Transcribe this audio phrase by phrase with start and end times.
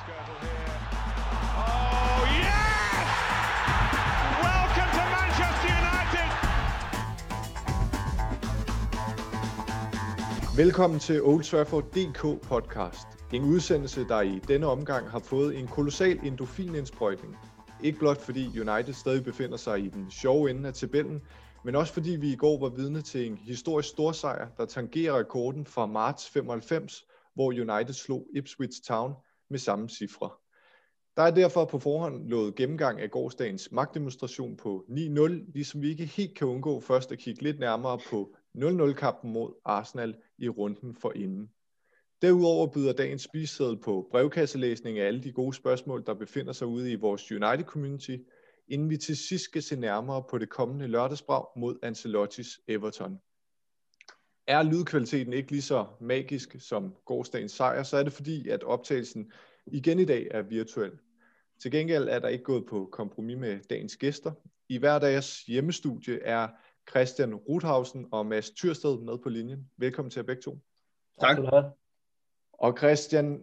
[0.00, 0.72] Skirtle here.
[1.68, 3.08] Oh, yes!
[4.46, 6.28] Welcome to Manchester United!
[10.56, 13.06] Velkommen til Old Trafford DK podcast.
[13.32, 17.36] En udsendelse, der i denne omgang har fået en kolossal endofinindsprøjtning.
[17.82, 21.20] Ikke blot fordi United stadig befinder sig i den sjove ende af tabellen,
[21.64, 25.66] men også fordi vi i går var vidne til en historisk storsejr, der tangerer rekorden
[25.66, 29.14] fra marts 95, hvor United slog Ipswich Town
[29.50, 30.30] med samme cifre.
[31.16, 36.04] Der er derfor på forhånd lovet gennemgang af gårdsdagens magtdemonstration på 9-0, ligesom vi ikke
[36.04, 41.12] helt kan undgå først at kigge lidt nærmere på 0-0-kampen mod Arsenal i runden for
[41.16, 41.50] inden.
[42.22, 46.92] Derudover byder dagens spiseseddel på brevkasselæsning af alle de gode spørgsmål, der befinder sig ude
[46.92, 48.16] i vores United-community,
[48.68, 53.18] inden vi til sidst skal se nærmere på det kommende lørdagsbrag mod Ancelottis Everton.
[54.46, 59.32] Er lydkvaliteten ikke lige så magisk som gårdsdagens sejr, så er det fordi, at optagelsen
[59.66, 60.92] igen i dag er virtuel.
[61.62, 64.32] Til gengæld er der ikke gået på kompromis med dagens gæster.
[64.68, 66.48] I hver dags hjemmestudie er
[66.90, 69.70] Christian Ruthausen og Mads Tyrsted med på linjen.
[69.76, 70.58] Velkommen til jer begge to.
[71.20, 71.36] Tak.
[71.36, 71.64] tak.
[72.52, 73.42] Og Christian,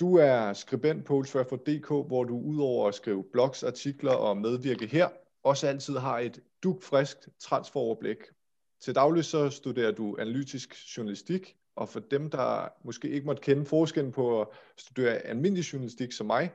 [0.00, 5.08] du er skribent på Oldtrafford.dk, hvor du udover at skrive blogs, artikler og medvirke her,
[5.42, 8.16] også altid har et dugfriskt transferoverblik.
[8.80, 13.64] Til daglig så studerer du analytisk journalistik, og for dem, der måske ikke måtte kende
[13.64, 16.50] forskellen på at studere almindelig journalistik som mig,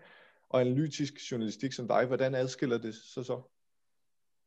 [0.49, 3.41] og analytisk journalistik som dig, hvordan adskiller det så så?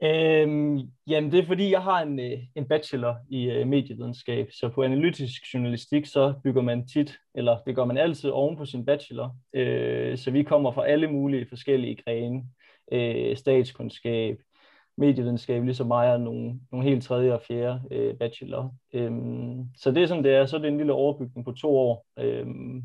[0.03, 4.69] Øhm, jamen det er fordi, jeg har en, øh, en bachelor i øh, medievidenskab, så
[4.69, 8.85] på analytisk journalistik, så bygger man tit, eller det gør man altid oven på sin
[8.85, 12.45] bachelor, øh, så vi kommer fra alle mulige forskellige grene,
[12.93, 14.39] øh, statskundskab,
[14.97, 18.75] medievidenskab, ligesom mig og nogle, nogle helt tredje og fjerde øh, bachelor.
[18.93, 21.77] Øhm, så det er sådan det er, så er det en lille overbygning på to
[21.77, 22.83] år, øhm,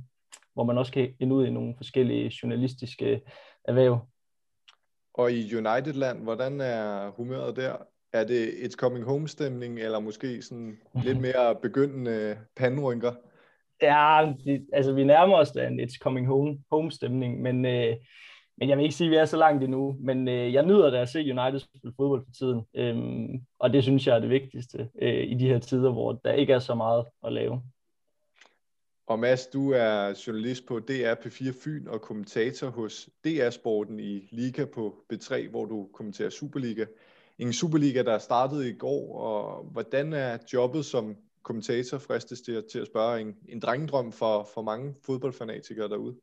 [0.53, 3.21] hvor man også kan ind ud i nogle forskellige journalistiske
[3.65, 4.07] erhverv.
[5.13, 7.75] Og i United-land, hvordan er humøret der?
[8.13, 13.11] Er det et coming home stemning, eller måske sådan lidt mere begyndende pandrynker?
[13.81, 17.95] Ja, det, altså vi nærmer os da en it's coming home, home stemning, men, øh,
[18.61, 19.95] men jeg vil ikke sige, at vi er så langt endnu.
[19.99, 23.83] Men øh, jeg nyder da at se United spille fodbold for tiden, øhm, og det
[23.83, 26.75] synes jeg er det vigtigste øh, i de her tider, hvor der ikke er så
[26.75, 27.61] meget at lave.
[29.07, 34.27] Og Mads, du er journalist på DR P4 Fyn og kommentator hos DR Sporten i
[34.31, 36.85] Liga på B3, hvor du kommenterer Superliga.
[37.39, 42.79] En Superliga, der startede i går, og hvordan er jobbet som kommentator fristes til, til
[42.79, 46.15] at spørge en, en drengedrøm for, for mange fodboldfanatikere derude?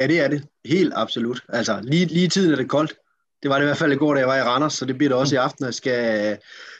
[0.00, 0.48] Ja, det er det.
[0.64, 1.44] Helt absolut.
[1.48, 2.94] Altså, lige, lige tiden er det koldt.
[3.42, 4.96] Det var det i hvert fald i går, da jeg var i Randers, så det
[4.98, 6.38] bliver det også i aften, at jeg skal,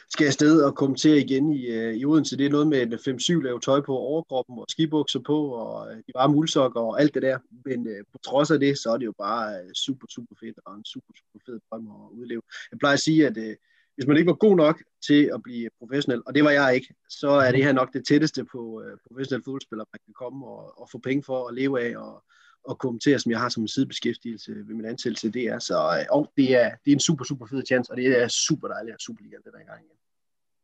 [0.09, 2.37] skal afsted og kommentere igen i, øh, i Odense.
[2.37, 5.97] Det er noget med en 5-7 lave tøj på overkroppen og skibukser på, og øh,
[5.97, 7.37] de varme uldsokker og alt det der.
[7.65, 10.75] Men uh, på trods af det, så er det jo bare super, super fedt og
[10.75, 12.41] en super, super fed drøm at udleve.
[12.71, 13.53] Jeg plejer at sige, at uh,
[13.95, 16.93] hvis man ikke var god nok til at blive professionel, og det var jeg ikke,
[17.09, 20.81] så er det her nok det tætteste på uh, professionel fodboldspiller, man kan komme og,
[20.81, 22.23] og få penge for at leve af, og,
[22.69, 26.31] at kommentere, som jeg har som sidebeskæftigelse ved min ansættelse, det er så, øh, og
[26.37, 29.01] det er, det er en super, super fed chance, og det er super dejligt at
[29.01, 29.97] Superliga det der i gang igen.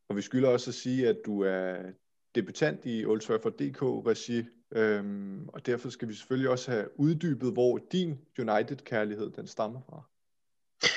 [0.10, 1.76] Og vi skylder også at sige, at du er
[2.36, 8.20] debutant i Old Trafford.dk-regi, øhm, og derfor skal vi selvfølgelig også have uddybet, hvor din
[8.40, 10.04] United-kærlighed den stammer fra.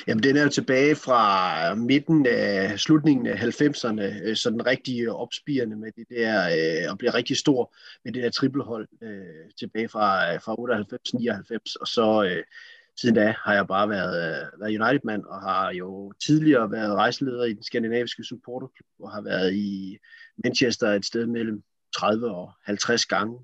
[0.07, 5.11] Jamen, den er jo tilbage fra midten af slutningen af 90'erne, øh, så den rigtig
[5.11, 7.75] opspirende med det der, øh, og bliver rigtig stor
[8.05, 12.41] med det der trippelhold øh, tilbage fra, fra 98-99, og så
[13.01, 17.53] siden da har jeg bare været, været United-mand, og har jo tidligere været rejseleder i
[17.53, 19.99] den skandinaviske supporterklub, og har været i
[20.45, 21.63] Manchester et sted mellem
[21.97, 23.39] 30 og 50 gange,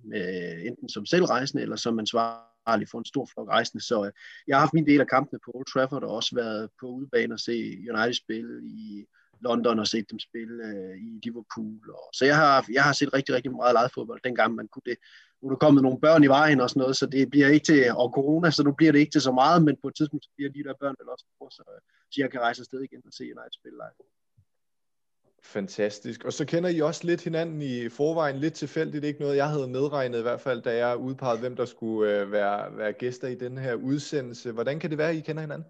[0.66, 3.84] enten som selvrejsende eller som ansvarlig for en stor flok rejsende.
[3.84, 4.12] Så øh,
[4.46, 7.34] jeg har haft min del af kampene på Old Trafford, og også været på udebane
[7.34, 7.56] og se
[7.90, 9.06] United spille i
[9.40, 11.90] London og set dem spille øh, i Liverpool.
[11.90, 14.86] Og, så jeg har, jeg har set rigtig, rigtig meget live fodbold, dengang man kunne
[14.86, 14.98] det.
[15.42, 17.66] Nu er der kommet nogle børn i vejen og sådan noget, så det bliver ikke
[17.66, 20.24] til, og corona, så nu bliver det ikke til så meget, men på et tidspunkt
[20.24, 21.80] så bliver de der børn vel også på, så, øh,
[22.10, 24.06] så jeg kan rejse afsted igen og se United spille live.
[25.42, 26.24] Fantastisk.
[26.24, 29.68] Og så kender I også lidt hinanden i forvejen, lidt tilfældigt, ikke noget jeg havde
[29.68, 33.34] medregnet i hvert fald, da jeg udpegede, hvem der skulle øh, være, være gæster i
[33.34, 34.52] den her udsendelse.
[34.52, 35.66] Hvordan kan det være, at I kender hinanden?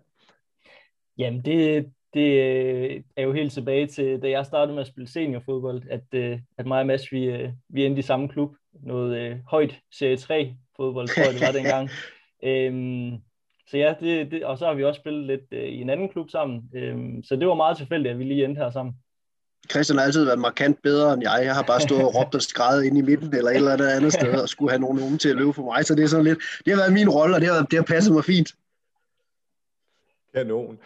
[1.19, 5.09] Jamen, det, det øh, er jo helt tilbage til, da jeg startede med at spille
[5.09, 8.55] seniorfodbold, at, øh, at mig og Mads, vi, øh, vi endte i samme klub.
[8.73, 11.91] Noget øh, højt Serie 3 fodbold, tror jeg det var dengang.
[12.43, 13.23] øhm,
[13.67, 16.09] så ja, det, det, og så har vi også spillet lidt øh, i en anden
[16.09, 16.71] klub sammen.
[16.75, 18.95] Øhm, så det var meget tilfældigt, at vi lige endte her sammen.
[19.71, 21.41] Christian har altid været markant bedre end jeg.
[21.45, 23.87] Jeg har bare stået og råbt og skrevet ind i midten eller et eller andet
[23.87, 25.85] andet sted, og skulle have nogen unge til at løbe for mig.
[25.85, 27.85] Så det er sådan lidt, det har været min rolle, og det har, det har
[27.85, 28.55] passet mig fint.
[30.35, 30.79] Kanon.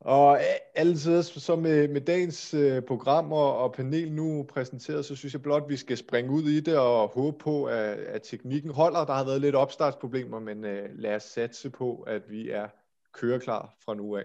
[0.00, 0.40] Og
[0.74, 5.42] altid så med, med dagens øh, program og, og panel nu præsenteret, så synes jeg
[5.42, 9.04] blot, at vi skal springe ud i det og håbe på, at, at teknikken holder.
[9.04, 12.66] Der har været lidt opstartsproblemer, men øh, lad os satse på, at vi er
[13.12, 14.24] køreklar fra nu af.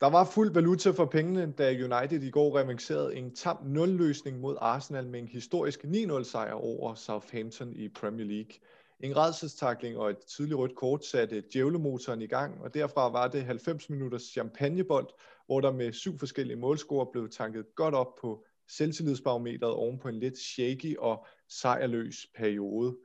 [0.00, 4.56] Der var fuld valuta for pengene, da United i går revancerede en tam 0-løsning mod
[4.60, 8.52] Arsenal med en historisk 9-0 sejr over Southampton i Premier League.
[9.00, 13.44] En redselstakling og et tidligt rødt kort satte djævlemotoren i gang, og derfra var det
[13.44, 15.08] 90 minutters champagnebold,
[15.46, 20.20] hvor der med syv forskellige målscorer blev tanket godt op på selvtillidsbarometeret oven på en
[20.20, 22.96] lidt shaky og sejrløs periode.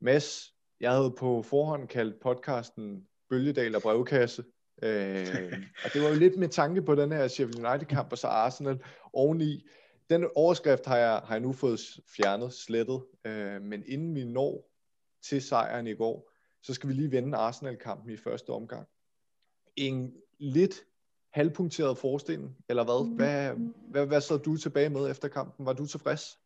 [0.00, 4.44] Mads, jeg havde på forhånd kaldt podcasten Bølgedal og brevkasse,
[4.82, 5.52] øh,
[5.84, 8.78] og det var jo lidt med tanke på den her Sheffield United-kamp og så Arsenal
[9.12, 9.66] oveni.
[10.10, 11.80] Den overskrift har jeg, har jeg nu fået
[12.16, 14.70] fjernet, slettet, øh, men inden vi når
[15.22, 16.30] til sejren i går,
[16.62, 18.86] så skal vi lige vende Arsenal-kampen i første omgang.
[19.76, 20.74] En lidt
[21.30, 23.16] halvpunkteret forestilling, eller hvad?
[23.16, 23.54] Hvad,
[23.90, 25.66] hvad, hvad så du tilbage med efter kampen?
[25.66, 26.38] Var du tilfreds?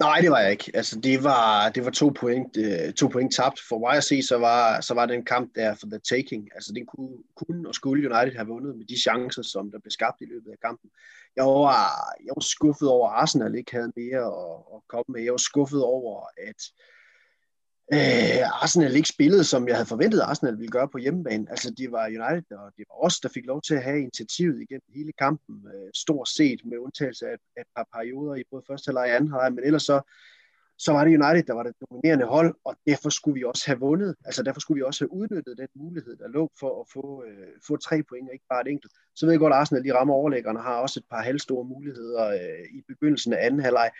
[0.00, 0.70] Nej, det var jeg ikke.
[0.74, 3.60] Altså, det var, det var to, point, øh, to point tabt.
[3.68, 6.48] For mig at se, så var, så var det en kamp der for the taking.
[6.54, 9.90] Altså, det kunne, kunne og skulle United have vundet med de chancer, som der blev
[9.90, 10.90] skabt i løbet af kampen.
[11.36, 15.22] Jeg var, jeg var skuffet over, at Arsenal ikke havde mere at, at komme med.
[15.22, 16.93] Jeg var skuffet over, at øh,
[17.92, 21.46] Øh, Arsenal ikke spillede, som jeg havde forventet, Arsenal ville gøre på hjemmebane.
[21.50, 24.62] Altså, det var United, og det var os, der fik lov til at have initiativet
[24.62, 28.62] igennem hele kampen, øh, stort set med undtagelse af, af et par perioder i både
[28.66, 30.00] første halvleg og anden halvleg, men ellers så,
[30.78, 33.78] så var det United, der var det dominerende hold, og derfor skulle vi også have
[33.78, 34.14] vundet.
[34.24, 37.48] Altså derfor skulle vi også have udnyttet den mulighed, der lå for at få, øh,
[37.66, 38.92] få tre point, og ikke bare et enkelt.
[39.16, 42.26] Så ved jeg godt, at Arsenal lige rammer overlæggerne har også et par halvstore muligheder
[42.26, 43.90] øh, i begyndelsen af anden halvleg.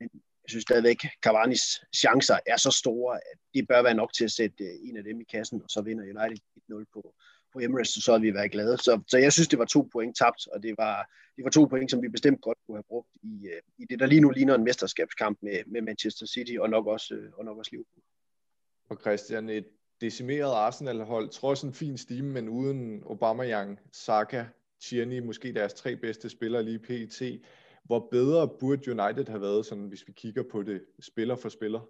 [0.00, 0.08] Men
[0.44, 4.30] jeg synes stadigvæk, Cavani's chancer er så store, at det bør være nok til at
[4.30, 6.38] sætte øh, en af dem i kassen, og så vinder United
[6.70, 7.14] 1-0 på,
[7.52, 8.76] på Emirates, så havde vi været glade.
[8.76, 11.64] Så, så jeg synes, det var to point tabt, og det var, det var to
[11.64, 14.30] point, som vi bestemt godt kunne have brugt i, øh, i det, der lige nu
[14.30, 18.02] ligner en mesterskabskamp med, med Manchester City og nok også, øh, og nok også Liverpool.
[18.90, 19.66] Og Christian, et
[20.00, 24.44] decimeret Arsenal-hold, trods en fin stime, men uden Aubameyang, Saka,
[24.80, 27.22] Tierney, måske deres tre bedste spillere lige pt.
[27.84, 31.80] Hvor bedre burde United have været, sådan, hvis vi kigger på det spiller for spiller?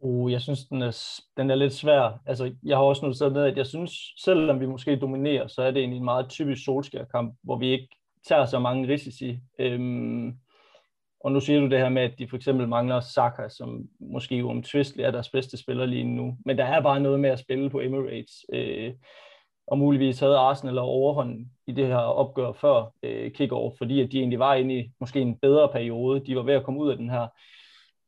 [0.00, 2.20] Uh, jeg synes, den er, den er lidt svær.
[2.26, 3.92] Altså, jeg har også noteret ned, at jeg synes,
[4.24, 7.88] selvom vi måske dominerer, så er det egentlig en meget typisk solskærkamp, hvor vi ikke
[8.28, 9.38] tager så mange risici.
[9.58, 10.38] Øhm,
[11.20, 14.44] og nu siger du det her med, at de for eksempel mangler Saka, som måske
[14.44, 16.36] uomtvisteligt er deres bedste spiller lige nu.
[16.44, 18.44] Men der er bare noget med at spille på Emirates.
[18.52, 18.94] Øh,
[19.66, 24.18] og muligvis havde Arsenal overhånd i det her opgør før øh, kickoff, fordi at de
[24.18, 26.26] egentlig var inde i måske en bedre periode.
[26.26, 27.26] De var ved at komme ud af den her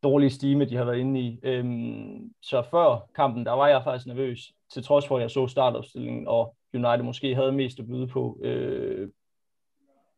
[0.02, 1.40] dårlige stime, de har været inde i.
[1.42, 5.46] Øhm, så før kampen, der var jeg faktisk nervøs, til trods for, at jeg så
[5.46, 8.40] startopstillingen, og United måske havde mest at byde på.
[8.42, 9.08] Øh,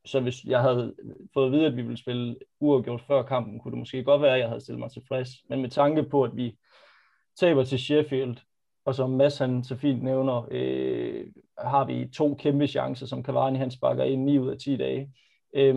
[0.05, 0.95] så hvis jeg havde
[1.35, 4.35] fået at vide, at vi ville spille uafgjort før kampen, kunne det måske godt være,
[4.35, 5.29] at jeg havde stillet mig tilfreds.
[5.49, 6.57] Men med tanke på, at vi
[7.41, 8.37] taber til Sheffield,
[8.91, 11.27] og som Mads han så fint nævner, øh,
[11.59, 15.15] har vi to kæmpe chancer, som Cavani han sparker ind 9 ud af 10 dage.
[15.55, 15.75] Øh,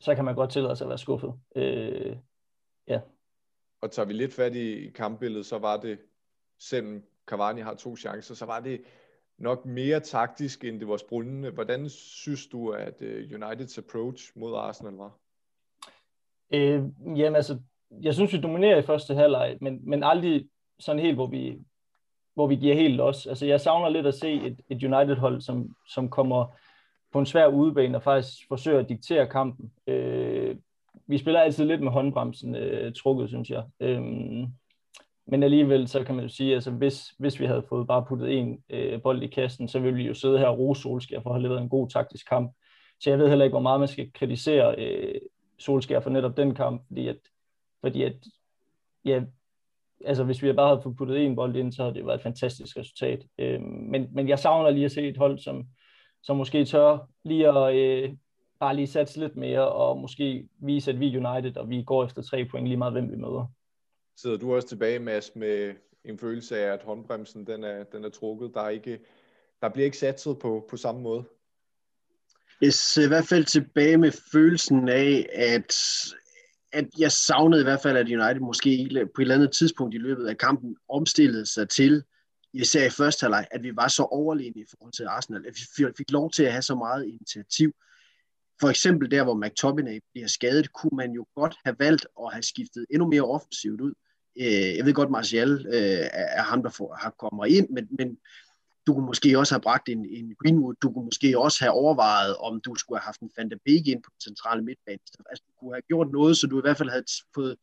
[0.00, 1.34] så kan man godt tillade sig at være skuffet.
[1.56, 2.16] Øh,
[2.88, 3.00] ja.
[3.80, 5.98] Og tager vi lidt fat i kampbilledet, så var det,
[6.58, 8.80] selvom Cavani har to chancer, så var det
[9.38, 11.50] nok mere taktisk, end det var sprundende.
[11.50, 15.18] Hvordan synes du, at øh, Uniteds approach mod Arsenal var?
[16.54, 16.82] Øh,
[17.18, 17.58] jamen altså,
[18.02, 20.48] jeg synes, vi dominerer i første halvleg, men, men aldrig
[20.78, 21.58] sådan helt, hvor vi,
[22.34, 23.26] hvor vi giver helt os.
[23.26, 26.46] Altså, jeg savner lidt at se et, et United-hold, som, som kommer
[27.12, 29.72] på en svær udebane og faktisk forsøger at diktere kampen.
[29.86, 30.56] Øh,
[31.06, 33.62] vi spiller altid lidt med håndbremsen øh, trukket, synes jeg.
[33.80, 34.02] Øh,
[35.26, 38.38] men alligevel, så kan man jo sige, altså hvis, hvis vi havde fået bare puttet
[38.38, 41.30] en øh, bold i kassen, så ville vi jo sidde her og rose Solskjaer for
[41.30, 42.52] at have leveret en god taktisk kamp.
[43.00, 45.20] Så jeg ved heller ikke, hvor meget man skal kritisere øh,
[45.58, 47.18] Solskjaer for netop den kamp, fordi at,
[47.80, 48.16] fordi at
[49.04, 49.22] ja,
[50.04, 52.22] altså hvis vi bare havde fået puttet en bold ind, så havde det været et
[52.22, 53.26] fantastisk resultat.
[53.38, 55.64] Øh, men, men jeg savner lige at se et hold, som,
[56.22, 58.10] som måske tør lige at øh,
[58.60, 62.04] bare lige satse lidt mere, og måske vise, at vi er United, og vi går
[62.04, 63.52] efter tre point lige meget, hvem vi møder.
[64.16, 65.74] Sidder du også tilbage, Mads, med
[66.04, 68.50] en følelse af, at håndbremsen den er, den er trukket?
[68.54, 68.98] Der, er ikke,
[69.62, 71.24] der bliver ikke satset på, på samme måde?
[72.60, 75.76] Jeg sidder i hvert fald tilbage med følelsen af, at,
[76.74, 79.98] at jeg savnede i hvert fald, at United måske på et eller andet tidspunkt i
[79.98, 82.02] løbet af kampen omstillede sig til
[82.52, 85.86] især i første halvleg, at vi var så overlegne i forhold til Arsenal, at vi
[85.96, 87.72] fik lov til at have så meget initiativ.
[88.60, 92.42] For eksempel der, hvor McTominay bliver skadet, kunne man jo godt have valgt at have
[92.42, 93.94] skiftet endnu mere offensivt ud.
[94.40, 98.18] Øh, jeg ved godt, Martial øh, er ham, der får, har kommet ind, men, men
[98.86, 102.36] du kunne måske også have bragt en, en Greenwood, du kunne måske også have overvejet,
[102.36, 104.98] om du skulle have haft en Van de Beek ind på den centrale midtbane.
[105.30, 107.56] Altså, du kunne have gjort noget, så du i hvert fald havde fået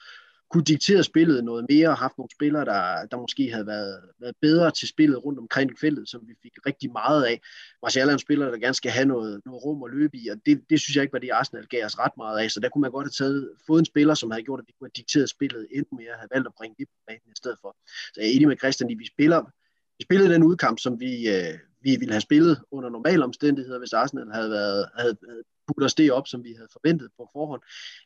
[0.51, 4.35] kunne diktere spillet noget mere, og haft nogle spillere, der, der måske havde været, været
[4.41, 7.41] bedre til spillet rundt omkring feltet, som vi fik rigtig meget af.
[7.83, 10.37] Martial er en spiller, der gerne skal have noget, noget rum at løbe i, og
[10.45, 12.69] det, det synes jeg ikke var det, Arsenal gav os ret meget af, så der
[12.69, 14.99] kunne man godt have taget, fået en spiller, som havde gjort, at vi kunne have
[15.01, 17.75] dikteret spillet endnu mere, havde valgt at bringe det på banen i stedet for.
[18.13, 19.41] Så jeg er enig med Christian i, vi spiller,
[20.01, 23.93] vi spillede den udkamp, som vi, øh, vi ville have spillet under normale omstændigheder, hvis
[23.93, 27.61] Arsenal havde, været, havde, havde puttet os det op, som vi havde forventet på forhånd.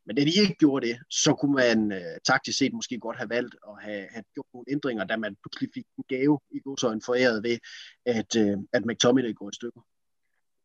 [0.05, 3.29] Men da de ikke gjorde det, så kunne man øh, taktisk set måske godt have
[3.29, 7.01] valgt at have, have gjort nogle ændringer, da man pludselig fik en gave i godsøjne
[7.05, 7.57] foræret ved,
[8.05, 9.81] at, øh, at McTominay går i stykker.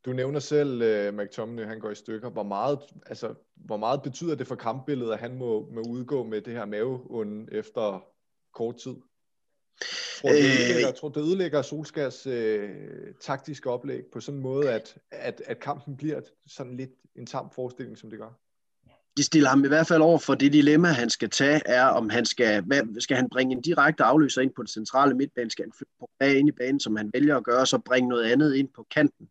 [0.04, 2.30] Du nævner selv, uh, McTominay han går i stykker.
[2.30, 6.40] Hvor meget, altså, hvor meget betyder det for kampbilledet, at han må, må udgå med
[6.40, 8.04] det her maveund efter
[8.54, 8.96] kort tid?
[10.20, 12.70] Tror det ødelægger, øh, tror, det ødelægger Solskærs øh,
[13.20, 17.50] taktiske oplæg på sådan en måde, at, at, at kampen bliver sådan lidt en tam
[17.54, 18.30] forestilling, som det gør?
[19.16, 22.10] De stiller ham i hvert fald over for det dilemma, han skal tage, er om
[22.10, 25.64] han skal, hvad, skal han bringe en direkte afløser ind på det centrale midtbane, skal
[25.64, 28.24] han flytte på bag ind i banen, som han vælger at gøre, så bringe noget
[28.24, 29.28] andet ind på kanten.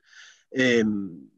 [0.57, 1.29] Øhm,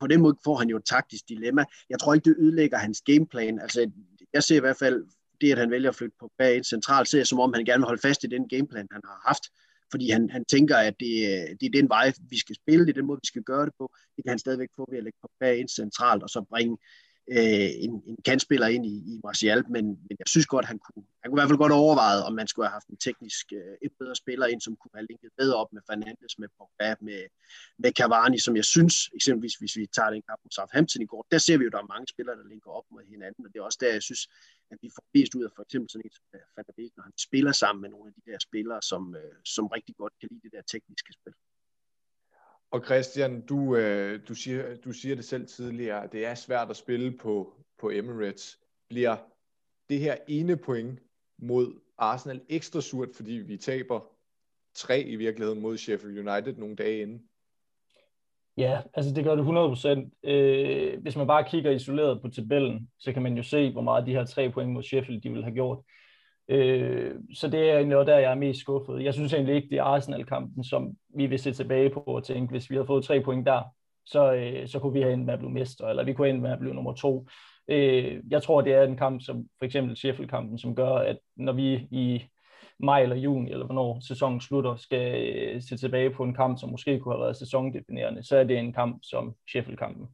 [0.00, 1.64] på den måde får han jo et taktisk dilemma.
[1.90, 3.60] Jeg tror ikke, det ødelægger hans gameplan.
[3.60, 3.90] Altså,
[4.32, 5.04] jeg ser i hvert fald
[5.40, 7.80] det, at han vælger at flytte på bag et centralt, ser som om han gerne
[7.80, 9.44] vil holde fast i den gameplan, han har haft.
[9.90, 12.90] Fordi han, han tænker, at det, øh, det er den vej, vi skal spille, det
[12.90, 13.94] er den måde, vi skal gøre det på.
[14.16, 16.76] Det kan han stadigvæk få ved at lægge på bag ind centralt, og så bringe
[17.30, 21.04] øh, en, en kantspiller ind i, i Martial, men, men jeg synes godt, han kunne,
[21.22, 23.74] han kunne i hvert fald godt overveje, om man skulle have haft en teknisk øh,
[23.82, 27.20] et bedre spiller ind, som kunne have linket bedre op med Fernandes, med Pogba, med,
[27.78, 31.26] med Cavani, som jeg synes, eksempelvis hvis vi tager den kamp mod Southampton i går,
[31.32, 33.50] der ser vi jo, at der er mange spillere, der linker op mod hinanden, og
[33.52, 34.22] det er også der, jeg synes,
[34.70, 36.92] at vi får mest ud af for eksempel sådan en som øh, Van der Beek,
[36.96, 40.12] når han spiller sammen med nogle af de der spillere, som, øh, som rigtig godt
[40.20, 41.34] kan lide det der tekniske spil.
[42.70, 46.76] Og Christian, du, øh, du, siger, du siger det selv tidligere, det er svært at
[46.76, 48.60] spille på, på Emirates.
[48.88, 49.16] Bliver
[49.88, 51.00] det her ene point
[51.38, 54.00] mod Arsenal ekstra surt, fordi vi taber
[54.74, 57.28] tre i virkeligheden mod Sheffield United nogle dage inden?
[58.56, 60.30] Ja, altså det gør det 100%.
[60.30, 64.06] Øh, hvis man bare kigger isoleret på tabellen, så kan man jo se, hvor meget
[64.06, 65.78] de her tre point mod Sheffield, de vil have gjort.
[66.48, 69.04] Øh, så det er noget, der jeg er mest skuffet.
[69.04, 72.50] Jeg synes egentlig ikke, det er Arsenal-kampen, som vi vil se tilbage på og tænke,
[72.50, 73.62] hvis vi havde fået tre point der,
[74.06, 76.42] så, øh, så kunne vi have endt med at blive mester, eller vi kunne endt
[76.42, 77.26] med at blive nummer to.
[77.68, 81.52] Øh, jeg tror, det er en kamp, som for eksempel Sheffield-kampen, som gør, at når
[81.52, 82.24] vi i
[82.80, 86.70] maj eller juni, eller hvornår sæsonen slutter, skal øh, se tilbage på en kamp, som
[86.70, 90.06] måske kunne have været sæsondefinerende, så er det en kamp som Sheffield-kampen.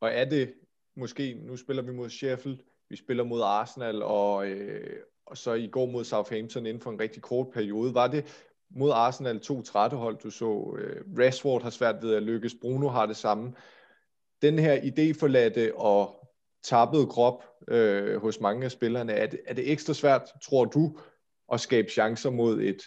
[0.00, 0.54] Og er det
[0.96, 2.58] måske, nu spiller vi mod Sheffield,
[2.90, 4.96] vi spiller mod Arsenal, og, øh,
[5.26, 7.94] og så i går mod Southampton inden for en rigtig kort periode.
[7.94, 10.76] Var det mod Arsenal to trætte hold, du så?
[10.78, 13.54] Øh, Rashford har svært ved at lykkes, Bruno har det samme.
[14.42, 16.28] Den her idéforladte og
[16.62, 20.98] tappede krop øh, hos mange af spillerne, er det, er det ekstra svært, tror du,
[21.52, 22.82] at skabe chancer mod et,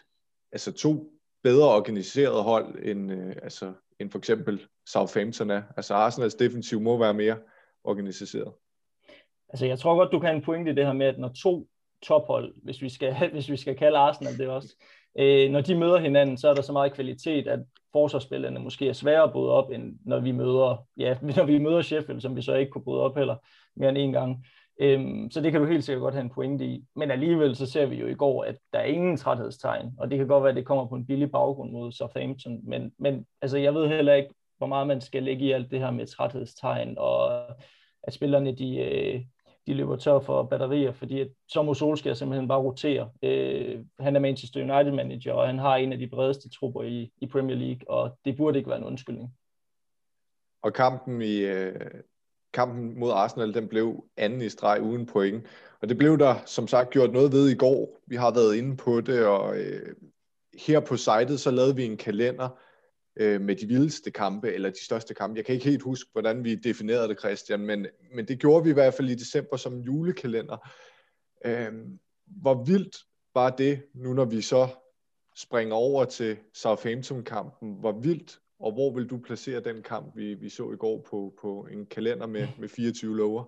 [0.52, 1.12] altså to
[1.44, 5.62] bedre organiseret hold, end, øh, altså, end for eksempel Southampton er?
[5.78, 7.38] Altså Arsenals defensiv må være mere
[7.84, 8.54] organiseret.
[9.50, 11.32] Altså jeg tror godt, du kan have en pointe i det her med, at når
[11.44, 11.68] to
[12.04, 14.76] tophold, hvis vi skal, hvis vi skal kalde Arsenal det også.
[15.20, 17.60] Øh, når de møder hinanden, så er der så meget kvalitet, at
[17.92, 21.82] forsvarsspillerne måske er sværere at bryde op, end når vi møder, ja, når vi møder
[21.82, 23.36] Sheffield, som vi så ikke kunne bryde op heller
[23.76, 24.46] mere end en gang.
[24.80, 26.86] Øhm, så det kan du helt sikkert godt have en pointe i.
[26.96, 30.18] Men alligevel så ser vi jo i går, at der er ingen træthedstegn, og det
[30.18, 33.58] kan godt være, at det kommer på en billig baggrund mod Southampton, men, men altså,
[33.58, 36.98] jeg ved heller ikke, hvor meget man skal lægge i alt det her med træthedstegn,
[36.98, 37.46] og
[38.04, 39.22] at spillerne de, øh,
[39.68, 43.10] de løber tør for batterier, fordi at, Tomo Solskjaer simpelthen bare rotere.
[43.24, 47.12] Øh, han er Manchester United manager, og han har en af de bredeste trupper i,
[47.22, 49.34] i Premier League, og det burde ikke være en undskyldning.
[50.62, 52.02] Og kampen i øh,
[52.54, 55.46] kampen mod Arsenal, den blev anden i streg uden point.
[55.82, 58.02] Og det blev der, som sagt, gjort noget ved i går.
[58.08, 59.96] Vi har været inde på det, og øh,
[60.68, 62.50] her på sitet, så lavede vi en kalender,
[63.16, 65.38] øh, med de vildeste kampe, eller de største kampe.
[65.38, 68.70] Jeg kan ikke helt huske, hvordan vi definerede det, Christian, men, men det gjorde vi
[68.70, 70.70] i hvert fald i december som en julekalender.
[71.46, 71.72] Øh,
[72.26, 72.98] hvor vildt
[73.34, 74.68] var det, nu når vi så
[75.36, 80.50] springer over til Southampton-kampen, hvor vildt, og hvor vil du placere den kamp, vi, vi
[80.50, 83.44] så i går på, på en kalender med, med 24 lover?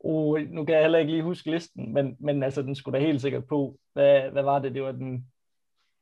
[0.00, 3.06] Oh, nu kan jeg heller ikke lige huske listen, men, men altså, den skulle da
[3.06, 3.78] helt sikkert på.
[3.92, 4.74] Hvad, hvad var det?
[4.74, 5.26] Det var den,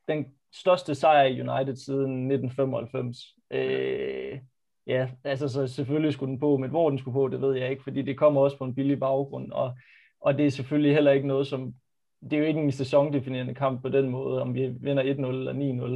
[0.07, 3.17] den største sejr i United siden 1995.
[3.51, 4.39] Øh,
[4.87, 7.69] ja, altså så selvfølgelig skulle den på, men hvor den skulle på, det ved jeg
[7.69, 9.77] ikke, fordi det kommer også på en billig baggrund, og,
[10.21, 11.73] og det er selvfølgelig heller ikke noget, som
[12.21, 15.53] det er jo ikke en sæsondefinerende kamp på den måde, om vi vinder 1-0 eller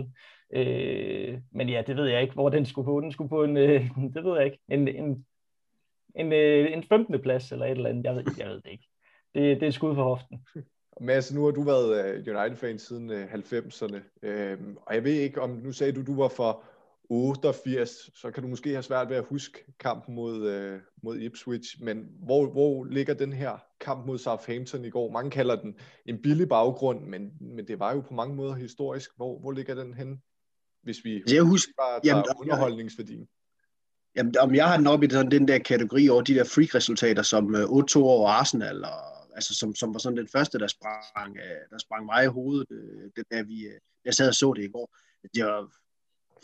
[0.07, 0.11] 9-0.
[0.55, 3.01] Øh, men ja, det ved jeg ikke, hvor den skulle på.
[3.01, 5.25] Den skulle på en, øh, det ved jeg ikke, en, en,
[6.15, 7.21] en, øh, en 15.
[7.21, 8.03] plads eller et eller andet.
[8.03, 8.87] Jeg ved, jeg ved det ikke.
[9.35, 10.45] Det, det er skud for hoften.
[11.01, 15.41] Mads, nu har du været øh, United-fan siden 90'erne, øh, øhm, og jeg ved ikke,
[15.41, 16.63] om nu sagde du, du var for
[17.09, 21.83] 88, så kan du måske have svært ved at huske kampen mod, øh, mod Ipswich,
[21.83, 25.11] men hvor, hvor ligger den her kamp mod Southampton i går?
[25.11, 29.09] Mange kalder den en billig baggrund, men, men det var jo på mange måder historisk.
[29.15, 30.21] Hvor, hvor ligger den hen,
[30.83, 33.27] hvis vi jeg husker, bare jamen, underholdningsværdien?
[34.15, 37.21] Jamen, om jeg har den op i sådan, den der kategori over de der freak-resultater,
[37.21, 41.37] som 8-2 øh, over Arsenal, og, altså, som, som var sådan den første, der sprang,
[41.37, 43.67] øh, der sprang mig i hovedet, øh, det, da vi,
[44.05, 44.95] jeg sad og så det i går.
[45.35, 45.71] Det var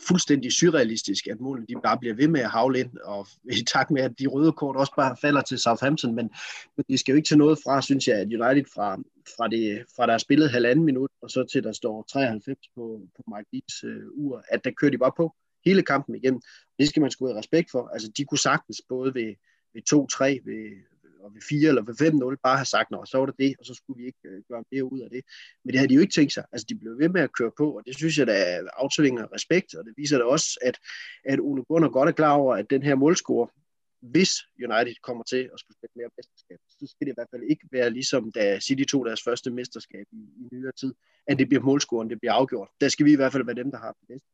[0.08, 3.26] fuldstændig surrealistisk, at målene de bare bliver ved med at havle ind, og
[3.60, 6.30] i takt med, at de røde kort også bare falder til Southampton, men,
[6.76, 8.96] men de skal jo ikke til noget fra, synes jeg, at United fra,
[9.36, 13.00] fra, det, fra der er spillet halvanden minut, og så til der står 93 på,
[13.16, 16.40] på Mike Leeds øh, ur, at der kører de bare på hele kampen igennem.
[16.78, 17.88] Det skal man sgu have respekt for.
[17.92, 19.34] Altså, de kunne sagtens både ved,
[19.74, 20.89] ved 2-3, ved,
[21.24, 23.64] og ved 4 eller ved 5-0 bare have sagt, nå, så var det det, og
[23.64, 25.22] så skulle vi ikke øh, gøre mere ud af det.
[25.64, 26.44] Men det havde de jo ikke tænkt sig.
[26.52, 29.34] Altså, de blev ved med at køre på, og det synes jeg, der er aftvinger
[29.34, 30.76] respekt, og det viser da også, at,
[31.24, 33.48] at Ole Gunnar godt er klar over, at den her målscore,
[34.02, 34.32] hvis
[34.66, 37.66] United kommer til at skulle spille mere mesterskab, så skal det i hvert fald ikke
[37.72, 40.94] være ligesom da City tog deres første mesterskab i, i nyere tid,
[41.26, 42.68] at det bliver målscoren, det bliver afgjort.
[42.80, 44.28] Der skal vi i hvert fald være dem, der har den bedste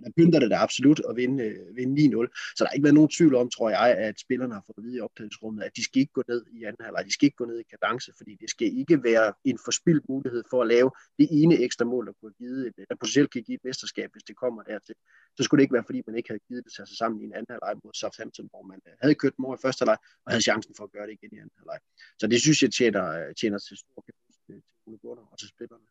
[0.00, 2.54] og der begyndte det da absolut at vinde, øh, vinde 9-0.
[2.56, 4.84] Så der har ikke været nogen tvivl om, tror jeg, at spillerne har fået at
[4.84, 7.40] vide i optagelsesrummet, at de skal ikke gå ned i anden halvleg, de skal ikke
[7.42, 10.90] gå ned i kadence, fordi det skal ikke være en forspildt mulighed for at lave
[11.18, 14.24] det ene ekstra mål, der, kunne give et, der potentielt kan give et mesterskab, hvis
[14.28, 14.94] det kommer dertil.
[15.36, 17.24] Så skulle det ikke være, fordi man ikke havde givet det til sig sammen i
[17.24, 20.28] en anden halvleg mod Southampton, hvor man øh, havde kørt mål i første halvleg og
[20.32, 21.80] havde chancen for at gøre det igen i anden halvleg.
[22.20, 24.14] Så det synes jeg tjener, øh, tjener til stor øh,
[24.46, 25.86] til Ole Gunnar og til spillerne.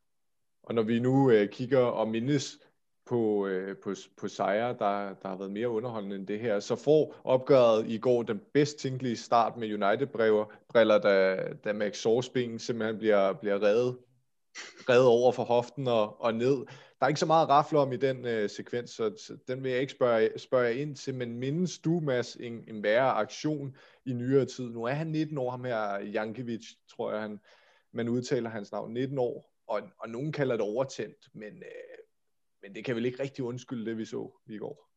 [0.63, 2.60] Og når vi nu øh, kigger og mindes
[3.10, 6.60] på, øh, på, på sejre, der, der har været mere underholdende end det her.
[6.60, 12.60] Så får opgøret i går den bedst tænkelige start med United-briller, da, da Max Sorsben
[12.60, 13.98] simpelthen bliver, bliver reddet,
[14.89, 16.56] reddet over for hoften og, og ned.
[17.00, 19.82] Der er ikke så meget rafle om i den øh, sekvens, så, den vil jeg
[19.82, 24.45] ikke spørge, spørge ind til, men mindes du, Mads, en, en værre aktion i nyere
[24.45, 24.69] tid?
[24.69, 27.39] Nu er han 19 år, ham her Jankovic, tror jeg, han,
[27.93, 31.99] man udtaler hans navn, 19 år, og, og nogen kalder det overtændt, men øh,
[32.62, 34.89] men det kan vel ikke rigtig undskylde det, vi så i går?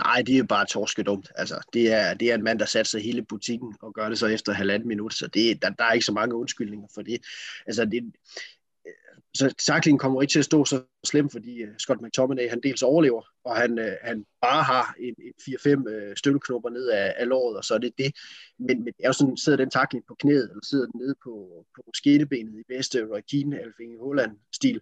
[0.00, 1.30] Nej, det er jo bare torskedumt.
[1.34, 4.26] Altså, det, er, det er en mand, der satser hele butikken og gør det så
[4.26, 7.26] efter halvanden minut, så det, der, der er ikke så mange undskyldninger for det.
[7.66, 8.12] Altså, det,
[8.86, 8.92] øh,
[9.34, 12.82] så tackling kommer ikke til at stå så slemt, fordi øh, Scott McTominay, han dels
[12.82, 15.32] overlever, og han, øh, han bare har en, en
[16.12, 18.16] 4-5 støvleknopper ned af, af låret, og så er det det.
[18.58, 21.14] Men, men det er jo sådan, sidder den tackling på knæet, eller sidder den nede
[21.24, 24.80] på, på skinnebenet i bedste Roy Keane, Alfing Holland-stil,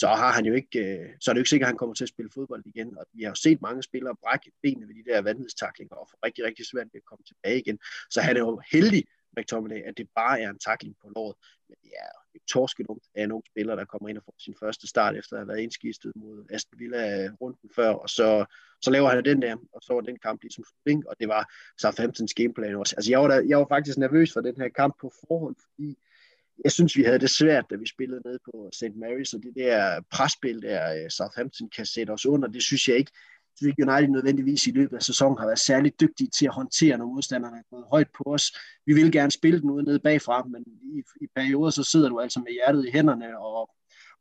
[0.00, 1.94] så har han jo ikke, øh, så er det jo ikke sikkert, at han kommer
[1.94, 2.98] til at spille fodbold igen.
[2.98, 6.16] Og vi har jo set mange spillere brække benene ved de der vanvidstaklinger og få
[6.26, 7.78] rigtig, rigtig svært ved at komme tilbage igen.
[8.10, 9.04] Så han er jo heldig,
[9.36, 11.34] McTominay, at det bare er en takling på låret.
[11.68, 14.86] Men det er jo torskedumt af nogle spillere, der kommer ind og får sin første
[14.86, 18.44] start efter at have været indskistet mod Aston Villa øh, runden før, og så,
[18.82, 21.52] så laver han den der, og så var den kamp ligesom slut, og det var
[21.78, 22.94] Southamptons gameplan også.
[22.96, 25.98] Altså jeg var, da, jeg var faktisk nervøs for den her kamp på forhånd, fordi
[26.64, 28.94] jeg synes, vi havde det svært, da vi spillede ned på St.
[29.02, 32.96] Mary's, og det der presspil, der øh, Southampton kan sætte os under, det synes jeg
[32.96, 33.12] ikke,
[33.56, 36.98] synes ikke United nødvendigvis i løbet af sæsonen har været særlig dygtige til at håndtere,
[36.98, 38.44] når modstanderne er gået højt på os.
[38.86, 42.20] Vi vil gerne spille den ud nede bagfra, men i, i perioder så sidder du
[42.20, 43.70] altså med hjertet i hænderne og,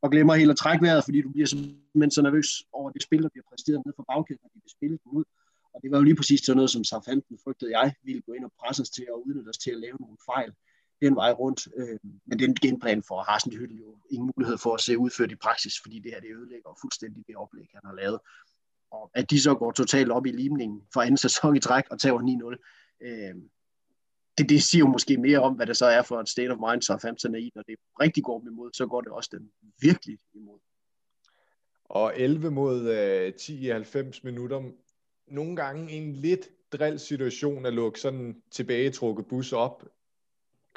[0.01, 3.23] og glemmer helt at trække vejret, fordi du bliver simpelthen så nervøs over det spil,
[3.23, 5.23] der bliver præsteret ned for bagkæden, når de vil spille den ud.
[5.73, 8.45] Og det var jo lige præcis sådan noget, som Southampton frygtede jeg ville gå ind
[8.45, 10.51] og presse os til og udnytte os til at lave nogle fejl
[11.03, 11.67] den vej rundt.
[11.77, 15.73] Øh, men den genplan for Hasenhyttel jo ingen mulighed for at se udført i praksis,
[15.81, 18.19] fordi det her det ødelægger fuldstændig det oplæg, han har lavet.
[18.91, 21.99] Og at de så går totalt op i limningen for anden sæson i træk og
[21.99, 22.55] tager
[22.99, 23.35] 9-0, øh,
[24.37, 26.57] det, det siger jo måske mere om, hvad det så er for et state of
[26.71, 27.51] mind, så 15 er i.
[27.55, 30.59] Når det rigtig går dem imod, så går det også dem virkelig imod.
[31.85, 34.71] Og 11 mod øh, 10 i 90 minutter.
[35.27, 39.83] Nogle gange en lidt drill situation at lukke sådan tilbagetrukket bus op.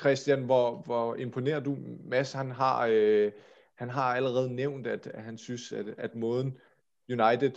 [0.00, 1.76] Christian, hvor, hvor imponerer du?
[2.04, 3.32] Mads, han har, øh,
[3.74, 6.58] han har allerede nævnt, at, at han synes, at, at måden
[7.10, 7.52] United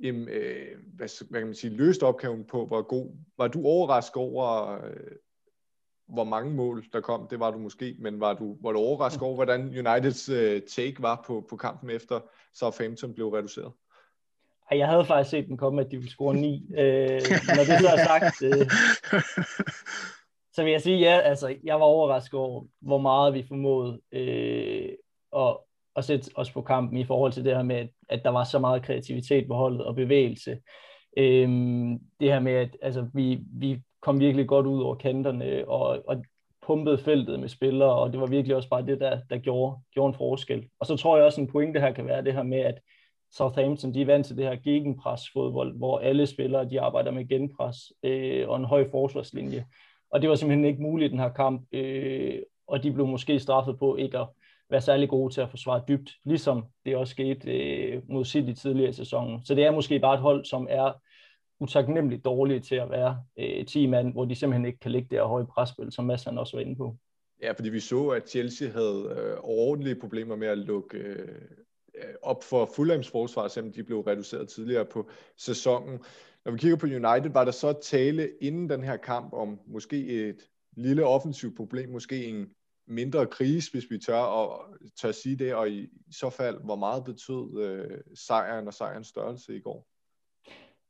[0.00, 3.10] jamen, øh, hvad, hvad kan man sige, løste opgaven på var god.
[3.38, 4.96] Var du overrasket over, øh,
[6.06, 9.22] hvor mange mål der kom, det var du måske, men var du, var du overrasket
[9.22, 12.20] over, hvordan Uniteds uh, take var på, på kampen efter
[12.54, 13.72] Southampton blev reduceret?
[14.70, 16.70] Jeg havde faktisk set den komme, at de ville score 9.
[16.78, 17.20] øh,
[17.56, 18.70] når det så er sagt, øh,
[20.54, 24.88] så vil jeg sige, ja, altså, jeg var overrasket over, hvor meget vi formåede øh,
[25.36, 25.56] at,
[25.96, 28.58] at sætte os på kampen i forhold til det her med, at der var så
[28.58, 30.58] meget kreativitet på holdet og bevægelse.
[31.16, 31.48] Øh,
[32.20, 36.24] det her med, at altså, vi, vi kom virkelig godt ud over kanterne og, og
[36.66, 40.08] pumpede feltet med spillere, og det var virkelig også bare det, der, der gjorde, gjorde
[40.08, 40.68] en forskel.
[40.80, 42.80] Og så tror jeg også, en pointe her kan være det her med, at
[43.32, 47.76] Southampton, de er vant til det her gegenpres-fodbold, hvor alle spillere, de arbejder med genpres
[48.02, 49.64] øh, og en høj forsvarslinje.
[50.14, 53.40] Og det var simpelthen ikke muligt i den her kamp, øh, og de blev måske
[53.40, 54.26] straffet på ikke at
[54.70, 58.90] være særlig gode til at forsvare dybt, ligesom det også skete øh, mod City tidligere
[58.90, 59.44] i sæsonen.
[59.44, 60.92] Så det er måske bare et hold, som er
[61.60, 65.26] utaknemmeligt dårlige til at være øh, 10 mand, hvor de simpelthen ikke kan ligge der
[65.26, 66.96] høje presspil, som Mads også var inde på.
[67.42, 71.38] Ja, fordi vi så, at Chelsea havde øh, ordentlige problemer med at lukke øh,
[72.22, 75.98] op for Fulhams forsvar, selvom de blev reduceret tidligere på sæsonen.
[76.44, 80.06] Når vi kigger på United, var der så tale inden den her kamp om måske
[80.06, 80.42] et
[80.76, 82.46] lille offensivt problem, måske en
[82.86, 84.64] mindre krise, hvis vi tør, og,
[85.00, 89.56] tør sige det, og i så fald, hvor meget betød øh, sejren og sejrens størrelse
[89.56, 89.86] i går?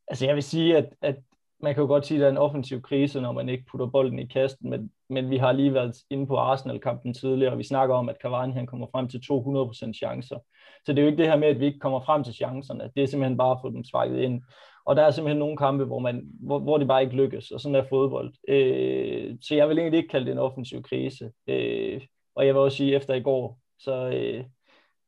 [0.08, 1.16] Altså jeg vil sige, at, at
[1.60, 3.86] man kan jo godt sige, at der er en offensiv krise, når man ikke putter
[3.86, 7.64] bolden i kasten, men, men vi har lige været inde på Arsenal-kampen tidligere, og vi
[7.64, 10.38] snakker om, at Cavani han kommer frem til 200% chancer.
[10.84, 12.90] Så det er jo ikke det her med, at vi ikke kommer frem til chancerne.
[12.96, 14.42] Det er simpelthen bare at få dem sparket ind.
[14.86, 17.60] Og der er simpelthen nogle kampe, hvor, man, hvor, hvor det bare ikke lykkes, og
[17.60, 18.34] sådan er fodbold.
[18.48, 21.32] Øh, så jeg vil egentlig ikke kalde det en offensiv krise.
[21.46, 22.00] Øh,
[22.34, 24.44] og jeg vil også sige, efter i går, så, øh,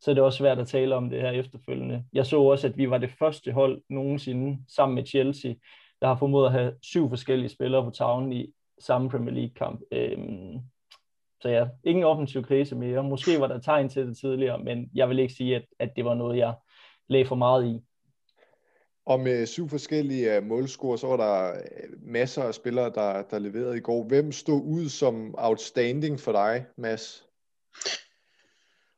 [0.00, 2.04] så er det også svært at tale om det her efterfølgende.
[2.12, 5.54] Jeg så også, at vi var det første hold nogensinde sammen med Chelsea,
[6.00, 8.46] der har formået at have syv forskellige spillere på tavlen i
[8.78, 9.80] samme Premier League-kamp.
[9.92, 10.18] Øh,
[11.40, 13.02] så ja, ingen offensiv krise mere.
[13.02, 16.04] Måske var der tegn til det tidligere, men jeg vil ikke sige, at, at det
[16.04, 16.54] var noget, jeg
[17.08, 17.80] lagde for meget i.
[19.06, 23.38] Og med syv forskellige øh, målscorer, så var der øh, masser af spillere, der, der
[23.38, 24.04] leverede i går.
[24.04, 27.24] Hvem stod ud som outstanding for dig, Mads?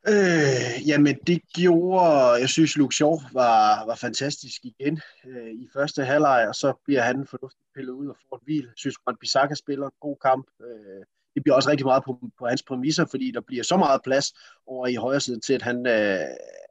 [0.09, 6.05] Øh, jamen det gjorde, jeg synes Luke Shaw var, var fantastisk igen øh, i første
[6.05, 8.65] halvleg, og så bliver han fornuftigt pillet ud og får et hvil.
[8.65, 10.47] Jeg synes, at Bissaka spiller en god kamp.
[10.63, 14.01] Øh, det bliver også rigtig meget på, på hans præmisser, fordi der bliver så meget
[14.05, 14.33] plads
[14.67, 16.19] over i højre side til, at han, øh,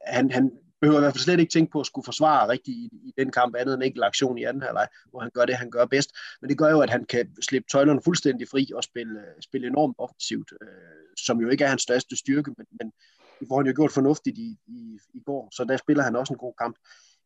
[0.06, 2.88] han, han behøver i hvert fald slet ikke tænke på at skulle forsvare rigtig i,
[2.92, 5.56] i den kamp andet end en enkelt aktion i anden halvleg, hvor han gør det,
[5.56, 6.10] han gør bedst.
[6.40, 9.96] Men det gør jo, at han kan slippe tøjlerne fuldstændig fri og spille, spille enormt
[9.98, 10.68] offensivt, øh,
[11.26, 12.92] som jo ikke er hans største styrke, men, men
[13.40, 16.32] det får han jo gjort fornuftigt i, i, i går, så der spiller han også
[16.32, 16.76] en god kamp.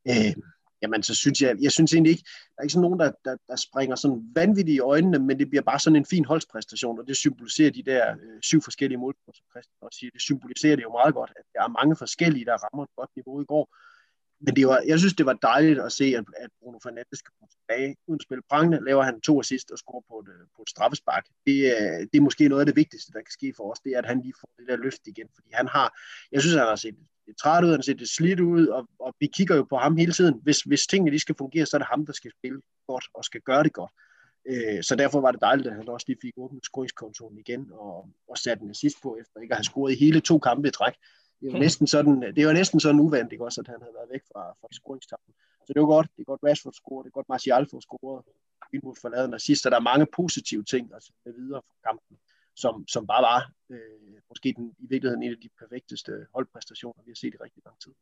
[0.09, 0.35] Øh,
[0.83, 3.37] jamen så synes jeg, jeg synes egentlig ikke, der er ikke sådan nogen, der, der,
[3.49, 7.07] der springer sådan vanvittigt i øjnene, men det bliver bare sådan en fin holdspræstation, og
[7.09, 10.83] det symboliserer de der øh, syv forskellige mål, som Christian også siger, det symboliserer det
[10.83, 13.65] jo meget godt, at der er mange forskellige, der rammer et godt niveau i går,
[14.45, 17.33] men det var, jeg synes, det var dejligt at se, at, at Bruno Fernandes kan
[17.39, 17.97] komme tilbage.
[18.07, 21.25] Uden spil prangende, laver han to assist og scorer på et, øh, på et straffespark.
[21.47, 23.91] Det, øh, det er måske noget af det vigtigste, der kan ske for os, det
[23.93, 25.29] er, at han lige får det der løft igen.
[25.35, 25.89] Fordi han har,
[26.33, 28.89] jeg synes, han har set lidt træt ud, han har set lidt slidt ud, og,
[29.01, 30.35] og vi kigger jo på ham hele tiden.
[30.43, 33.25] Hvis, hvis tingene lige skal fungere, så er det ham, der skal spille godt og
[33.25, 33.93] skal gøre det godt.
[34.51, 38.09] Øh, så derfor var det dejligt, at han også lige fik åbnet scoringskontoen igen og,
[38.29, 40.71] og satte en assist på, efter ikke at have scoret i hele to kampe i
[40.71, 40.95] træk
[41.43, 44.09] det var næsten sådan, det var næsten sådan uvandt, ikke også, at han havde været
[44.13, 45.35] væk fra, fra scoringstappen.
[45.67, 46.09] Så det var godt.
[46.17, 47.05] Det er godt Rashford scorede.
[47.05, 48.25] det er godt Martial får scoret,
[48.71, 51.75] Greenwood får lavet en assist, så der er mange positive ting altså, med videre fra
[51.89, 52.17] kampen,
[52.57, 57.11] som, som bare var øh, måske den, i virkeligheden en af de perfekteste holdpræstationer, vi
[57.11, 57.93] har set i rigtig lang tid.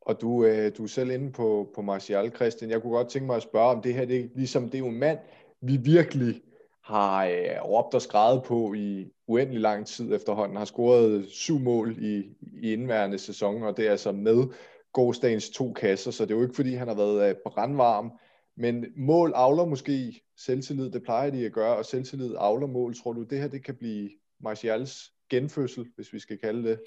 [0.00, 2.70] Og du, øh, du er selv inde på, på Martial, Christian.
[2.70, 4.88] Jeg kunne godt tænke mig at spørge om det her, det, ligesom det er jo
[4.88, 5.18] en mand,
[5.60, 6.42] vi virkelig
[6.84, 11.96] har øh, råbt og skrevet på i uendelig lang tid efterhånden, har scoret syv mål
[11.98, 12.24] i,
[12.62, 14.44] i indværende sæson, og det er altså med
[14.92, 18.12] gårdsdagens to kasser, så det er jo ikke fordi, han har været øh, brandvarm,
[18.56, 22.94] men mål avler måske selvtillid, det plejer de at gøre, og selvtillid avler mål.
[22.94, 26.80] Tror du, det her det kan blive Martials genfødsel, hvis vi skal kalde det?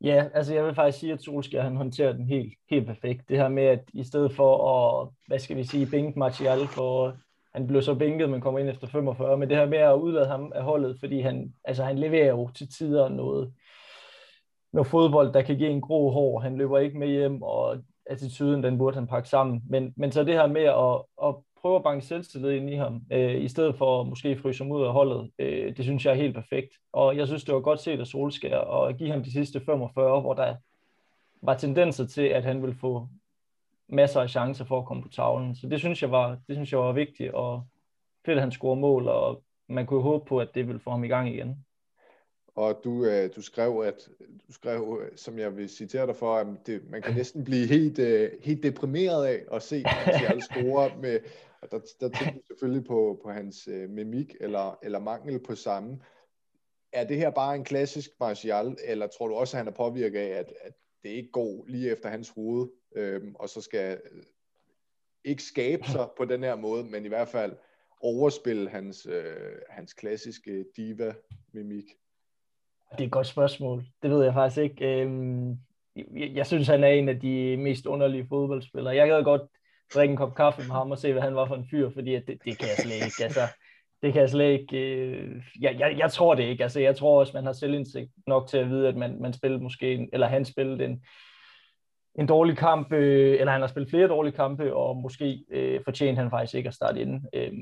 [0.00, 3.28] Ja, altså jeg vil faktisk sige, at Solskjaer han håndterer den helt, helt perfekt.
[3.28, 7.16] Det her med, at i stedet for at, hvad skal vi sige, bænke Martial for
[7.54, 10.26] han blev så bænket, men kommer ind efter 45, men det her med at udlade
[10.26, 13.52] ham af holdet, fordi han, altså han leverer jo til tider noget,
[14.72, 16.40] noget fodbold, der kan give en grå hår.
[16.40, 19.62] Han løber ikke med hjem, og attituden, den burde han pakke sammen.
[19.68, 23.02] Men, men så det her med at, at prøve at banke selvtillid ind i ham,
[23.12, 26.10] øh, i stedet for at måske fryse ham ud af holdet, øh, det synes jeg
[26.10, 26.68] er helt perfekt.
[26.92, 30.20] Og jeg synes, det var godt set af Solskær at give ham de sidste 45,
[30.20, 30.56] hvor der
[31.42, 33.08] var tendenser til, at han ville få
[33.92, 35.56] masser af chancer for at komme på tavlen.
[35.56, 37.66] Så det synes jeg var, det synes jeg var vigtigt, og
[38.26, 41.04] fedt, at han scorer mål, og man kunne håbe på, at det vil få ham
[41.04, 41.64] i gang igen.
[42.54, 44.08] Og du, øh, du skrev, at
[44.48, 47.66] du skrev, øh, som jeg vil citere dig for, at det, man kan næsten blive
[47.66, 51.20] helt, øh, helt deprimeret af at se Martial score med,
[51.62, 55.54] og der, der tænker du selvfølgelig på, på hans øh, mimik eller, eller mangel på
[55.54, 56.00] samme.
[56.92, 60.18] Er det her bare en klassisk Martial, eller tror du også, at han er påvirket
[60.18, 64.22] af, at, at det ikke går lige efter hans hoved, øh, og så skal øh,
[65.24, 67.52] ikke skabe sig på den her måde, men i hvert fald
[68.00, 71.84] overspille hans, øh, hans klassiske diva-mimik?
[72.92, 73.84] Det er et godt spørgsmål.
[74.02, 75.00] Det ved jeg faktisk ikke.
[75.00, 75.58] Øhm,
[76.14, 78.94] jeg synes, han er en af de mest underlige fodboldspillere.
[78.94, 79.42] Jeg gad godt
[79.94, 82.12] drikke en kop kaffe med ham og se, hvad han var for en fyr, fordi
[82.12, 83.24] det, det kan jeg slet ikke.
[83.24, 83.40] Altså,
[84.02, 84.76] det kan jeg slet ikke.
[84.76, 86.62] Øh, jeg, jeg, jeg tror det ikke.
[86.62, 89.62] Altså, jeg tror også, man har selvindsigt nok til at vide, at man, man spillede
[89.62, 91.04] måske, eller han spillede en,
[92.14, 96.20] en dårlig kamp, øh, eller han har spillet flere dårlige kampe, og måske øh, fortjente
[96.20, 97.20] han faktisk ikke at starte ind.
[97.34, 97.52] Øh,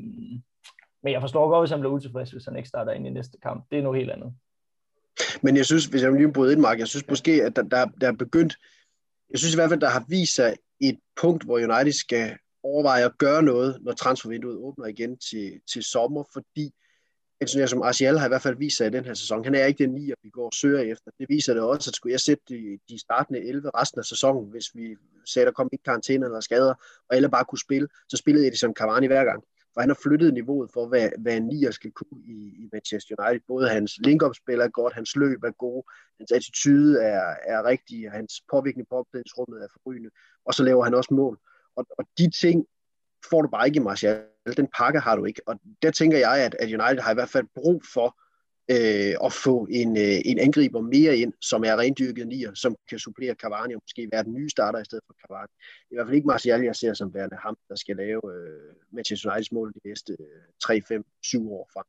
[1.03, 3.39] men jeg forstår godt, hvis han bliver utilfreds, hvis han ikke starter ind i næste
[3.43, 3.65] kamp.
[3.71, 4.33] Det er noget helt andet.
[5.43, 7.87] Men jeg synes, hvis jeg lige bryde ind, Mark, jeg synes måske, at der, der,
[8.01, 8.57] der er begyndt,
[9.31, 13.05] jeg synes i hvert fald, der har vist sig et punkt, hvor United skal overveje
[13.05, 16.71] at gøre noget, når transfervinduet åbner igen til, til sommer, fordi
[17.41, 19.45] en sådan som Arciel har i hvert fald vist sig i den her sæson.
[19.45, 21.11] Han er ikke den nier, vi går og søger efter.
[21.19, 24.51] Det viser det også, at skulle jeg sætte de, de startende 11 resten af sæsonen,
[24.51, 26.75] hvis vi sagde, der kom ikke karantæne eller skader,
[27.09, 29.91] og alle bare kunne spille, så spillede jeg det som Cavani hver gang for han
[29.91, 33.41] har flyttet niveauet for, hvad, hvad en nier skal kunne i, i Manchester United.
[33.49, 35.83] Både hans link spil er godt, hans løb er god,
[36.19, 40.11] hans attitude er, er rigtig, hans påvirkning på opdelingsrummet er forrygende,
[40.47, 41.39] og så laver han også mål.
[41.77, 42.67] Og, og de ting
[43.31, 44.23] får du bare ikke i Martial.
[44.57, 45.43] Den pakke har du ikke.
[45.47, 48.17] Og der tænker jeg, at, at United har i hvert fald brug for
[48.71, 52.99] øh, at få en, øh, en angriber mere ind, som er rendyrket nier, som kan
[52.99, 55.53] supplere Cavani og måske være den nye starter i stedet for Cavani.
[55.89, 58.21] Det er i hvert fald ikke Martial, jeg ser som værende ham, der skal lave
[58.35, 60.27] øh, Manchester Uniteds mål de næste øh,
[60.63, 61.85] 3, 5, 7 år frem.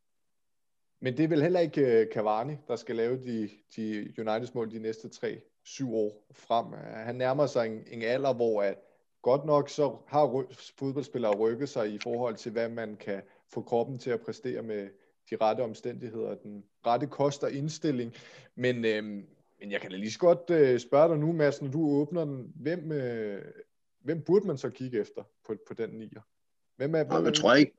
[1.02, 4.72] Men det er vel heller ikke øh, Cavani, der skal lave de, de Uniteds mål
[4.72, 6.66] de næste 3-7 år frem.
[7.06, 8.78] Han nærmer sig en, en alder, hvor at
[9.22, 10.46] godt nok så har
[10.80, 13.22] fodboldspillere rykket sig i forhold til, hvad man kan
[13.54, 14.90] få kroppen til at præstere med,
[15.32, 18.14] de rette omstændigheder, den rette kost og indstilling.
[18.56, 19.04] Men, øh,
[19.60, 22.26] men jeg kan da lige så godt øh, spørge dig nu, Mads, når du åbner
[22.26, 23.46] den, hvem, øh,
[24.04, 26.22] hvem burde man så kigge efter på, på den nier?
[26.76, 27.74] Hvem er, hvem, jeg tror ikke,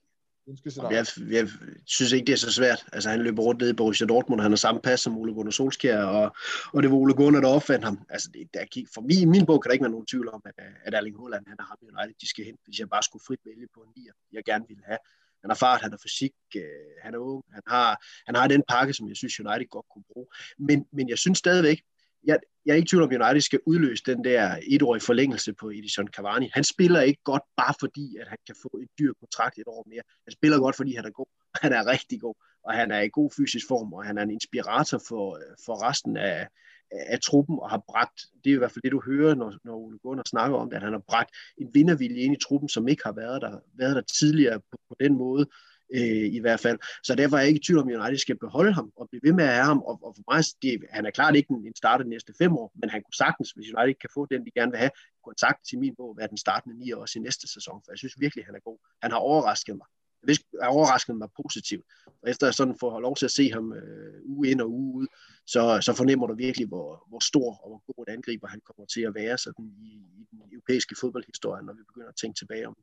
[0.90, 1.48] jeg, jeg
[1.86, 2.84] synes ikke, det er så svært.
[2.92, 5.50] Altså, han løber rundt ned i Borussia Dortmund, han har samme pas som Ole Gunnar
[5.50, 6.36] Solskjaer, og,
[6.72, 7.98] og det var Ole Gunnar, der opfandt ham.
[8.10, 10.54] Altså, det, der, for mig, min bog kan der ikke være nogen tvivl om, at,
[10.60, 13.22] øh, at Erling Haaland, han har ham United, de skal hen, hvis jeg bare skulle
[13.26, 14.98] frit vælge på en nier, jeg gerne ville have.
[15.42, 16.62] Han har fart, han har fysik, øh,
[17.02, 20.04] han er ung, han har, han har den pakke, som jeg synes United godt kunne
[20.12, 20.26] bruge.
[20.58, 21.82] Men, men jeg synes stadigvæk,
[22.24, 25.52] jeg, jeg er ikke i tvivl om, at United skal udløse den der etårige forlængelse
[25.52, 26.50] på Edison Cavani.
[26.52, 29.86] Han spiller ikke godt, bare fordi, at han kan få et dyr kontrakt et år
[29.88, 30.02] mere.
[30.26, 31.26] Han spiller godt, fordi han er god.
[31.62, 34.30] Han er rigtig god, og han er i god fysisk form, og han er en
[34.30, 36.48] inspirator for, for resten af,
[36.90, 39.74] af truppen og har bragt, det er i hvert fald det, du hører, når, når
[39.76, 42.88] Ole Gunnar snakker om det, at han har bragt en vindervilje ind i truppen, som
[42.88, 45.46] ikke har været der, været der tidligere på, på den måde,
[45.94, 46.78] øh, i hvert fald.
[47.02, 49.22] Så derfor er jeg ikke i tvivl om, at United skal beholde ham og blive
[49.24, 51.66] ved med at have ham, og, og for mig, det, han er klart ikke en,
[51.66, 54.44] en starter de næste fem år, men han kunne sagtens, hvis United kan få den,
[54.46, 54.90] de gerne vil have,
[55.24, 57.98] kunne sagtens til min bog være den startende nier også i næste sæson, for jeg
[57.98, 58.78] synes virkelig, han er god.
[59.02, 59.86] Han har overrasket mig
[60.28, 61.84] Jeg har overrasket mig positivt.
[62.22, 64.94] Og efter jeg sådan får lov til at se ham øh, uge ind og uge
[65.00, 65.06] ud,
[65.46, 68.86] så, så fornemmer du virkelig, hvor, hvor stor og hvor god et angriber han kommer
[68.86, 72.68] til at være sådan i, i den europæiske fodboldhistorie, når vi begynder at tænke tilbage
[72.68, 72.76] om,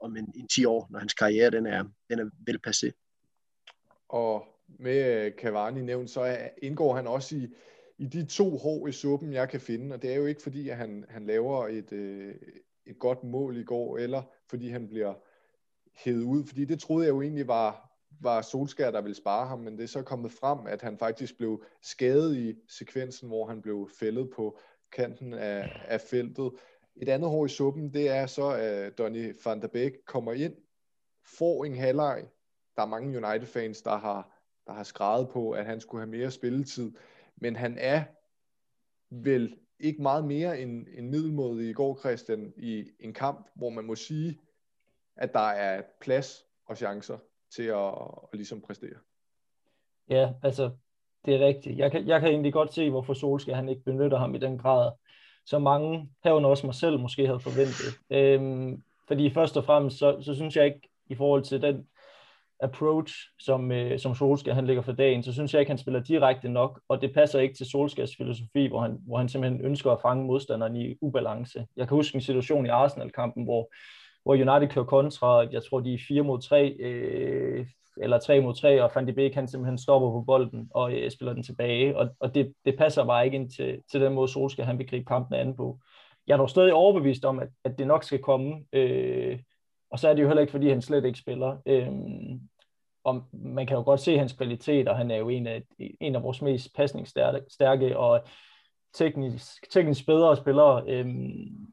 [0.00, 2.94] om en, en 10 år, når hans karriere den er, den er velpasset.
[4.08, 7.48] Og med øh, Cavani nævnt, så indgår han også i,
[7.98, 10.68] i de to hår i suppen, jeg kan finde, og det er jo ikke fordi,
[10.68, 12.34] at han, han laver et, øh,
[12.86, 15.14] et godt mål i går, eller fordi han bliver
[15.94, 17.86] hævet ud, fordi det troede jeg jo egentlig var,
[18.20, 21.36] var Solskær, der ville spare ham, men det er så kommet frem, at han faktisk
[21.36, 24.58] blev skadet i sekvensen, hvor han blev fældet på
[24.92, 26.52] kanten af, af feltet.
[26.96, 30.54] Et andet hår i suppen, det er så, at Donny van der Beek kommer ind,
[31.38, 32.24] får en halvleg.
[32.76, 36.30] Der er mange United-fans, der har, der har skrevet på, at han skulle have mere
[36.30, 36.92] spilletid,
[37.36, 38.04] men han er
[39.10, 43.84] vel ikke meget mere end, end middelmåde i går, Christian, i en kamp, hvor man
[43.84, 44.40] må sige,
[45.16, 47.18] at der er plads og chancer
[47.54, 48.98] til at, at ligesom præstere.
[50.08, 50.70] Ja, altså,
[51.24, 51.78] det er rigtigt.
[51.78, 54.58] Jeg kan, jeg kan egentlig godt se, hvorfor Solskjaer han ikke benytter ham i den
[54.58, 54.92] grad,
[55.46, 57.98] så mange, herunder også mig selv, måske havde forventet.
[58.10, 61.86] Øhm, fordi først og fremmest, så, så synes jeg ikke, i forhold til den
[62.60, 66.00] approach, som, øh, som Solskjaer han lægger for dagen, så synes jeg ikke, han spiller
[66.00, 69.90] direkte nok, og det passer ikke til Solskjaers filosofi, hvor han, hvor han simpelthen ønsker
[69.90, 71.66] at fange modstanderen i ubalance.
[71.76, 73.70] Jeg kan huske en situation i Arsenal-kampen, hvor
[74.26, 78.54] hvor United kører kontra, jeg tror de er 4 mod 3, øh, eller 3 mod
[78.54, 81.98] 3, og Van de Beek han simpelthen stopper på bolden og øh, spiller den tilbage,
[81.98, 84.88] og, og det, det passer bare ikke ind til, til den måde, Solskjaer han vil
[84.88, 85.78] gribe kampen an på.
[86.26, 89.38] Jeg er dog stadig overbevist om, at, at det nok skal komme, øh,
[89.90, 91.56] og så er det jo heller ikke, fordi han slet ikke spiller.
[91.66, 91.88] Øh,
[93.04, 95.62] og man kan jo godt se hans kvalitet, og han er jo en af,
[96.00, 98.26] en af vores mest pasningsstærke og
[98.94, 100.82] teknisk, teknisk bedre spillere.
[100.86, 101.66] Øhm,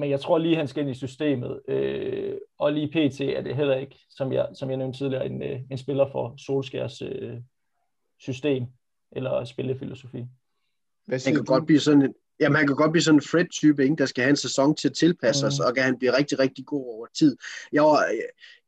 [0.00, 1.60] men jeg tror lige, han skal ind i systemet.
[1.68, 3.20] Øh, og lige pt.
[3.20, 6.34] er det heller ikke, som jeg, som jeg nævnte tidligere, en, øh, en spiller for
[6.38, 7.36] Solskjærs øh,
[8.18, 8.64] system
[9.12, 10.24] eller spillefilosofi.
[11.06, 13.82] Hvad han kan godt blive sådan en, jamen, han kan godt blive sådan en Fred-type,
[13.82, 15.48] ikke, der skal have en sæson til at tilpasse mm.
[15.48, 17.36] os, og kan han blive rigtig, rigtig god over tid.
[17.72, 18.04] Jeg var,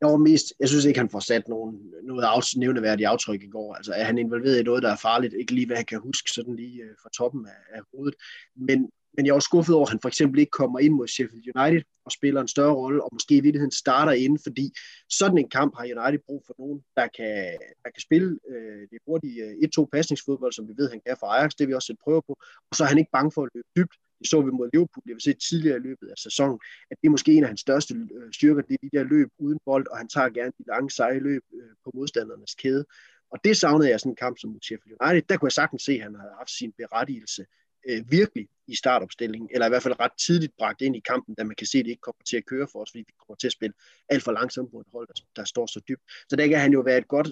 [0.00, 3.50] jeg var mest, jeg synes ikke, han får sat nogen, noget af, nævneværdigt aftryk i
[3.50, 3.74] går.
[3.74, 5.34] Altså, er han involveret i noget, der er farligt?
[5.34, 8.14] Ikke lige, hvad han kan huske sådan lige uh, fra toppen af, af hovedet.
[8.56, 11.44] Men, men jeg var skuffet over, at han for eksempel ikke kommer ind mod Sheffield
[11.56, 14.66] United og spiller en større rolle, og måske i virkeligheden starter ind, fordi
[15.10, 17.36] sådan en kamp har United brug for nogen, der kan,
[17.84, 21.26] der kan spille øh, det hurtige 1-2 øh, pasningsfodbold, som vi ved, han kan for
[21.26, 22.34] Ajax, det vi også set prøve på,
[22.70, 23.96] og så er han ikke bange for at løbe dybt.
[24.18, 26.58] Det så vi mod Liverpool, det vi set tidligere i løbet af sæsonen,
[26.90, 29.28] at det er måske en af hans største øh, styrker, det er de der løb
[29.38, 32.84] uden bold, og han tager gerne de lange seje løb øh, på modstandernes kæde.
[33.32, 35.22] Og det savnede jeg sådan en kamp som mod Sheffield United.
[35.28, 37.42] Der kunne jeg sagtens se, at han havde haft sin berettigelse
[37.88, 41.44] øh, virkelig i startopstillingen, eller i hvert fald ret tidligt bragt ind i kampen, da
[41.44, 43.36] man kan se, at det ikke kommer til at køre for os, fordi vi kommer
[43.36, 43.74] til at spille
[44.08, 46.02] alt for langsomt på et hold, der, der står så dybt.
[46.28, 47.28] Så der kan han jo være et godt,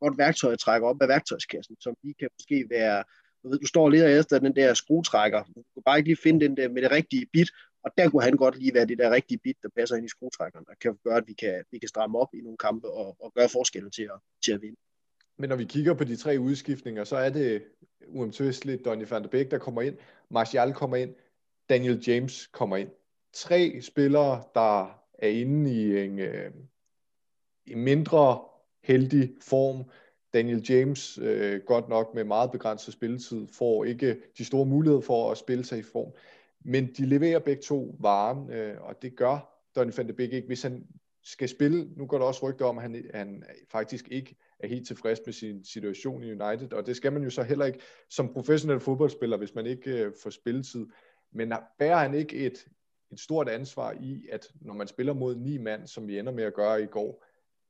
[0.00, 3.04] godt værktøj at trække op af værktøjskassen, som lige kan måske være,
[3.42, 6.22] du, ved, du står og leder efter den der skruetrækker, du kan bare ikke lige
[6.22, 7.50] finde den der med det rigtige bit,
[7.84, 10.08] og der kunne han godt lige være det der rigtige bit, der passer ind i
[10.08, 13.16] skruetrækkeren, og kan gøre, at vi kan, vi kan stramme op i nogle kampe og,
[13.20, 14.76] og gøre forskellen til at, til at vinde.
[15.40, 17.62] Men når vi kigger på de tre udskiftninger, så er det
[18.06, 19.96] uomtvisteligt Donny van der Beek, der kommer ind,
[20.30, 21.14] Martial kommer ind,
[21.68, 22.88] Daniel James kommer ind.
[23.32, 26.50] Tre spillere, der er inde i en, øh,
[27.66, 28.40] en mindre
[28.82, 29.84] heldig form.
[30.32, 35.30] Daniel James, øh, godt nok med meget begrænset spilletid, får ikke de store muligheder for
[35.30, 36.12] at spille sig i form.
[36.64, 40.46] Men de leverer begge to varen, øh, og det gør Donny van de Beek ikke.
[40.46, 40.86] Hvis han
[41.22, 44.86] skal spille, nu går der også rygter om, at han, han faktisk ikke er helt
[44.86, 48.32] tilfreds med sin situation i United, og det skal man jo så heller ikke som
[48.32, 50.86] professionel fodboldspiller, hvis man ikke øh, får spilletid.
[51.32, 52.68] Men bærer han ikke et,
[53.12, 56.44] et stort ansvar i, at når man spiller mod ni mand, som vi ender med
[56.44, 57.24] at gøre i går,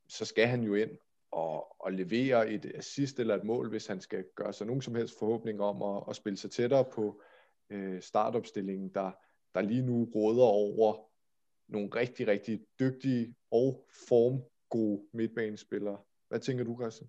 [0.09, 0.91] så skal han jo ind
[1.33, 4.95] og, og levere et assist eller et mål, hvis han skal gøre sig nogen som
[4.95, 7.23] helst forhåbning om at, at spille sig tættere på
[7.71, 9.11] øh, startopstillingen, der,
[9.55, 11.11] der lige nu råder over
[11.69, 15.99] nogle rigtig, rigtig dygtige og formgode midtbanespillere.
[16.31, 17.09] Hvad tænker du, Christian?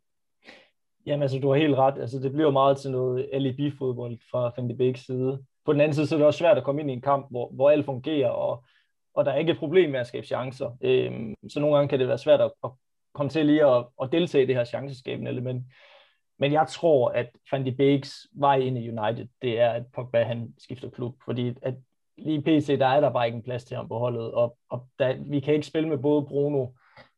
[1.05, 1.97] Jamen altså, du har helt ret.
[1.99, 5.45] Altså, det bliver meget til noget alibi-fodbold fra Van de Beeks side.
[5.65, 7.27] På den anden side, så er det også svært at komme ind i en kamp,
[7.29, 8.65] hvor, hvor alt fungerer, og,
[9.13, 10.77] og der er ikke et problem med at skabe chancer.
[10.81, 12.69] Øhm, så nogle gange kan det være svært at, at
[13.13, 15.65] komme til lige at, at deltage i det her chanceskabende element.
[16.39, 20.23] Men jeg tror, at Van de Beeks vej ind i United, det er, at Pogba
[20.23, 21.73] han skifter klub, fordi at
[22.17, 24.88] lige PC, der er der bare ikke en plads til ham på holdet, og, og
[24.99, 26.67] der, vi kan ikke spille med både Bruno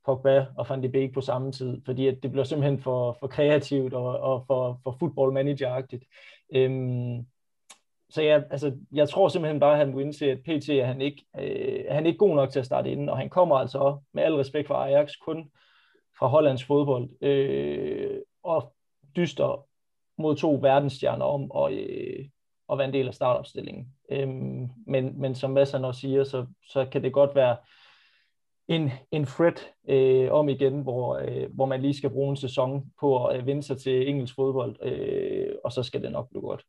[0.06, 3.28] Pogba og Van de Beek på samme tid, fordi at det bliver simpelthen for, for
[3.28, 6.06] kreativt og, og for, for football manager-agtigt.
[6.56, 7.26] Øhm,
[8.10, 11.02] så jeg, altså, jeg tror simpelthen bare, at han må indse, at PT er han
[11.02, 13.98] ikke, øh, er han ikke god nok til at starte inden, og han kommer altså
[14.14, 15.52] med al respekt for Ajax kun
[16.20, 18.74] fra Hollands fodbold, øh, og
[19.16, 19.66] dyster
[20.18, 22.26] mod to verdensstjerner om at, øh,
[22.72, 23.88] at være en del af startopstillingen.
[24.12, 27.58] Øhm, men, men som Massan også siger, så, så kan det godt være,
[28.68, 29.54] en, en Fred
[29.90, 33.46] øh, om igen, hvor, øh, hvor man lige skal bruge en sæson på at øh,
[33.46, 36.64] vende sig til engelsk fodbold, øh, og så skal det nok blive godt.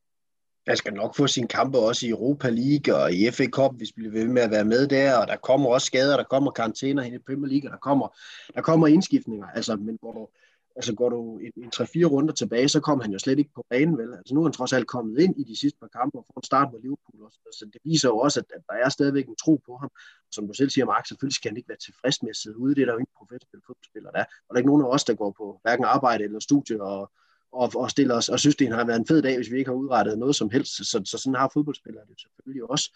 [0.67, 3.89] Han skal nok få sine kampe også i Europa League og i FA Cup, hvis
[3.89, 6.51] vi bliver ved med at være med der, og der kommer også skader, der kommer
[6.51, 8.17] karantæner hen i Premier League, og der kommer,
[8.55, 10.29] der kommer indskiftninger, altså, men hvor du,
[10.77, 13.65] altså går du en, en 3-4 runder tilbage, så kom han jo slet ikke på
[13.71, 14.13] banen, vel?
[14.15, 16.41] Altså nu er han trods alt kommet ind i de sidste par kampe og får
[16.41, 17.39] en start med Liverpool også.
[17.59, 19.91] Så det viser jo også, at, at der er stadigvæk en tro på ham.
[20.35, 22.75] Som du selv siger, Mark, selvfølgelig skal han ikke være tilfreds med at sidde ude.
[22.75, 24.25] Det er der jo ikke professionelle fodboldspillere, der er.
[24.25, 27.13] Og der er ikke nogen af os, der går på hverken arbejde eller studie og,
[27.53, 29.71] og, og stiller os og synes, det har været en fed dag, hvis vi ikke
[29.71, 30.73] har udrettet noget som helst.
[30.77, 32.87] Så, så sådan har fodboldspillere det selvfølgelig også.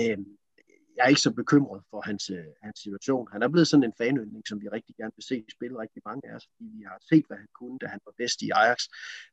[0.00, 0.26] Øhm,
[0.96, 3.28] jeg er ikke så bekymret for hans, øh, hans situation.
[3.32, 6.22] Han er blevet sådan en fanøgning, som vi rigtig gerne vil se spille rigtig mange
[6.30, 8.78] af os, fordi vi har set, hvad han kunne, da han var bedst i Ajax.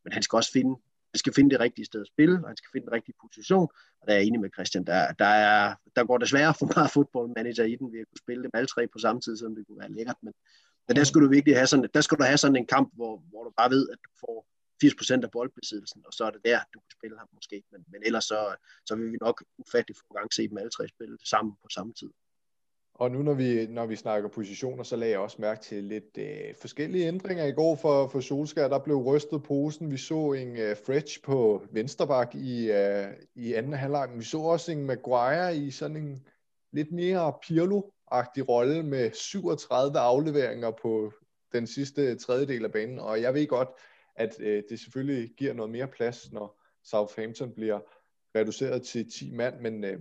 [0.04, 0.76] Men han skal også finde,
[1.14, 3.68] han skal finde det rigtige sted at spille, og han skal finde den rigtige position.
[3.99, 6.91] Og der er jeg enig med Christian, der, der, er, der går desværre for meget
[6.91, 9.68] fodboldmanager i den, ved at kunne spille dem alle tre på samme tid, som det
[9.68, 10.20] kunne være lækkert.
[10.22, 10.34] Men,
[10.88, 13.14] men der skal du virkelig have sådan, der skal du have sådan en kamp, hvor,
[13.30, 14.38] hvor du bare ved, at du får
[14.84, 17.64] 80% af boldbesiddelsen, og så er det der, du kan spille ham måske.
[17.72, 18.55] Men, men ellers så,
[18.86, 21.93] så vil vi nok ufattelig få gang se dem alle tre spille sammen på samme
[21.93, 22.10] tid.
[23.00, 26.18] Og nu når vi, når vi snakker positioner, så lagde jeg også mærke til lidt
[26.18, 28.68] øh, forskellige ændringer i går for, for Solskjaer.
[28.68, 29.91] Der blev rystet posen.
[29.91, 34.10] Vi så en øh, Fretch på vensterbak i, øh, i anden halvleg.
[34.16, 36.28] Vi så også en Maguire i sådan en
[36.72, 41.14] lidt mere Pirlo-agtig rolle med 37 afleveringer på
[41.54, 43.00] den sidste tredjedel af banen.
[43.00, 43.70] Og jeg ved godt,
[44.16, 47.80] at øh, det selvfølgelig giver noget mere plads, når Southampton bliver
[48.36, 50.00] reduceret til 10 mand, men, øh,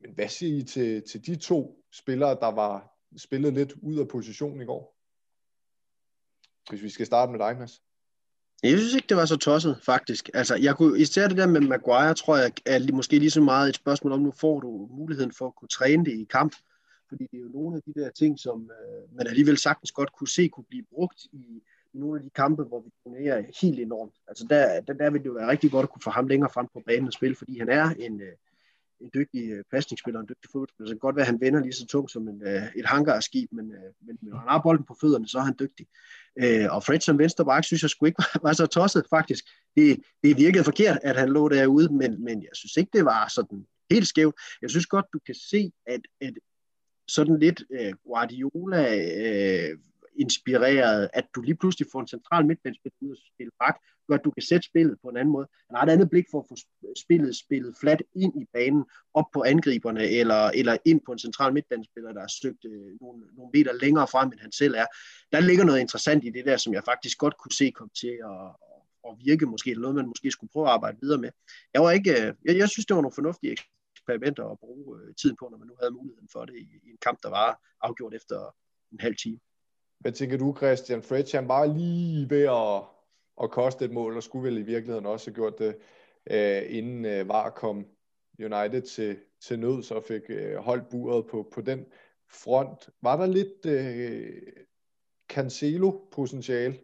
[0.00, 4.08] men hvad siger I til, til de to spillere, der var spillet lidt ud af
[4.08, 4.96] position i går?
[6.70, 7.82] Hvis vi skal starte med dig, Mads.
[8.62, 10.30] Jeg synes ikke, det var så tosset, faktisk.
[10.34, 13.68] Altså, jeg kunne, især det der med Maguire, tror jeg, er måske lige så meget
[13.68, 16.56] et spørgsmål om, nu får du muligheden for at kunne træne det i kamp.
[17.08, 20.12] Fordi det er jo nogle af de der ting, som øh, man alligevel sagtens godt
[20.12, 23.80] kunne se, kunne blive brugt i, i nogle af de kampe, hvor vi turnerer helt
[23.80, 24.14] enormt.
[24.28, 26.50] Altså der, der, der vil det jo være rigtig godt at kunne få ham længere
[26.54, 28.32] frem på banen og spille, fordi han er en, øh,
[29.00, 30.88] en dygtig øh, pasningsspiller, en dygtig fodboldspiller.
[30.88, 32.86] Så det kan godt være, at han vender lige så tungt som en, øh, et
[32.86, 35.86] hangarskib, øh, men, men når han har bolden på fødderne, så er han dygtig.
[36.42, 39.44] Øh, og Fred som venstreback, synes jeg sgu ikke var, var så tosset, faktisk.
[39.76, 43.28] Det, det virkede forkert, at han lå derude, men, men jeg synes ikke, det var
[43.28, 44.34] sådan helt skævt.
[44.62, 46.34] Jeg synes godt, du kan se, at, at
[47.08, 48.82] sådan lidt uh, Guardiola
[49.72, 49.78] uh,
[50.20, 53.76] inspireret, at du lige pludselig får en central midtbanespiller ud at spille bak,
[54.10, 55.46] gør, at du kan sætte spillet på en anden måde.
[55.68, 56.56] Han har et andet blik for at få
[57.04, 61.52] spillet spillet flat ind i banen, op på angriberne, eller, eller ind på en central
[61.52, 64.86] midtbanespiller, der har søgt øh, nogle, nogle meter længere frem, end han selv er.
[65.32, 68.14] Der ligger noget interessant i det der, som jeg faktisk godt kunne se komme til
[68.32, 68.42] at,
[69.08, 71.30] at virke måske, eller noget, man måske skulle prøve at arbejde videre med.
[71.74, 73.56] Jeg, var ikke, øh, jeg, jeg synes, det var nogle fornuftige
[73.96, 76.90] eksperimenter at bruge øh, tiden på, når man nu havde muligheden for det i, i
[76.94, 77.50] en kamp, der var
[77.82, 78.54] afgjort efter
[78.92, 79.38] en halv time.
[80.00, 81.02] Hvad tænker du, Christian?
[81.02, 82.82] Fred, han var lige ved at,
[83.42, 85.76] at koste et mål, og skulle vel i virkeligheden også have gjort det,
[86.30, 87.86] øh, inden øh, VAR kom
[88.38, 91.86] United til, til nød, så fik øh, holdt buret på, på den
[92.30, 92.88] front.
[93.02, 94.42] Var der lidt øh,
[95.32, 96.78] Cancelo-potentiale?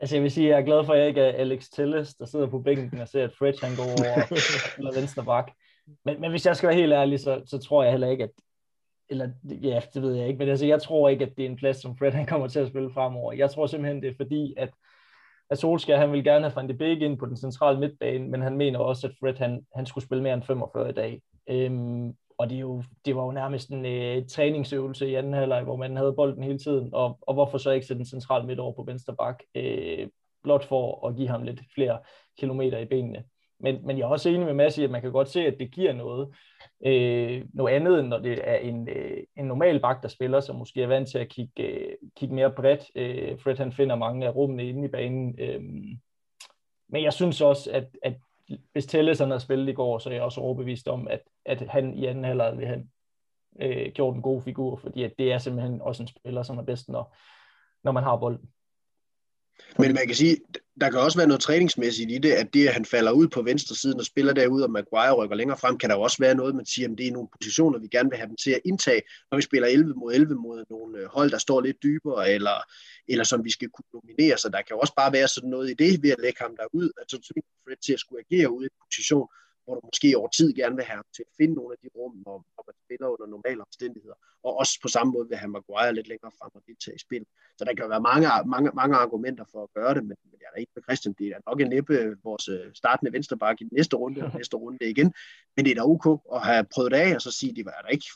[0.00, 2.14] Altså jeg vil sige, at jeg er glad for, at jeg ikke er Alex Telles,
[2.14, 4.32] der sidder på bænken og ser, at Fred han går over
[4.78, 5.50] eller venstre bak.
[6.04, 8.30] Men, men hvis jeg skal være helt ærlig, så, så tror jeg heller ikke, at
[9.08, 9.28] eller
[9.62, 11.76] ja, det ved jeg ikke, men altså, jeg tror ikke, at det er en plads,
[11.76, 13.32] som Fred han kommer til at spille fremover.
[13.32, 14.70] Jeg tror simpelthen, det er fordi, at,
[15.50, 18.42] at Solskjaer, han vil gerne have Van de Beek ind på den centrale midtbane, men
[18.42, 21.22] han mener også, at Fred, han, han skulle spille mere end 45 i dag.
[21.50, 25.62] Øhm, og det, er jo, det var jo nærmest en øh, træningsøvelse i anden halvleg,
[25.62, 28.60] hvor man havde bolden hele tiden, og, og hvorfor så ikke sætte den centrale midt
[28.60, 30.08] over på venstre bak, øh,
[30.42, 31.98] blot for at give ham lidt flere
[32.38, 33.24] kilometer i benene.
[33.60, 35.56] Men, men jeg er også enig med Mads i, at man kan godt se, at
[35.58, 36.28] det giver noget.
[36.86, 40.56] Øh, noget andet, end når det er en, øh, en normal bak, der spiller, som
[40.56, 42.90] måske er vant til at kigge, øh, kigge mere bredt.
[42.94, 45.36] Øh, Fred han finder mange af rummene inde i banen.
[45.38, 45.62] Øh,
[46.88, 48.14] men jeg synes også, at, at
[48.72, 51.60] hvis Telles han har spillet i går, så er jeg også overbevist om, at, at
[51.60, 52.86] han i anden halvleg vil have
[53.60, 56.62] øh, gjort en god figur, fordi at det er simpelthen også en spiller, som er
[56.62, 57.16] bedst, når,
[57.84, 58.48] når man har bolden.
[59.78, 60.36] Men man kan sige,
[60.80, 63.42] der kan også være noget træningsmæssigt i det, at det, at han falder ud på
[63.42, 66.54] venstre siden og spiller derude, og Maguire rykker længere frem, kan der også være noget,
[66.54, 69.02] man siger, at det er nogle positioner, vi gerne vil have dem til at indtage,
[69.30, 72.56] når vi spiller 11 mod 11 mod nogle øh, hold, der står lidt dybere, eller,
[73.08, 74.38] eller som vi skal kunne dominere.
[74.38, 76.90] Så der kan også bare være sådan noget i det, ved at lægge ham derud,
[77.00, 79.28] at så tvinger Fred til at skulle agere ude i en position,
[79.64, 81.88] hvor du måske over tid gerne vil have ham til at finde nogle af de
[81.96, 84.18] rum, hvor, hvor man spiller under normale omstændigheder.
[84.46, 87.24] Og også på samme måde vil have Maguire lidt længere frem og deltage i spil.
[87.58, 90.38] Så der kan jo være mange, mange, mange argumenter for at gøre det, men, men
[90.42, 91.14] jeg er ikke med Christian.
[91.18, 91.94] Det er nok en næppe
[92.28, 95.08] vores øh, startende venstreback i den næste runde og næste runde igen.
[95.54, 97.64] Men det er da ok at have prøvet det af, og så sige, at det
[97.64, 98.08] var der ikke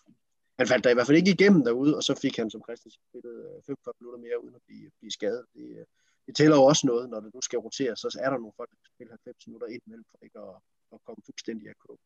[0.59, 2.93] han faldt der i hvert fald ikke igennem derude, og så fik han som Christian
[2.99, 5.45] spillet øh, 45 minutter mere uden at blive, blive skadet.
[5.55, 5.87] Det, øh,
[6.27, 8.71] det tæller jo også noget, når det nu skal rotere, så er der nogle folk,
[8.71, 10.55] der kan spille 90 minutter ind imellem, for ikke at,
[10.93, 11.99] at komme fuldstændig af kog.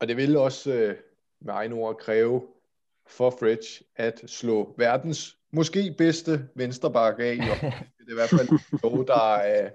[0.00, 0.96] Og det vil også øh,
[1.40, 2.46] med egen ord kræve
[3.06, 7.36] for Fridge at slå verdens måske bedste venstreback af.
[7.98, 8.48] det er i hvert fald
[8.82, 9.70] noget, der, øh,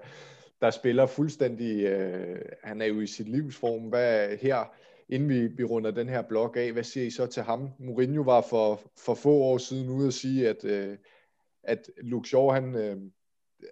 [0.60, 3.82] der spiller fuldstændig, øh, han er jo i sit livsform.
[3.82, 4.74] Hvad her,
[5.08, 7.70] inden vi, vi runder den her blog af, hvad siger I så til ham?
[7.78, 10.98] Mourinho var for, for få år siden ude at sige, at, øh,
[11.62, 12.96] at Luke Shaw, han, øh,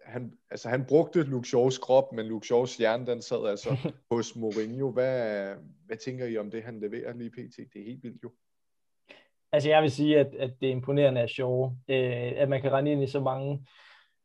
[0.04, 3.76] han, altså han brugte Luke Shaws krop, men Luke Shaws hjerne, den sad altså
[4.10, 4.90] hos Mourinho.
[4.90, 5.54] Hvad,
[5.86, 7.56] hvad tænker I om det, han leverer lige pt?
[7.56, 8.30] Det er helt vildt jo.
[9.52, 12.72] Altså jeg vil sige, at, at det er imponerende af Shaw, øh, at man kan
[12.72, 13.66] rende ind i så mange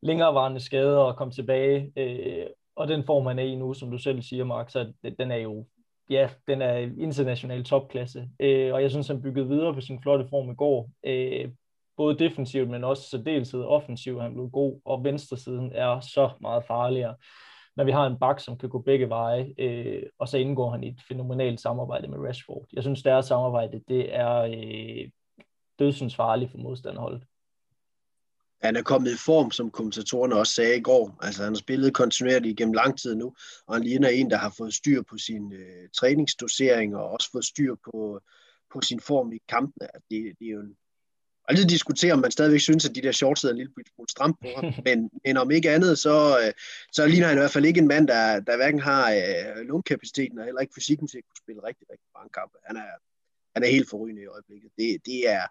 [0.02, 1.94] længerevarende skader og komme tilbage.
[1.98, 2.46] Øh,
[2.76, 5.36] og den form, man er i nu, som du selv siger, Mark, så den er
[5.38, 5.66] jo
[6.10, 8.30] ja, den er international topklasse.
[8.40, 10.90] Øh, og jeg synes, han byggede videre på sin flotte form i går.
[11.06, 11.50] Øh,
[12.00, 14.22] både defensivt, men også særdeleshed offensivt.
[14.22, 17.16] Han blev god, og venstresiden er så meget farligere,
[17.76, 20.84] når vi har en bak, som kan gå begge veje, øh, og så indgår han
[20.84, 22.66] i et fænomenalt samarbejde med Rashford.
[22.74, 25.10] Jeg synes, deres samarbejde, det er, øh,
[25.80, 27.24] dødsens farligt for modstanderholdet.
[28.62, 31.18] Han er kommet i form, som kommentatorerne også sagde i går.
[31.22, 33.36] Altså han har spillet kontinuerligt igennem lang tid nu,
[33.68, 37.46] og han ligner en, der har fået styr på sin øh, træningsdosering og også fået
[37.46, 38.20] styr på,
[38.74, 39.96] på sin form i kampene.
[39.96, 40.76] Altså, det, det er jo en,
[41.50, 44.38] altid diskutere, om man stadigvæk synes, at de der shorts sidder en lille smule stramt
[44.42, 44.74] på ham.
[44.86, 46.54] Men, men om ikke andet, så, øh,
[46.92, 50.40] så ligner han i hvert fald ikke en mand, der, der hverken har øh, lungekapaciteten
[50.40, 52.58] og heller ikke fysikken til at kunne spille rigtig, rigtig mange kampe.
[52.66, 52.92] Han er,
[53.54, 54.72] han er helt forrygende i øjeblikket.
[54.78, 55.46] Det, det er,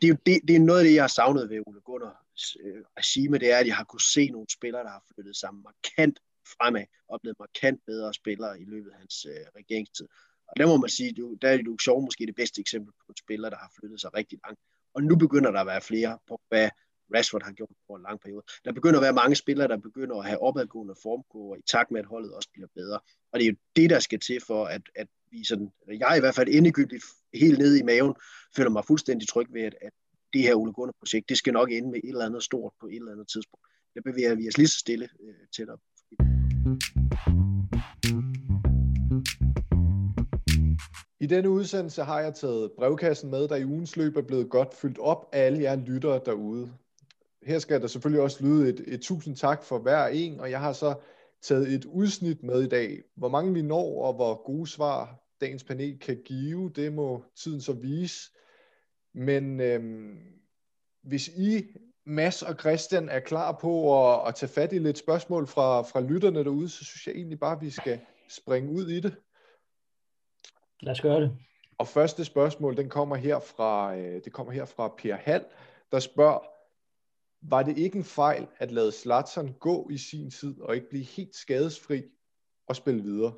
[0.00, 2.82] det, er, det, det er noget af det, jeg har savnet ved Ole Gunners øh,
[2.98, 6.18] regime, det er, at jeg har kunne se nogle spillere, der har flyttet sig markant
[6.54, 10.06] fremad, og blevet markant bedre spillere i løbet af hans øh, regeringstid.
[10.48, 13.06] Og der må man sige, du, der er Luke Shaw måske det bedste eksempel på
[13.08, 14.60] en spiller, der har flyttet sig rigtig langt.
[14.94, 16.68] Og nu begynder der at være flere på, hvad
[17.14, 18.44] Rashford har gjort over en lang periode.
[18.64, 22.00] Der begynder at være mange spillere, der begynder at have opadgående formkurver i takt med,
[22.00, 23.00] at holdet også bliver bedre.
[23.32, 26.20] Og det er jo det, der skal til for, at, at vi sådan, jeg i
[26.20, 28.14] hvert fald endegyldigt helt nede i maven,
[28.56, 29.92] føler mig fuldstændig tryg ved, at, at
[30.32, 32.86] det her Ole Gunnar projekt, det skal nok ende med et eller andet stort på
[32.86, 33.66] et eller andet tidspunkt.
[33.94, 35.78] Der bevæger vi os lige så stille øh, tættere.
[41.22, 44.74] I denne udsendelse har jeg taget brevkassen med, der i ugens løb er blevet godt
[44.74, 46.72] fyldt op af alle jer lyttere derude.
[47.42, 50.60] Her skal der selvfølgelig også lyde et, et tusind tak for hver en, og jeg
[50.60, 50.94] har så
[51.42, 53.02] taget et udsnit med i dag.
[53.16, 57.60] Hvor mange vi når, og hvor gode svar dagens panel kan give, det må tiden
[57.60, 58.30] så vise.
[59.14, 60.18] Men øhm,
[61.02, 61.64] hvis I,
[62.06, 66.00] Mads og Christian, er klar på at, at tage fat i lidt spørgsmål fra, fra
[66.00, 69.14] lytterne derude, så synes jeg egentlig bare, at vi skal springe ud i det.
[70.82, 71.36] Lad os gøre det.
[71.78, 75.44] Og første spørgsmål, den kommer her fra, øh, det kommer her fra Per Hall,
[75.92, 76.38] der spørger,
[77.42, 81.04] var det ikke en fejl at lade Zlatan gå i sin tid og ikke blive
[81.04, 82.02] helt skadesfri
[82.68, 83.34] og spille videre?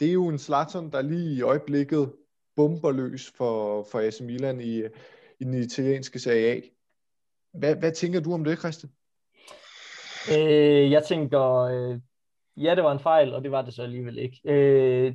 [0.00, 2.12] Det er jo en Zlatan, der lige i øjeblikket
[2.56, 4.82] bomber løs for, for AC Milan i,
[5.40, 6.60] i den italienske Serie A.
[7.52, 8.92] Hvad, hvad tænker du om det, Christian?
[10.38, 12.00] Øh, jeg tænker, øh,
[12.56, 14.40] ja, det var en fejl, og det var det så alligevel ikke.
[14.44, 15.14] Øh,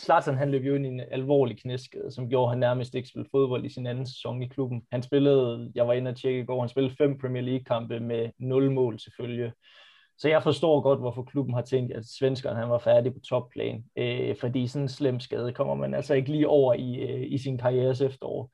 [0.00, 3.08] Zlatan han løb jo ind i en alvorlig knæskade, som gjorde, at han nærmest ikke
[3.08, 4.82] spillede fodbold i sin anden sæson i klubben.
[4.92, 8.30] Han spillede, jeg var inde og tjekke i går, han spillede fem Premier League-kampe med
[8.38, 9.52] nul mål selvfølgelig.
[10.18, 13.84] Så jeg forstår godt, hvorfor klubben har tænkt, at svenskeren han var færdig på topplan.
[13.98, 17.38] Øh, fordi sådan en slem skade kommer man altså ikke lige over i, øh, i
[17.38, 18.50] sin karrieres efterår.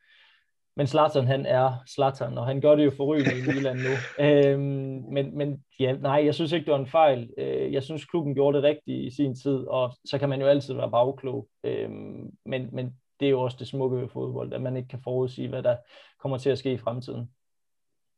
[0.81, 3.91] Men Zlatan, han er Zlatan, og han gør det jo forrygende i Milan nu.
[4.27, 7.31] Øhm, men, men ja, nej, jeg synes ikke, det var en fejl.
[7.39, 10.47] Øh, jeg synes, klubben gjorde det rigtigt i sin tid, og så kan man jo
[10.47, 11.49] altid være bagklog.
[11.65, 15.01] Øhm, men, men det er jo også det smukke ved fodbold, at man ikke kan
[15.05, 15.77] forudsige, hvad der
[16.21, 17.31] kommer til at ske i fremtiden.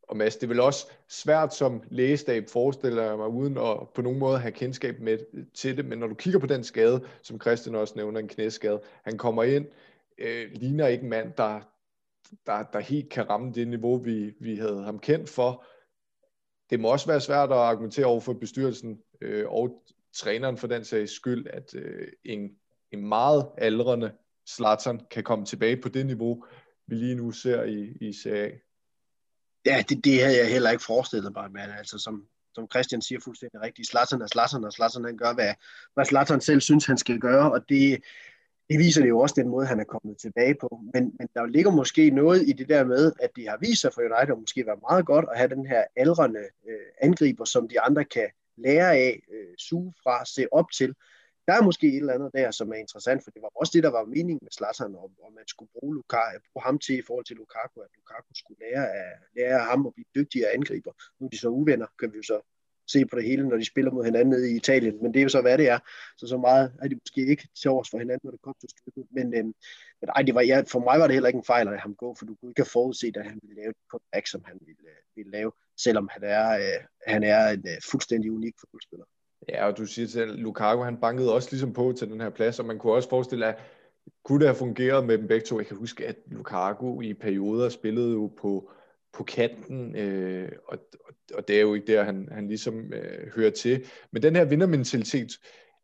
[0.09, 4.03] Og Mads, det er vel også svært som lægestab, forestiller jeg mig, uden at på
[4.03, 5.19] nogen måde have kendskab med
[5.55, 8.81] til det, men når du kigger på den skade, som Christian også nævner, en knæskade,
[9.05, 9.67] han kommer ind,
[10.19, 11.61] øh, ligner ikke en mand, der,
[12.47, 15.65] der, der helt kan ramme det niveau, vi, vi havde ham kendt for.
[16.71, 19.83] Det må også være svært at argumentere over for bestyrelsen øh, og
[20.15, 22.51] træneren for den sags skyld, at øh, en,
[22.91, 24.13] en meget aldrende
[24.49, 26.45] Zlatan kan komme tilbage på det niveau,
[26.87, 28.51] vi lige nu ser i, i CA.
[29.67, 33.21] Ja, det, det havde jeg heller ikke forestillet mig, men altså som, som Christian siger
[33.21, 35.55] fuldstændig rigtigt, Zlatan er Zlatan, og Zlatan han gør, hvad,
[35.95, 38.03] hvad Zlatan selv synes, han skal gøre, og det,
[38.71, 40.81] det viser det jo også den måde, han er kommet tilbage på.
[40.95, 43.93] Men, men der ligger måske noget i det der med, at det har vist sig
[43.95, 47.69] for United at måske være meget godt at have den her aldrende øh, angriber, som
[47.69, 50.95] de andre kan lære af, øh, suge fra, se op til.
[51.47, 53.83] Der er måske et eller andet der, som er interessant, for det var også det,
[53.83, 57.03] der var meningen med Zlatan, om, om man skulle bruge, Lukaku, bruge ham til i
[57.07, 60.93] forhold til Lukaku, at Lukaku skulle lære af, lære af ham at blive dygtigere angriber.
[61.19, 62.39] Nu er de så uvenner, kan vi jo så
[62.87, 65.03] se på det hele, når de spiller mod hinanden nede i Italien.
[65.03, 65.79] Men det er jo så, hvad det er.
[66.17, 68.69] Så så meget er de måske ikke til års for hinanden, når det kommer til
[68.71, 69.05] stykket.
[69.11, 69.55] Men, øhm,
[70.01, 71.95] men ej, det var, ja, for mig var det heller ikke en fejl at ham
[71.95, 74.59] gå, for du kunne ikke have forudset, at han ville lave det comeback, som han
[74.61, 79.07] ville, øh, ville lave, selvom han er, øh, han er en øh, fuldstændig unik fodboldspiller.
[79.49, 82.59] Ja, og du siger til, Lukaku han bankede også ligesom på til den her plads,
[82.59, 83.59] og man kunne også forestille, at
[84.25, 85.59] kunne det have fungeret med dem begge to?
[85.59, 88.71] Jeg kan huske, at Lukaku i perioder spillede jo på,
[89.13, 93.29] på kanten, øh, og, og og det er jo ikke der, han, han ligesom øh,
[93.37, 93.87] hører til.
[94.11, 95.33] Men den her vindermentalitet,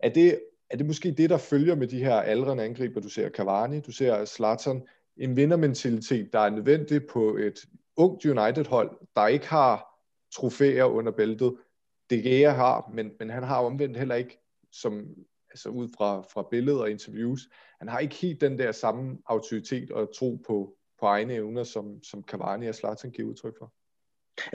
[0.00, 0.40] er det,
[0.70, 3.00] er det måske det, der følger med de her aldrende angriber?
[3.00, 4.82] Du ser Cavani, du ser Zlatan,
[5.16, 7.58] en vindermentalitet, der er nødvendig på et
[7.96, 9.98] ungt United-hold, der ikke har
[10.34, 11.56] trofæer under bæltet,
[12.10, 14.38] det Gea har, men, men han har omvendt heller ikke,
[14.72, 15.08] som
[15.50, 17.40] altså ud fra, fra billeder og interviews,
[17.78, 22.02] han har ikke helt den der samme autoritet og tro på, på egne evner, som,
[22.02, 23.72] som Cavani og Zlatan giver udtryk for.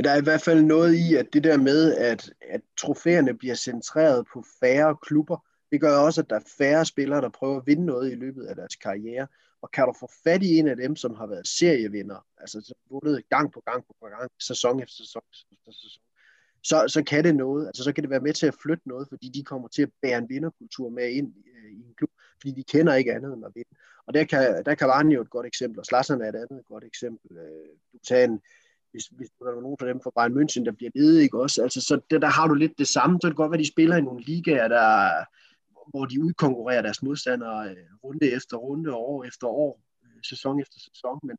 [0.04, 3.56] Der er i hvert fald noget i, at det der med, at, at trofæerne bliver
[3.56, 5.38] centreret på færre klubber,
[5.72, 8.46] det gør også, at der er færre spillere, der prøver at vinde noget i løbet
[8.46, 9.28] af deres karriere.
[9.62, 12.76] Og kan du få fat i en af dem, som har været serievinder, altså som
[12.90, 15.22] vundet gang på gang på gang, sæson efter sæson,
[15.52, 16.04] efter sæson,
[16.64, 19.08] så, så kan det noget, altså så kan det være med til at flytte noget,
[19.10, 22.10] fordi de kommer til at bære en vinderkultur med ind øh, i en klub,
[22.42, 23.76] fordi de kender ikke andet end at vinde.
[24.08, 26.66] Og der kan, der kan Varne jo et godt eksempel, og Slasserne er et andet
[26.66, 27.38] godt eksempel.
[27.38, 28.42] Øh, du tager en,
[28.94, 31.64] hvis, hvis der er nogen af dem fra Bayern München, der bliver ledet, ikke også?
[31.64, 33.14] Altså, så der, der har du lidt det samme.
[33.22, 34.86] Så det kan godt være, at de spiller i nogle ligaer, der,
[35.90, 40.80] hvor de udkonkurrerer deres modstandere øh, runde efter runde, år efter år, øh, sæson efter
[40.80, 41.38] sæson, men,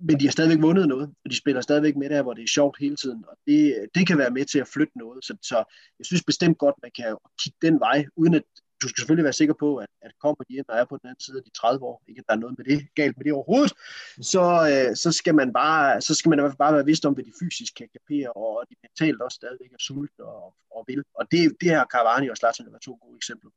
[0.00, 2.48] men de har stadigvæk vundet noget, og de spiller stadigvæk med der, hvor det er
[2.48, 5.56] sjovt hele tiden, og det, det kan være med til at flytte noget, så, så
[5.98, 8.42] jeg synes bestemt godt, man kan kigge den vej, uden at
[8.82, 11.08] du skal selvfølgelig være sikker på, at, at kommer de ind og er på den
[11.08, 13.24] anden side af de 30 år, ikke at der er noget med det, galt med
[13.24, 13.72] det overhovedet,
[14.20, 17.06] så, øh, så skal man bare, så skal man i hvert fald bare være vidst
[17.06, 20.84] om, hvad de fysisk kan kapere, og de mentalt også stadigvæk er sultne og, og
[20.86, 21.02] vil.
[21.14, 23.50] Og det, det her Cavani og Zlatan er to gode eksempler.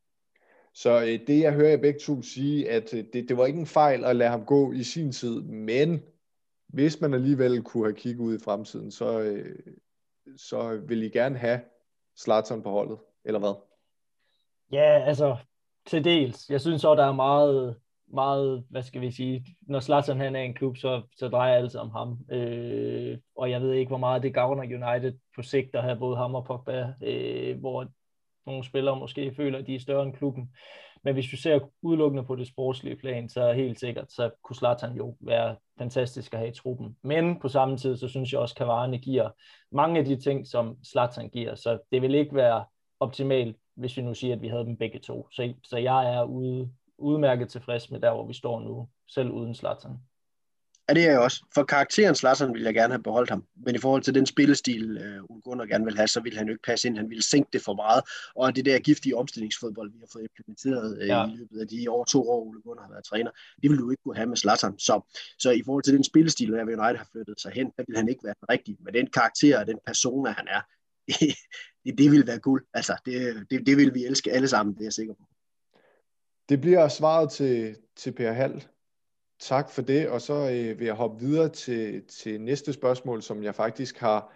[0.74, 3.60] Så øh, det jeg hører jer begge to sige, at øh, det, det var ikke
[3.60, 6.04] en fejl at lade ham gå i sin tid, men
[6.68, 9.56] hvis man alligevel kunne have kigget ud i fremtiden, så, øh,
[10.38, 11.62] så vil I gerne have
[12.20, 13.71] Zlatan på holdet, eller hvad?
[14.72, 15.38] Ja, altså
[15.86, 16.50] til dels.
[16.50, 17.76] Jeg synes også, der er meget,
[18.14, 21.76] meget, hvad skal vi sige, når Zlatan han er en klub, så, så drejer alt
[21.76, 22.20] om ham.
[22.32, 26.18] Øh, og jeg ved ikke, hvor meget det gavner United på sigt at have både
[26.18, 27.88] ham og Pogba, øh, hvor
[28.46, 30.54] nogle spillere måske føler, at de er større end klubben.
[31.04, 34.96] Men hvis vi ser udelukkende på det sportslige plan, så helt sikkert, så kunne Zlatan
[34.96, 36.98] jo være fantastisk at have i truppen.
[37.04, 39.30] Men på samme tid, så synes jeg også, at Cavani giver
[39.72, 41.56] mange af de ting, som Zlatan giver.
[41.56, 42.66] Så det vil ikke være
[43.00, 45.28] optimalt hvis vi nu siger, at vi havde dem begge to.
[45.32, 49.56] Så, så jeg er ude, udmærket tilfreds med der, hvor vi står nu, selv uden
[49.56, 49.92] Zlatan.
[50.90, 51.46] Ja, det er jeg også.
[51.54, 53.44] For karakteren Zlatan vil jeg gerne have beholdt ham.
[53.66, 56.48] Men i forhold til den spillestil, uh, Ole Gunnar gerne vil have, så vil han
[56.48, 56.98] jo ikke passe ind.
[56.98, 58.04] Han ville sænke det for meget.
[58.36, 61.28] Og det der giftige omstillingsfodbold, vi har fået implementeret uh, ja.
[61.28, 63.90] i løbet af de over to år, Ole Gunnar har været træner, det vil du
[63.90, 64.80] ikke kunne have med Zlatan.
[64.80, 67.98] Så, så i forhold til den spillestil, der United har flyttet sig hen, der vil
[67.98, 68.78] han ikke være den rigtige.
[68.80, 70.62] Men den karakter og den persona, han er,
[71.86, 72.66] det, det vil være guld.
[72.74, 75.24] Altså, det, det, det vil vi elske alle sammen, det er jeg sikker på.
[76.50, 78.68] Det bliver svaret til, til Per Hall.
[79.40, 83.44] Tak for det, og så øh, vil jeg hoppe videre til, til næste spørgsmål, som
[83.44, 84.34] jeg faktisk har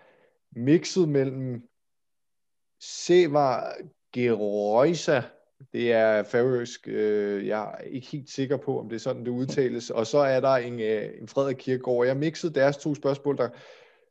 [0.56, 1.62] mixet mellem
[2.82, 3.76] Sevar
[4.14, 5.22] Geroisa,
[5.74, 9.32] det er færøsk, øh, jeg er ikke helt sikker på, om det er sådan, det
[9.32, 12.06] udtales, og så er der en, øh, en Frederik Kirkegaard.
[12.06, 13.50] Jeg mixede deres to spørgsmål, der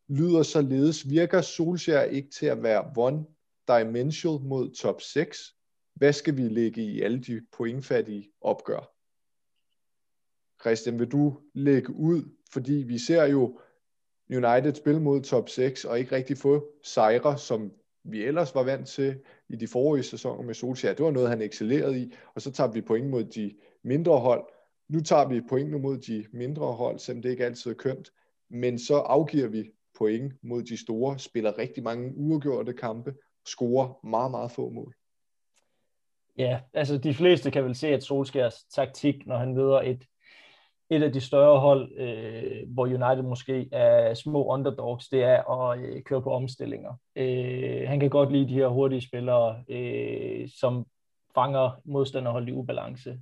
[0.08, 5.54] lyder således, virker Solskjaer ikke til at være one-dimensional mod top 6?
[5.94, 8.90] Hvad skal vi lægge i alle de pointfattige opgør?
[10.60, 12.22] Christian, vil du lægge ud?
[12.52, 13.58] Fordi vi ser jo
[14.30, 17.72] United spille mod top 6 og ikke rigtig få sejre, som
[18.04, 20.94] vi ellers var vant til i de forrige sæsoner med Solskjaer.
[20.94, 24.44] Det var noget, han excellerede i, og så tager vi point mod de mindre hold.
[24.88, 28.12] Nu tager vi point mod de mindre hold, selvom det ikke altid er kønt,
[28.50, 33.14] men så afgiver vi point mod de store, spiller rigtig mange uafgjorte kampe,
[33.46, 34.94] scorer meget, meget få mål.
[36.38, 40.04] Ja, altså de fleste kan vel se, at Solskjærs taktik, når han møder et,
[40.90, 45.80] et af de større hold, øh, hvor United måske er små underdogs, det er at
[45.80, 46.94] øh, køre på omstillinger.
[47.16, 50.86] Øh, han kan godt lide de her hurtige spillere, øh, som
[51.34, 53.18] fanger modstanderhold i ubalance.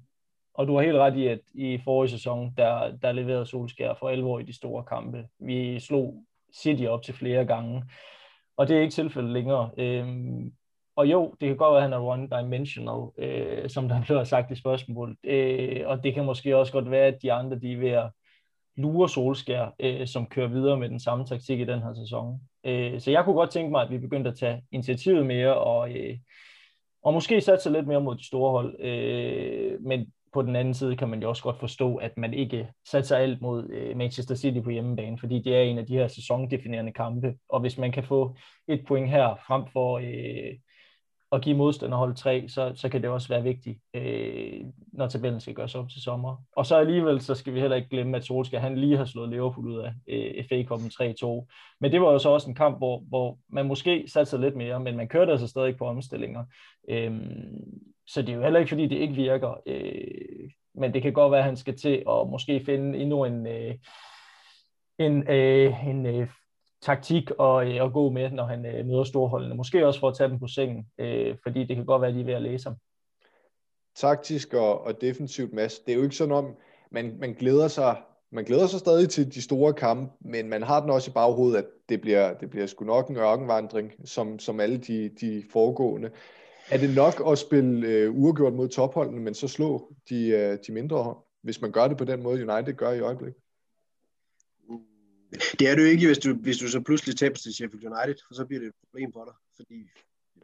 [0.55, 4.09] Og du har helt ret i, at i forrige sæson, der, der leverede Solskjær for
[4.09, 5.29] alvor i de store kampe.
[5.39, 6.25] Vi slog
[6.55, 7.85] City op til flere gange.
[8.57, 9.71] Og det er ikke tilfældet længere.
[9.79, 10.53] Øhm,
[10.97, 14.51] og jo, det kan godt være, at han er one-dimensional, øh, som der blev sagt
[14.51, 15.17] i spørgsmålet.
[15.25, 18.11] Øh, og det kan måske også godt være, at de andre de er ved at
[18.77, 22.41] lure Solskær, øh, som kører videre med den samme taktik i den her sæson.
[22.65, 25.91] Øh, så jeg kunne godt tænke mig, at vi begyndte at tage initiativet mere, og,
[25.97, 26.19] øh,
[27.03, 28.81] og måske satse lidt mere mod de store hold.
[28.81, 32.69] Øh, men på den anden side kan man jo også godt forstå, at man ikke
[32.89, 36.09] satser alt mod øh, Manchester City på hjemmebane, fordi det er en af de her
[36.09, 38.37] sæsondefinerende kampe, og hvis man kan få
[38.69, 40.59] et point her frem for øh,
[41.33, 44.61] at give modstanderhold 3, så, så kan det også være vigtigt, øh,
[44.93, 46.37] når tabellen skal gøres op til sommer.
[46.57, 49.31] Og så alligevel, så skal vi heller ikke glemme, at Solskjaer, han lige har slået
[49.31, 51.47] Liverpool ud af øh, FA Cup'en 3-2.
[51.81, 54.81] Men det var jo så også en kamp, hvor, hvor man måske satte lidt mere,
[54.81, 56.45] men man kørte altså stadig på omstillinger.
[56.91, 57.21] Øh,
[58.07, 59.61] så det er jo heller ikke, fordi det ikke virker.
[59.67, 63.47] Øh, men det kan godt være, at han skal til at måske finde endnu en,
[63.47, 63.75] øh,
[64.99, 66.29] en, øh, en øh,
[66.83, 69.55] taktik at, øh, at gå med, når han øh, møder storholdene.
[69.55, 72.15] Måske også for at tage dem på sengen, øh, fordi det kan godt være, at
[72.15, 72.77] de er ved at læse ham.
[73.97, 75.79] Taktisk og, og defensivt, Mads.
[75.79, 76.57] Det er jo ikke sådan om,
[76.91, 77.97] man, man glæder sig
[78.35, 81.59] man glæder sig stadig til de store kampe, men man har den også i baghovedet,
[81.59, 86.11] at det bliver, det bliver sgu nok en ørkenvandring, som, som alle de, de foregående.
[86.71, 90.73] Er det nok at spille øh, uafgjort mod topholdene, men så slå de, øh, de
[90.73, 91.17] mindre hold?
[91.43, 93.42] hvis man gør det på den måde, United gør i øjeblikket?
[95.59, 98.23] Det er det jo ikke, hvis du, hvis du så pludselig taber til Sheffield United,
[98.29, 99.89] for så bliver det et problem for dig, fordi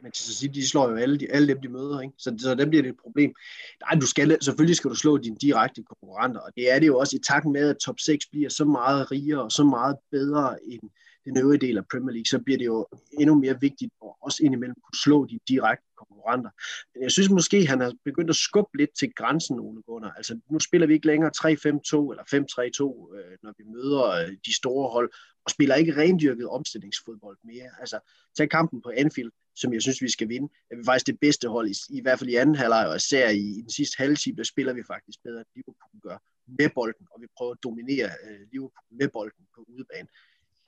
[0.03, 2.13] Manchester City, de slår jo alle, de, alle dem, de møder, ikke?
[2.17, 3.33] Så, så der bliver det et problem.
[3.81, 6.97] Nej, du skal, selvfølgelig skal du slå dine direkte konkurrenter, og det er det jo
[6.97, 10.63] også i takt med, at top 6 bliver så meget rigere og så meget bedre
[10.63, 10.81] end
[11.29, 12.87] den øvrige del af Premier League, så bliver det jo
[13.19, 16.51] endnu mere vigtigt at også indimellem kunne slå de direkte konkurrenter.
[16.93, 20.11] Men jeg synes måske, han har begyndt at skubbe lidt til grænsen, Ole Gunnar.
[20.11, 21.45] Altså, nu spiller vi ikke længere 3-5-2
[22.11, 25.09] eller 5-3-2, øh, når vi møder øh, de store hold,
[25.45, 27.69] og spiller ikke rendyrket omstillingsfodbold mere.
[27.79, 27.99] Altså,
[28.37, 30.47] tag kampen på Anfield, som jeg synes, vi skal vinde.
[30.71, 33.29] Er vi faktisk det bedste hold, i, i hvert fald i anden halvleg, og især
[33.29, 36.17] i, i den sidste halvtime, der spiller vi faktisk bedre, end Liverpool gør
[36.59, 40.07] med bolden, og vi prøver at dominere øh, Liverpool med bolden på udebane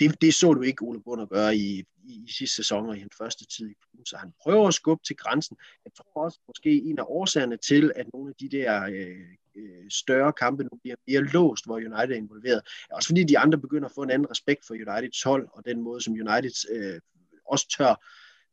[0.01, 2.99] det, det så du ikke Ole Gunnar gøre i, i, i sidste sæson og i
[2.99, 5.57] den første tid i klubben, så han prøver at skubbe til grænsen.
[5.85, 9.25] Jeg tror også måske en af årsagerne til, at nogle af de der øh,
[9.55, 13.39] øh, større kampe nu bliver mere låst, hvor United er involveret, er også fordi de
[13.39, 16.55] andre begynder at få en anden respekt for Uniteds hold, og den måde, som United
[16.71, 16.99] øh,
[17.45, 17.93] også tør,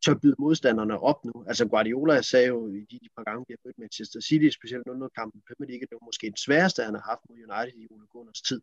[0.04, 1.44] tør byde modstanderne op nu.
[1.46, 4.88] Altså Guardiola sagde jo i de, de par gange, vi har mødt Manchester City, specielt
[4.88, 7.86] under kampen Premier League, det var måske den sværeste, han har haft mod United i
[7.90, 8.60] Ole Gunnars tid.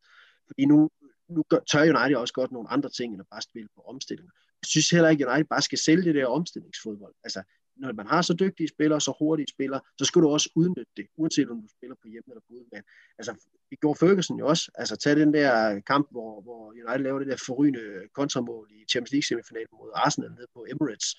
[0.47, 0.89] Fordi nu,
[1.29, 4.31] nu tør United også godt nogle andre ting, end at bare spille på omstillinger.
[4.61, 7.13] Jeg synes heller ikke, at United bare skal sælge det der omstillingsfodbold.
[7.23, 7.43] Altså,
[7.77, 11.07] når man har så dygtige spillere, så hurtige spillere, så skal du også udnytte det,
[11.17, 12.83] uanset om du spiller på hjemme eller på udebane.
[13.17, 13.33] Altså,
[13.69, 14.71] det gjorde Ferguson jo også.
[14.75, 19.11] Altså, tag den der kamp, hvor, hvor United laver det der forrygende kontramål i Champions
[19.11, 21.09] League semifinalen mod Arsenal nede på Emirates,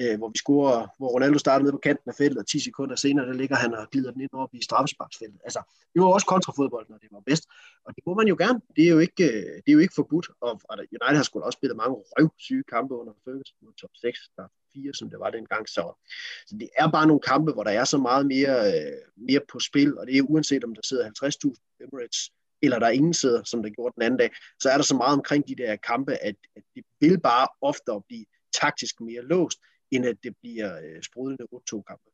[0.00, 2.96] øh, hvor vi scorer, hvor Ronaldo starter nede på kanten af feltet, og 10 sekunder
[2.96, 5.40] senere, der ligger han og glider den ind op i straffesparksfeltet.
[5.44, 5.60] Altså,
[5.92, 7.44] det var også kontrafodbold, når det var bedst.
[7.84, 8.60] Og det må man jo gerne.
[8.76, 10.28] Det er jo ikke, øh, det er jo ikke forbudt.
[10.40, 14.18] Og, og United har sgu også spillet mange røvsyge kampe under Ferguson mod top 6,
[14.36, 15.68] der 4, som det var dengang.
[15.68, 16.04] Så,
[16.46, 19.58] så det er bare nogle kampe, hvor der er så meget mere, øh, mere på
[19.60, 22.30] spil, og det er uanset om der sidder 50.000 Emirates,
[22.62, 25.16] eller der ingen sidder, som der gjorde den anden dag, så er der så meget
[25.16, 28.26] omkring de der kampe, at, at det vil bare ofte blive
[28.60, 29.58] taktisk mere låst,
[29.90, 32.10] end at det bliver øh, sprudlende 8-2 kampe.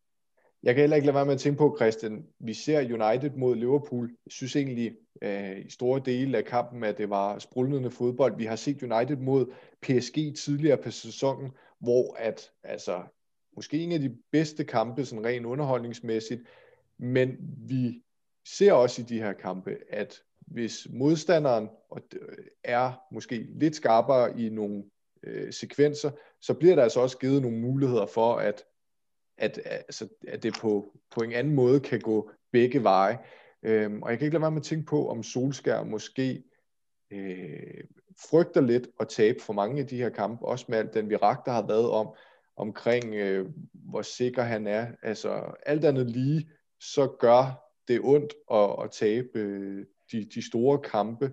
[0.65, 3.57] Jeg kan heller ikke lade være med at tænke på, Christian, vi ser United mod
[3.57, 4.11] Liverpool.
[4.27, 4.93] Jeg synes egentlig
[5.23, 8.37] øh, i store dele af kampen, at det var sprudlende fodbold.
[8.37, 9.47] Vi har set United mod
[9.83, 11.51] PSG tidligere på sæsonen,
[11.85, 13.03] hvor at, altså,
[13.57, 16.43] måske en af de bedste kampe, sådan rent underholdningsmæssigt,
[16.99, 17.37] men
[17.69, 18.03] vi
[18.47, 21.69] ser også i de her kampe, at hvis modstanderen
[22.13, 24.85] øh, er måske lidt skarpere i nogle
[25.23, 26.11] øh, sekvenser,
[26.41, 28.65] så bliver der altså også givet nogle muligheder for, at,
[29.39, 33.19] at, altså, at det på, på en anden måde kan gå begge veje.
[33.63, 36.45] Øhm, og jeg kan ikke lade være med at tænke på, om Solskær måske
[37.11, 37.85] øh,
[38.31, 41.47] frygter lidt at tabe for mange af de her kampe, også med alt den virak,
[41.47, 42.09] der har været om,
[42.57, 44.87] omkring øh, hvor sikker han er.
[45.03, 46.49] Altså alt andet lige,
[46.81, 51.33] så gør det ondt at, at tabe øh, de, de store kampe.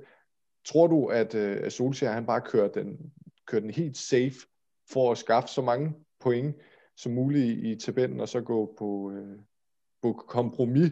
[0.65, 3.13] Tror du, at, øh, at Solskjaer han bare kører den,
[3.47, 4.35] kører den helt safe
[4.89, 6.55] for at skaffe så mange point
[6.97, 9.39] som muligt i, i tabellen, og så gå på, øh,
[10.01, 10.91] på kompromis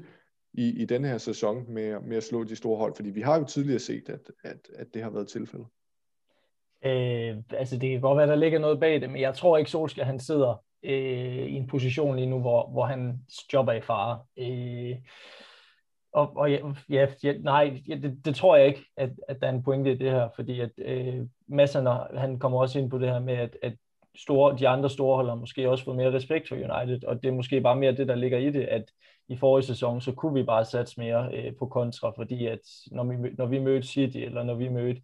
[0.54, 2.96] i, i den her sæson med, med at slå de store hold?
[2.96, 5.68] Fordi vi har jo tidligere set, at, at, at det har været tilfældet.
[6.86, 9.72] Øh, altså det kan godt være, der ligger noget bag det, men jeg tror ikke,
[9.72, 13.82] Solskjaer han sidder øh, i en position lige nu, hvor, hvor hans job er i
[13.82, 14.20] fare.
[14.38, 14.98] Øh,
[16.14, 16.52] og, og
[16.90, 19.92] ja, ja, nej, ja, det, det tror jeg ikke, at, at der er en pointe
[19.92, 23.34] i det her, fordi at øh, Masser, han kommer også ind på det her med,
[23.34, 23.74] at, at
[24.16, 27.30] store, de andre store hold har måske også fået mere respekt for United, og det
[27.30, 28.84] er måske bare mere det, der ligger i det, at
[29.28, 32.60] i forrige sæson, så kunne vi bare satse mere øh, på kontra, fordi at
[32.92, 35.02] når vi, når vi mødte City, eller når vi mødte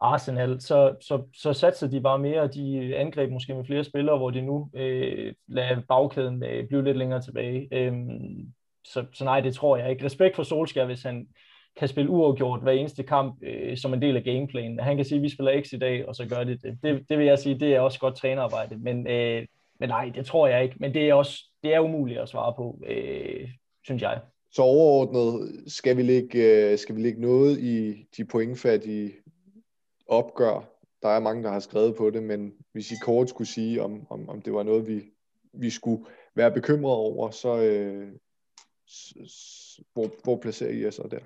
[0.00, 4.30] Arsenal, så, så, så satsede de bare mere, de angreb måske med flere spillere, hvor
[4.30, 7.68] de nu øh, lader bagkæden øh, blive lidt længere tilbage.
[7.72, 8.52] Øhm,
[8.84, 10.04] så, så nej, det tror jeg ikke.
[10.04, 11.26] Respekt for Solskjaer, hvis han
[11.76, 14.80] kan spille uafgjort hver eneste kamp øh, som en del af gameplanen.
[14.80, 16.78] Han kan sige, at vi spiller X i dag, og så gør de det.
[16.82, 18.76] Det, det vil jeg sige, det er også godt trænerarbejde.
[18.76, 19.46] Men, øh,
[19.80, 20.76] men nej, det tror jeg ikke.
[20.80, 23.48] Men det er også det er umuligt at svare på, øh,
[23.84, 24.20] synes jeg.
[24.52, 29.12] Så overordnet, skal vi lægge, øh, skal vi lægge noget i de pointfattige
[30.08, 30.74] opgør?
[31.02, 34.06] Der er mange, der har skrevet på det, men hvis I kort skulle sige, om,
[34.10, 35.04] om, om det var noget, vi,
[35.52, 36.04] vi skulle
[36.34, 38.12] være bekymret over, så, øh,
[39.92, 41.18] hvor, hvor placerer I jer så der?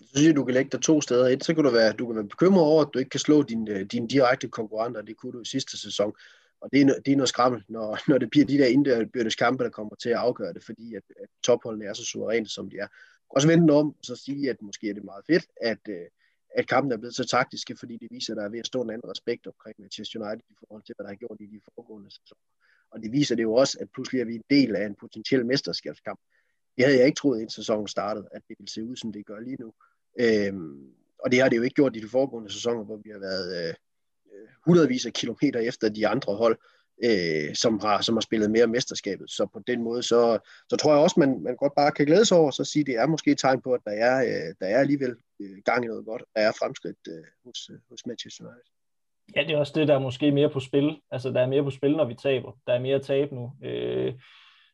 [0.00, 1.28] Så synes jeg, du kan lægge dig to steder.
[1.28, 3.40] Et, så kan du være, du kan være bekymret over, at du ikke kan slå
[3.40, 5.02] øh, dine, din direkte konkurrenter.
[5.02, 6.12] Det kunne du i sidste sæson.
[6.60, 9.64] Og det er, det er noget skrammel, når, når det bliver de der indbyrdes kampe,
[9.64, 12.78] der kommer til at afgøre det, fordi at, at topholdene er så suveræne, som de
[12.78, 12.86] er.
[13.30, 16.06] Og så vente om, og så sige, at måske er det meget fedt, at, øh,
[16.54, 18.82] at kampen er blevet så taktiske, fordi det viser, at der er ved at stå
[18.82, 21.60] en anden respekt omkring Manchester United i forhold til, hvad der har gjort i de
[21.64, 22.46] foregående sæsoner.
[22.90, 25.46] Og det viser det jo også, at pludselig er vi en del af en potentiel
[25.46, 26.20] mesterskabskamp.
[26.76, 29.26] Det havde jeg ikke troet, inden sæsonen startede, at det ville se ud, som det
[29.26, 29.72] gør lige nu.
[30.20, 33.18] Øhm, og det har det jo ikke gjort i de foregående sæsoner, hvor vi har
[33.18, 33.74] været øh,
[34.66, 36.58] hundredvis af kilometer efter de andre hold,
[37.04, 39.30] øh, som, har, som har spillet mere mesterskabet.
[39.30, 40.38] Så på den måde, så,
[40.70, 42.86] så tror jeg også, man, man godt bare kan glæde sig over, så sige, at
[42.86, 45.84] det er måske et tegn på, at der er, øh, der er alligevel øh, gang
[45.84, 48.70] i noget godt, der er fremskridt øh, hos, øh, hos Manchester United.
[49.36, 51.00] Ja, det er også det, der er måske mere på spil.
[51.10, 52.52] Altså, der er mere på spil, når vi taber.
[52.66, 53.52] Der er mere tab nu.
[53.64, 54.14] Øh,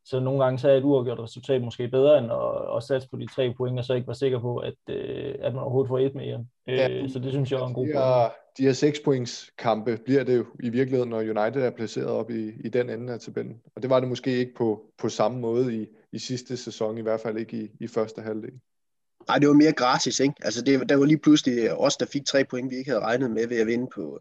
[0.04, 3.16] så nogle gange så er et uafgjort resultat måske bedre end at, at satse på
[3.16, 5.98] de tre point, og så ikke være sikker på, at, øh, at man overhovedet får
[5.98, 6.40] et med hjem.
[6.68, 9.50] Øh, ja, så det synes jeg er en god de her, de her seks points
[9.58, 13.12] kampe bliver det jo i virkeligheden, når United er placeret op i, i den ende
[13.12, 13.60] af tabellen.
[13.76, 17.02] Og det var det måske ikke på, på samme måde i, i sidste sæson, i
[17.02, 18.52] hvert fald ikke i, i første halvdel.
[19.28, 20.34] Nej, det var mere gratis, ikke?
[20.42, 23.30] Altså, det, der var lige pludselig os, der fik tre point, vi ikke havde regnet
[23.30, 24.20] med ved at vinde på,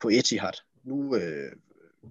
[0.00, 0.52] på Etihad.
[0.84, 1.52] Nu, øh,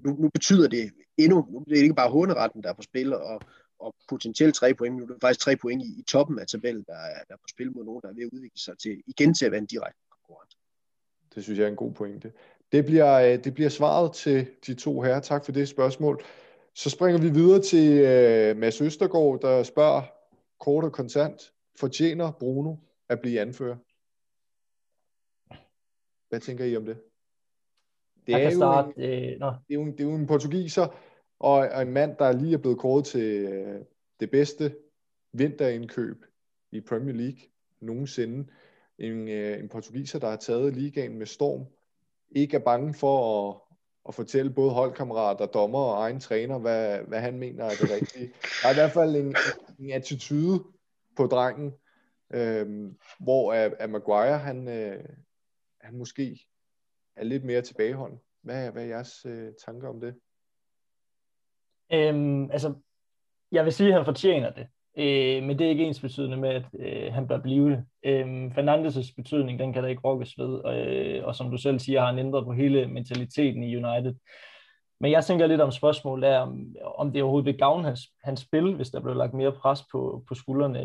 [0.05, 3.13] nu, nu betyder det endnu, nu er det ikke bare håneretten, der er på spil,
[3.13, 3.41] og,
[3.79, 6.83] og potentielt tre point, nu er det faktisk tre point i, i toppen af tabellen,
[6.87, 9.03] der er, der er på spil mod nogen, der er ved at udvikle sig til,
[9.07, 10.53] igen til at være en direkte konkurrent.
[11.35, 12.31] Det synes jeg er en god pointe.
[12.71, 15.19] Det bliver, øh, det bliver svaret til de to her.
[15.19, 16.23] Tak for det spørgsmål.
[16.73, 20.01] Så springer vi videre til uh, Mads Østergaard, der spørger
[20.59, 22.75] kort og kontant, fortjener Bruno
[23.09, 23.75] at blive anfører?
[26.29, 26.97] Hvad tænker I om det?
[28.27, 29.47] Det er, starte, en, øh, no.
[29.47, 30.87] det, er jo en, det er jo en portugiser,
[31.45, 33.81] og, og en mand, der lige er blevet kåret til øh,
[34.19, 34.75] det bedste
[35.33, 36.25] vinterindkøb
[36.71, 37.39] i Premier League
[37.81, 38.47] nogensinde.
[38.97, 41.65] En, øh, en portugiser, der har taget ligaen med storm.
[42.31, 43.61] Ikke er bange for at,
[44.07, 48.33] at fortælle både holdkammerater, dommer og egen træner, hvad, hvad han mener er det rigtige.
[48.61, 49.35] Der er i hvert fald en,
[49.79, 50.63] en attitude
[51.15, 51.73] på drengen,
[52.33, 55.03] øh, hvor at, at Maguire, han, øh,
[55.81, 56.47] han måske
[57.15, 58.19] er lidt mere tilbageholden.
[58.41, 60.15] Hvad, hvad er jeres øh, tanker om det?
[61.93, 62.73] Øhm, altså,
[63.51, 64.67] jeg vil sige, at han fortjener det.
[64.97, 67.85] Øh, men det er ikke ens betydende med, at øh, han bør blive det.
[68.05, 70.53] Øh, Fernandes' betydning, den kan der ikke rokkes ved.
[70.53, 74.15] Og, øh, og som du selv siger, har han ændret på hele mentaliteten i United.
[74.99, 78.39] Men jeg tænker lidt om spørgsmålet er, om, om det overhovedet vil gavne hans, hans
[78.39, 80.79] spil, hvis der blev lagt mere pres på, på skuldrene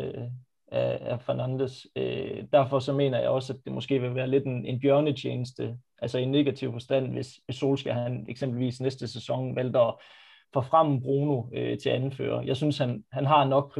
[0.71, 1.87] af, af Fernandes.
[1.95, 5.77] Øh, derfor så mener jeg også, at det måske vil være lidt en, en bjørnetjeneste,
[6.01, 9.79] altså i negativ forstand, hvis, hvis Solskjaer han eksempelvis næste sæson valgte
[10.53, 12.41] for frem Bruno øh, til anfører.
[12.41, 13.73] Jeg synes, han, han har nok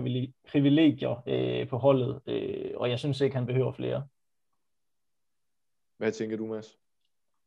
[0.52, 4.08] privilegier øh, på holdet, øh, og jeg synes ikke, han behøver flere.
[5.98, 6.81] Hvad tænker du, Mads?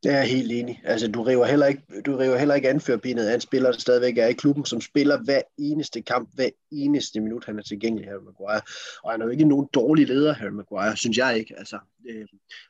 [0.05, 0.81] Jeg er helt enig.
[0.85, 4.19] Altså, du river heller ikke, du river heller ikke anførbinet af en spiller, der stadigvæk
[4.19, 8.23] er i klubben, som spiller hver eneste kamp, hver eneste minut, han er tilgængelig, Harry
[8.25, 8.61] Maguire.
[9.05, 11.55] Og han er jo ikke nogen dårlig leder, Harry Maguire, synes jeg ikke.
[11.59, 11.79] Altså,
[12.09, 12.27] øh,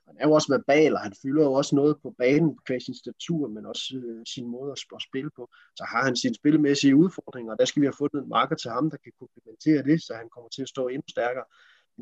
[0.07, 2.95] han er jo også verbal, og han fylder jo også noget på banen, på sin
[2.95, 5.51] statur, men også øh, sin måde at, at spille på.
[5.76, 8.70] Så har han sine spillemæssige udfordringer, og der skal vi have fundet en marker til
[8.70, 11.45] ham, der kan komplementere det, så han kommer til at stå endnu stærkere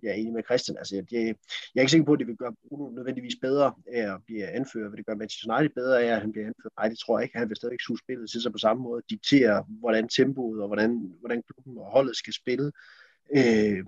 [0.02, 0.76] jeg er enig med Christian.
[0.78, 1.12] Altså, det,
[1.72, 4.46] jeg er ikke sikker på, at det vil gøre Bruno nødvendigvis bedre af at blive
[4.46, 4.90] anført.
[4.90, 6.72] Vil det gøre Manchester United bedre af, at han bliver anført?
[6.78, 7.38] Nej, det tror jeg ikke.
[7.38, 9.02] Han vil stadig suge spillet til sig på samme måde.
[9.10, 10.90] Diktere, hvordan tempoet og hvordan,
[11.20, 12.72] hvordan klubben og holdet skal spille.
[13.36, 13.84] Øh,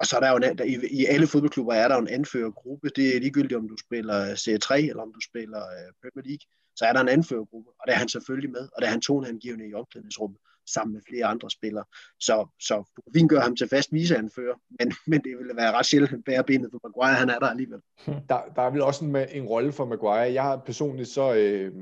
[0.00, 2.08] og så er der jo en, der, i, i alle fodboldklubber er der jo en
[2.08, 2.88] anførergruppe.
[2.96, 6.28] Det er ligegyldigt, om du spiller øh, Serie 3 eller om du spiller øh, Premier
[6.28, 6.46] League.
[6.76, 9.00] Så er der en anførergruppe, og der er han selvfølgelig med, og der er han
[9.00, 10.38] toneangivende i omklædningsrummet
[10.72, 11.84] sammen med flere andre spillere.
[12.20, 15.72] Så, så du kan fint gøre ham til fast viseanfører, men, men det ville være
[15.72, 17.80] ret sjældent bære benet for Maguire, han er der alligevel.
[18.06, 18.14] Hmm.
[18.28, 20.32] Der, der er vel også en, en rolle for Maguire.
[20.32, 21.72] Jeg har personligt så, øh,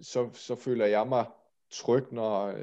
[0.00, 1.24] så, så føler jeg mig
[1.70, 2.54] tryg, når,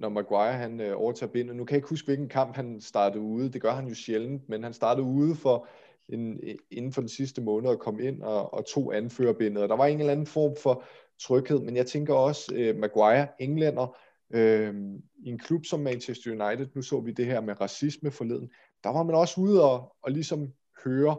[0.00, 1.56] når Maguire han øh, overtager bindet.
[1.56, 3.52] Nu kan jeg ikke huske, hvilken kamp han startede ude.
[3.52, 5.68] Det gør han jo sjældent, men han startede ude for
[6.08, 9.62] en, øh, inden for den sidste måned at komme ind og, og tog anførerbindet.
[9.62, 10.84] Og der var en eller anden form for
[11.20, 13.96] tryghed, men jeg tænker også, øh, Maguire, englænder,
[14.30, 14.74] øh,
[15.18, 18.50] i en klub som Manchester United, nu så vi det her med racisme forleden,
[18.84, 20.52] der var man også ude og, og ligesom
[20.84, 21.18] høre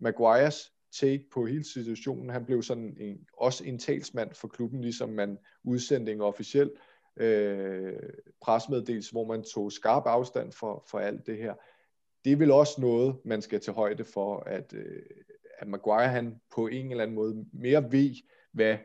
[0.00, 2.30] Maguires take på hele situationen.
[2.30, 6.70] Han blev sådan en, også en talsmand for klubben, ligesom man udsendte en officiel
[7.16, 7.92] øh,
[8.40, 11.54] presmeddelelse, hvor man tog skarp afstand for, for alt det her.
[12.24, 15.02] Det er vel også noget, man skal til højde for, at, øh,
[15.58, 18.14] at Maguire han på en eller anden måde mere ved,
[18.52, 18.78] hvad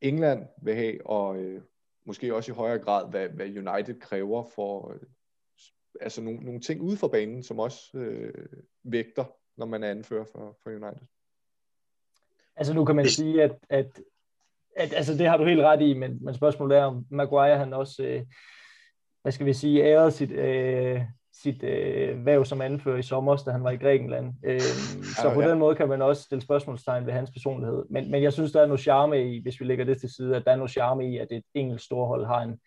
[0.00, 1.62] England vil have, og øh,
[2.06, 5.00] måske også i højere grad, hvad, hvad United kræver for øh,
[6.00, 8.46] altså nogle, nogle ting ude for banen, som også øh,
[8.82, 9.24] vægter,
[9.56, 11.06] når man er anfører for, for United.
[12.56, 14.00] Altså nu kan man sige, at, at,
[14.76, 17.72] at altså det har du helt ret i, men, men spørgsmålet er, om Maguire han
[17.72, 18.26] også, øh,
[19.22, 21.02] hvad skal vi sige, ærede sit, øh,
[21.42, 24.34] sit øh, væv som anfører i sommer, da han var i Grækenland.
[24.44, 24.60] Øh,
[25.20, 25.50] så på ja.
[25.50, 27.84] den måde kan man også stille spørgsmålstegn ved hans personlighed.
[27.90, 30.36] Men, men jeg synes, der er noget charme i, hvis vi lægger det til side,
[30.36, 32.58] at der er noget charme i, at et engelsk storhold har en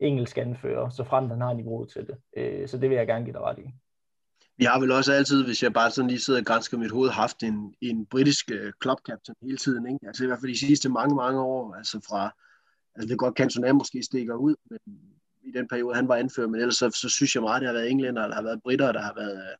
[0.00, 2.16] engelsk anfører, så frem han har niveauet til det.
[2.36, 3.70] Øh, så det vil jeg gerne give dig ret i.
[4.56, 7.10] Vi har vel også altid, hvis jeg bare sådan lige sidder og grænsker mit hoved,
[7.10, 8.50] haft en, en britisk
[8.82, 9.86] club captain hele tiden.
[9.86, 10.06] Ikke?
[10.06, 11.74] Altså i hvert fald de sidste mange, mange år.
[11.74, 12.30] Altså fra,
[12.94, 14.78] altså det er godt, Cantona måske stikker ud, men
[15.48, 17.74] i den periode, han var anfører, men ellers så, så synes jeg meget, det har
[17.74, 19.54] været englænder, der har været britter, der har været,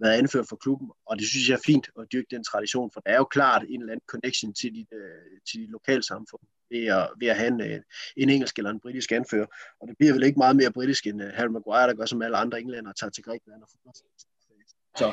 [0.00, 3.00] været anført for klubben, og det synes jeg er fint at dyrke den tradition, for
[3.00, 6.84] der er jo klart en eller anden connection til dit, øh, til dit lokalsamfund ved
[6.86, 7.80] at, ved at have en, øh,
[8.16, 9.46] en engelsk eller en britisk anfører,
[9.80, 12.22] og det bliver vel ikke meget mere britisk end uh, Harry Maguire, der gør som
[12.22, 13.78] alle andre englænder, tager til Grækenland og får
[14.98, 15.12] Så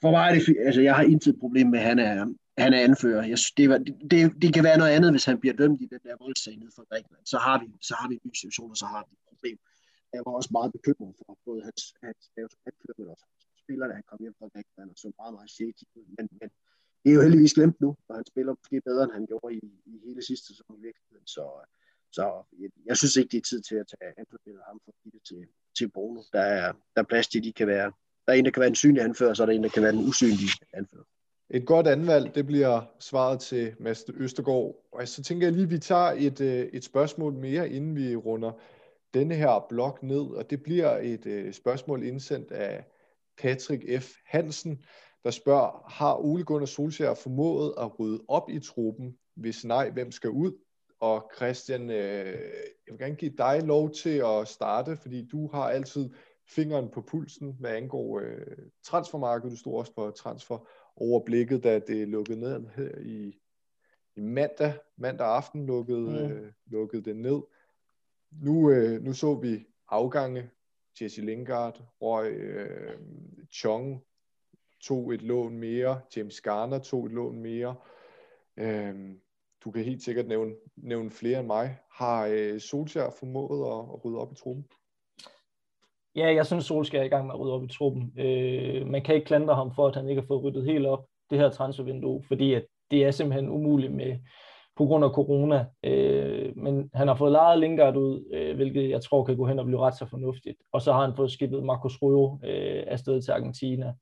[0.00, 2.26] for mig er det, altså jeg har intet problem med, at han er,
[2.58, 3.22] han er anfører.
[3.32, 3.78] Jeg synes, det, var,
[4.10, 6.72] det, det, kan være noget andet, hvis han bliver dømt i den der voldsag nede
[6.76, 7.26] for Grækenland.
[7.32, 9.58] Så har vi, så har vi en ny situation, og så har vi et problem.
[10.12, 13.24] Jeg var også meget bekymret for både hans, hans anfører, men også
[13.64, 15.84] spiller, da han kom hjem fra Grækenland, og så meget, meget shaky
[16.18, 16.48] Men, men
[17.02, 19.60] det er jo heldigvis glemt nu, og han spiller måske bedre, end han gjorde i,
[19.92, 21.26] i hele sidste sæson i virkeligheden.
[21.36, 21.44] Så,
[22.16, 22.24] så
[22.60, 25.22] jeg, jeg synes ikke, det er tid til at tage Anthony og ham for at
[25.30, 25.42] til,
[25.78, 26.20] til Bruno.
[26.32, 27.88] Der er, der er plads til, at de kan være,
[28.24, 29.74] der er en, der kan være en synlig anfører, og så er der en, der
[29.76, 31.04] kan være den usynlige anfører.
[31.50, 34.74] Et godt anvalg, det bliver svaret til Mads Østergaard.
[34.92, 38.16] Og så tænker jeg lige, at vi tager et, øh, et spørgsmål mere, inden vi
[38.16, 38.52] runder
[39.14, 40.22] denne her blok ned.
[40.22, 42.84] Og det bliver et øh, spørgsmål indsendt af
[43.38, 44.12] Patrick F.
[44.26, 44.82] Hansen,
[45.24, 49.16] der spørger, har Ole Gunnar Solskjaer formået at rydde op i truppen?
[49.36, 50.52] Hvis nej, hvem skal ud?
[51.00, 52.38] Og Christian, øh,
[52.86, 56.10] jeg vil gerne give dig lov til at starte, fordi du har altid
[56.48, 59.52] fingeren på pulsen, hvad angår øh, transfermarkedet.
[59.52, 63.40] Du stod også på transfer overblikket, da det lukkede ned her i,
[64.16, 66.32] i mandag, mandag aften lukkede, mm.
[66.32, 67.42] øh, lukkede det ned.
[68.30, 70.50] Nu, øh, nu så vi afgange.
[71.00, 72.98] Jesse Lingard, Roy øh,
[73.52, 74.04] Chong
[74.80, 76.00] tog et lån mere.
[76.16, 77.74] James Garner tog et lån mere.
[78.56, 79.16] Øh,
[79.64, 81.78] du kan helt sikkert nævne, nævne flere end mig.
[81.90, 84.66] Har øh, Solskjaer formået at, at rydde op i truppen?
[86.16, 88.12] Ja, jeg synes, Solskjaer er i gang med at rydde op i truppen.
[88.18, 91.06] Øh, man kan ikke klandre ham for, at han ikke har fået ryddet helt op
[91.30, 94.18] det her transfervindue, fordi at det er simpelthen umuligt med,
[94.76, 95.66] på grund af corona.
[95.84, 99.58] Øh, men han har fået lejet Lingard ud, øh, hvilket jeg tror kan gå hen
[99.58, 100.56] og blive ret så fornuftigt.
[100.72, 103.94] Og så har han fået skibet Marcos Røo øh, afsted til Argentina.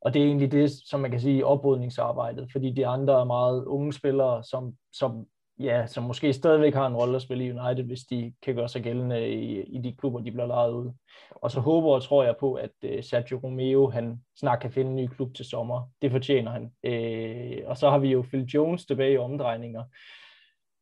[0.00, 3.64] Og det er egentlig det, som man kan sige, oprydningsarbejdet, fordi de andre er meget
[3.64, 5.26] unge spillere, som, som
[5.60, 8.68] ja, som måske stadigvæk har en rolle at spille i United, hvis de kan gøre
[8.68, 10.92] sig gældende i, i de klubber, de bliver lejet ud.
[11.30, 14.90] Og så håber og tror jeg på, at uh, Sergio Romeo, han snart kan finde
[14.90, 15.88] en ny klub til sommer.
[16.02, 16.62] Det fortjener han.
[16.62, 19.84] Uh, og så har vi jo Phil Jones tilbage i omdrejninger.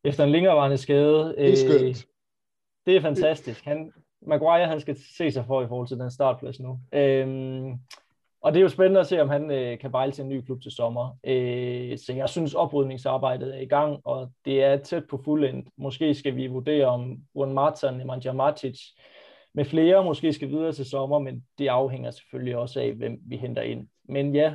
[0.04, 1.34] Efter en længerevarende skade.
[1.38, 1.96] det er skønt.
[1.96, 2.10] Uh,
[2.86, 3.64] det er fantastisk.
[3.64, 6.70] Han, Maguire, han skal se sig for i forhold til den startplads nu.
[6.70, 7.78] Uh,
[8.40, 10.40] og det er jo spændende at se, om han øh, kan bejle til en ny
[10.40, 11.18] klub til sommer.
[11.24, 15.66] Øh, så jeg synes, oprydningsarbejdet er i gang, og det er tæt på end.
[15.76, 18.80] Måske skal vi vurdere, om Juan Martin, Nemanja Matic
[19.54, 23.36] med flere måske skal videre til sommer, men det afhænger selvfølgelig også af, hvem vi
[23.36, 23.88] henter ind.
[24.04, 24.54] Men ja,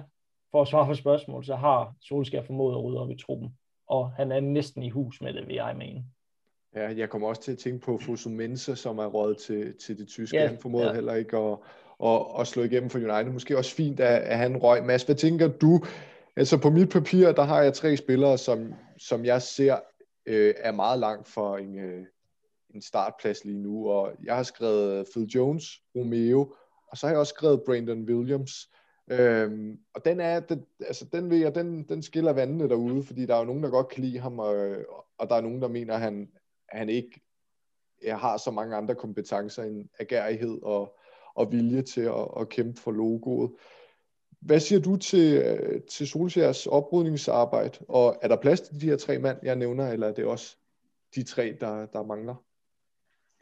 [0.52, 3.50] for at svare på spørgsmål, så har Solskjaer formået at rydde op i truppen,
[3.88, 6.04] og han er næsten i hus med det, vil jeg mene.
[6.76, 10.08] Ja, jeg kommer også til at tænke på Fosumense, som er råd til, til det
[10.08, 10.38] tyske.
[10.38, 10.94] Ja, han formåede ja.
[10.94, 11.58] heller ikke at,
[12.04, 13.34] at, at slå igennem for United.
[13.34, 14.86] Måske også fint, at, at han røg.
[14.86, 15.84] Mads, hvad tænker du?
[16.36, 19.80] Altså på mit papir, der har jeg tre spillere, som, som jeg ser
[20.26, 22.06] øh, er meget langt for en, øh,
[22.76, 23.90] en startplads lige nu.
[23.90, 25.66] Og jeg har skrevet Phil Jones,
[25.96, 26.54] Romeo,
[26.88, 28.70] og så har jeg også skrevet Brandon Williams.
[29.12, 33.26] Øhm, og den er, den, altså den ved jeg, den, den skiller vandene derude, fordi
[33.26, 34.76] der er jo nogen, der godt kan lide ham, og,
[35.18, 36.30] og der er nogen, der mener, at han,
[36.70, 37.22] han ikke
[38.04, 40.98] jeg har så mange andre kompetencer end agerighed og,
[41.36, 43.52] og vilje til at, at kæmpe for logoet.
[44.42, 47.80] Hvad siger du til, øh, til Solskjærs oprydningsarbejde?
[47.88, 50.58] Og er der plads til de her tre mand, jeg nævner, eller er det også
[51.16, 52.36] de tre, der, der mangler?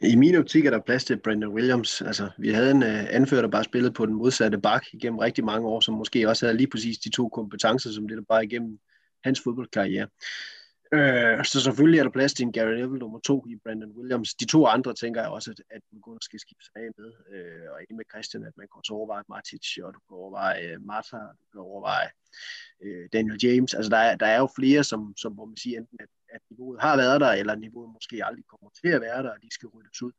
[0.00, 2.02] I min optik er der plads til Brandon Williams.
[2.02, 5.44] Altså, vi havde en uh, anfører, der bare spillede på den modsatte bak igennem rigtig
[5.44, 8.44] mange år, som måske også havde lige præcis de to kompetencer, som det der bare
[8.44, 8.78] igennem
[9.24, 10.08] hans fodboldkarriere.
[10.94, 14.34] Øh, så selvfølgelig er der plads til en Gary Neville nummer to i Brandon Williams.
[14.34, 17.12] De to andre tænker jeg også, at, at man skal skifte sig af med.
[17.32, 20.76] Øh, og ikke med Christian, at man kan også overveje Martic, og du kan overveje
[20.76, 22.08] uh, Martha, du kan overveje
[22.84, 23.74] uh, Daniel James.
[23.74, 26.40] Altså der er, der er jo flere, som, som hvor man siger enten, at, at
[26.50, 29.54] niveauet har været der, eller niveauet måske aldrig kommer til at være der, og de
[29.54, 30.12] skal ryddes ud.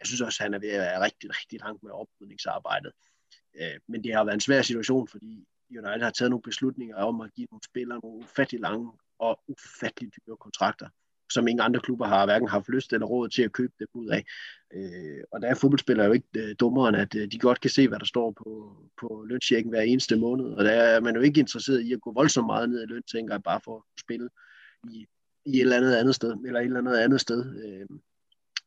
[0.00, 2.92] Jeg synes også, at han er ved at være rigtig, rigtig langt med oprydningsarbejdet.
[3.60, 7.20] Øh, men det har været en svær situation, fordi United har taget nogle beslutninger om
[7.20, 10.88] at give nogle spillere nogle ufattelig lange og ufattelig dyre kontrakter,
[11.32, 14.08] som ingen andre klubber har hverken haft lyst eller råd til at købe dem ud
[14.08, 14.24] af.
[14.74, 17.70] Øh, og der er fodboldspillere jo ikke øh, dummere, end at øh, de godt kan
[17.70, 20.46] se, hvad der står på, på lønsjekken hver eneste måned.
[20.46, 23.02] Og der er man jo ikke interesseret i at gå voldsomt meget ned i løn,
[23.02, 24.28] tænker jeg, bare for at spille
[24.90, 25.06] i,
[25.46, 27.64] i et eller andet andet sted, eller et eller andet andet sted.
[27.64, 27.86] Øh,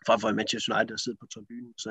[0.07, 1.89] frem for Manchester United der sidde på tribunen, så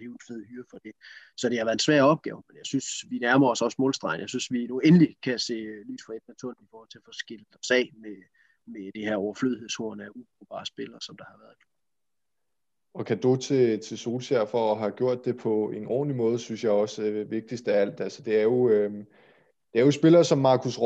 [0.00, 0.92] hæve fed hyre for det.
[1.36, 4.20] Så det har været en svær opgave, men jeg synes, vi nærmer os også målstregen.
[4.20, 5.56] Jeg synes, vi nu endelig kan se
[5.88, 8.16] lys for et naturligt i forhold til at få skilt os af med,
[8.66, 11.60] med det her overflødighedshorn af ubrugbare spillere, som der har været.
[12.94, 16.38] Og kan du til, til Solskjaer for at have gjort det på en ordentlig måde,
[16.38, 18.00] synes jeg også er øh, vigtigst af alt.
[18.00, 18.92] Altså, det er jo, øh,
[19.72, 20.82] det er jo spillere som Markus øh,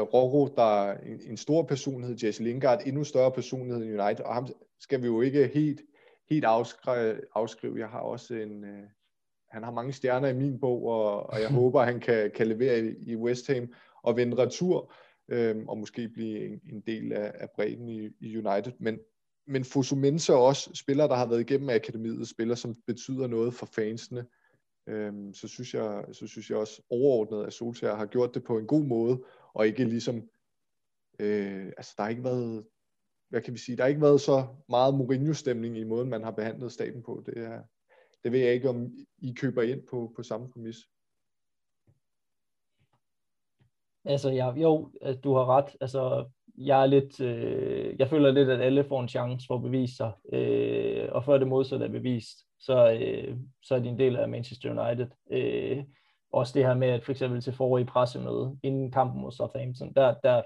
[0.00, 4.34] Roro, der er en, en stor personlighed, Jesse Lingard, endnu større personlighed i United, og
[4.34, 4.46] ham
[4.80, 5.80] skal vi jo ikke helt,
[6.30, 7.20] helt afskrive.
[7.34, 7.78] afskrive.
[7.78, 8.82] Jeg har også en, øh,
[9.50, 12.46] han har mange stjerner i min bog, og, og jeg håber, at han kan, kan
[12.46, 13.72] levere i, i West Ham
[14.02, 14.92] og vende retur,
[15.28, 18.72] øh, og måske blive en, en del af, af bredden i, i United.
[18.78, 18.98] Men,
[19.46, 23.66] men Fosumense er også spillere, der har været igennem akademiet, spillere, som betyder noget for
[23.66, 24.26] fansene.
[24.88, 28.58] Øhm, så, synes jeg, så synes jeg også overordnet, at Solskjaer har gjort det på
[28.58, 29.24] en god måde,
[29.54, 30.16] og ikke ligesom,
[31.18, 32.64] øh, altså der har ikke været,
[33.28, 36.30] hvad kan vi sige, der har ikke været så meget Mourinho-stemning i måden, man har
[36.30, 37.22] behandlet staten på.
[37.26, 37.62] Det, er,
[38.24, 40.76] det ved jeg ikke, om I køber ind på, på samme præmis.
[44.04, 45.76] Altså, ja, jo, øh, du har ret.
[45.80, 49.62] Altså, jeg er lidt, øh, jeg føler lidt, at alle får en chance for at
[49.62, 53.98] bevise sig, øh, og før det modsatte er bevist, så, øh, så er de en
[53.98, 55.06] del af Manchester United.
[55.30, 55.84] Øh,
[56.32, 60.14] også det her med, at for eksempel til forrige pressemøde, inden kampen mod Southampton, der,
[60.22, 60.42] der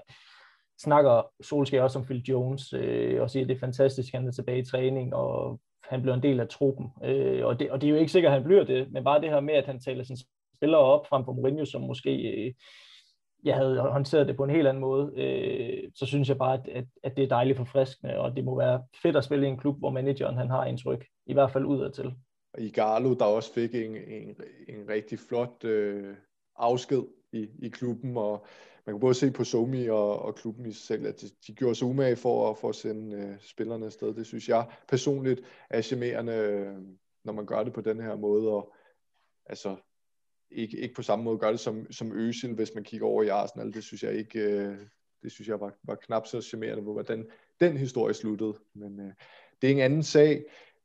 [0.83, 4.27] snakker Solskjaer også om Phil Jones, øh, og siger, at det er fantastisk, at han
[4.27, 6.87] er tilbage i træning, og han bliver en del af truppen.
[7.03, 9.21] Øh, og, det, og det er jo ikke sikkert, at han bliver det, men bare
[9.21, 10.19] det her med, at han taler sine
[10.57, 12.53] spillere op frem for Mourinho, som måske øh,
[13.43, 16.67] jeg havde håndteret det på en helt anden måde, øh, så synes jeg bare, at,
[16.67, 19.57] at, at det er dejligt forfriskende, og det må være fedt at spille i en
[19.57, 22.13] klub, hvor manageren han har indtryk, i hvert fald udadtil.
[22.53, 24.35] Og Igalo, der også fik en, en,
[24.69, 26.15] en rigtig flot øh,
[26.57, 27.03] afsked
[27.33, 28.45] i, i klubben, og
[28.85, 31.53] man kan både se på Somi og, og klubben i sig selv, at de, de
[31.53, 34.13] gjorde sig umage for, for at sende øh, spillerne afsted.
[34.13, 36.77] Det synes jeg personligt er charmerende, øh,
[37.23, 38.73] når man gør det på den her måde, og
[39.45, 39.75] altså
[40.51, 43.27] ikke, ikke på samme måde gør det som, som Øsil, hvis man kigger over i
[43.27, 43.73] Arsenal.
[43.73, 44.77] Det synes jeg ikke, øh,
[45.23, 47.27] det synes jeg var, var knap så charmerende, hvordan
[47.59, 48.53] den historie sluttede.
[48.73, 49.13] Men øh,
[49.61, 50.43] det er en anden sag.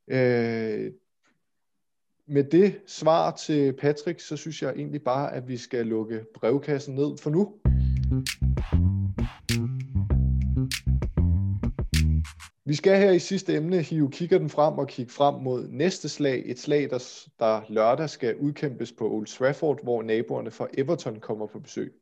[0.08, 0.92] Øh,
[2.28, 6.94] med det svar til Patrick, så synes jeg egentlig bare, at vi skal lukke brevkassen
[6.94, 7.60] ned for nu.
[12.64, 16.42] Vi skal her i sidste emne hive kigger frem og kigge frem mod næste slag.
[16.46, 21.46] Et slag, der, der lørdag skal udkæmpes på Old Trafford, hvor naboerne fra Everton kommer
[21.46, 21.92] på besøg.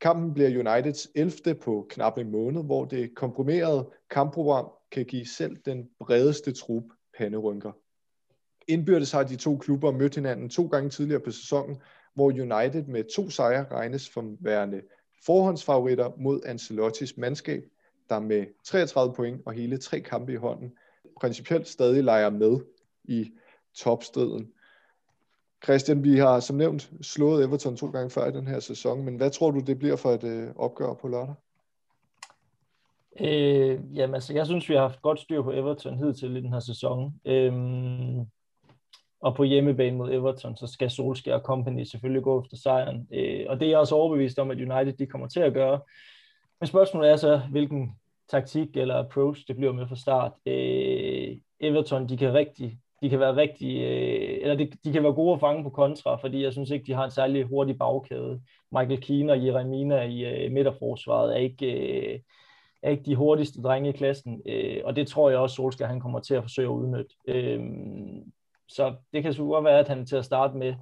[0.00, 1.54] Kampen bliver Uniteds 11.
[1.54, 6.84] på knap en måned, hvor det komprimerede kampprogram kan give selv den bredeste trup
[7.18, 7.72] panderynker.
[8.68, 11.76] Indbyrdes har de to klubber mødt hinanden to gange tidligere på sæsonen,
[12.14, 14.82] hvor United med to sejre regnes som værende
[15.26, 17.64] forhåndsfavoritter mod Ancelottis mandskab,
[18.08, 20.72] der med 33 point og hele tre kampe i hånden,
[21.20, 22.60] principielt stadig leger med
[23.04, 23.32] i
[23.74, 24.52] topstriden.
[25.64, 29.16] Christian, vi har som nævnt slået Everton to gange før i den her sæson, men
[29.16, 31.34] hvad tror du, det bliver for et øh, opgør på lørdag?
[33.20, 36.52] Øh, jamen altså, jeg synes, vi har haft godt styr på Everton hidtil i den
[36.52, 37.20] her sæson.
[37.24, 38.20] Øhm,
[39.24, 43.08] og på hjemmebane mod Everton, så skal Solskjaer Company selvfølgelig gå efter sejren.
[43.12, 45.80] Øh, og det er jeg også overbevist om, at United de kommer til at gøre.
[46.60, 47.96] Men spørgsmålet er så, hvilken
[48.28, 50.32] taktik eller approach det bliver med fra start.
[50.46, 55.12] Øh, Everton, de kan rigtig, de kan være rigtig, øh, eller de, de kan være
[55.12, 58.40] gode at fange på kontra, fordi jeg synes ikke, de har en særlig hurtig bagkæde.
[58.72, 62.18] Michael Keane og Jeremina i øh, midterforsvaret er ikke, øh,
[62.82, 66.00] er ikke de hurtigste drenge i klassen, øh, og det tror jeg også, Solskjaer han
[66.00, 67.14] kommer til at forsøge at udnytte.
[67.28, 67.60] Øh,
[68.68, 70.74] så det kan så være, at han til at starte med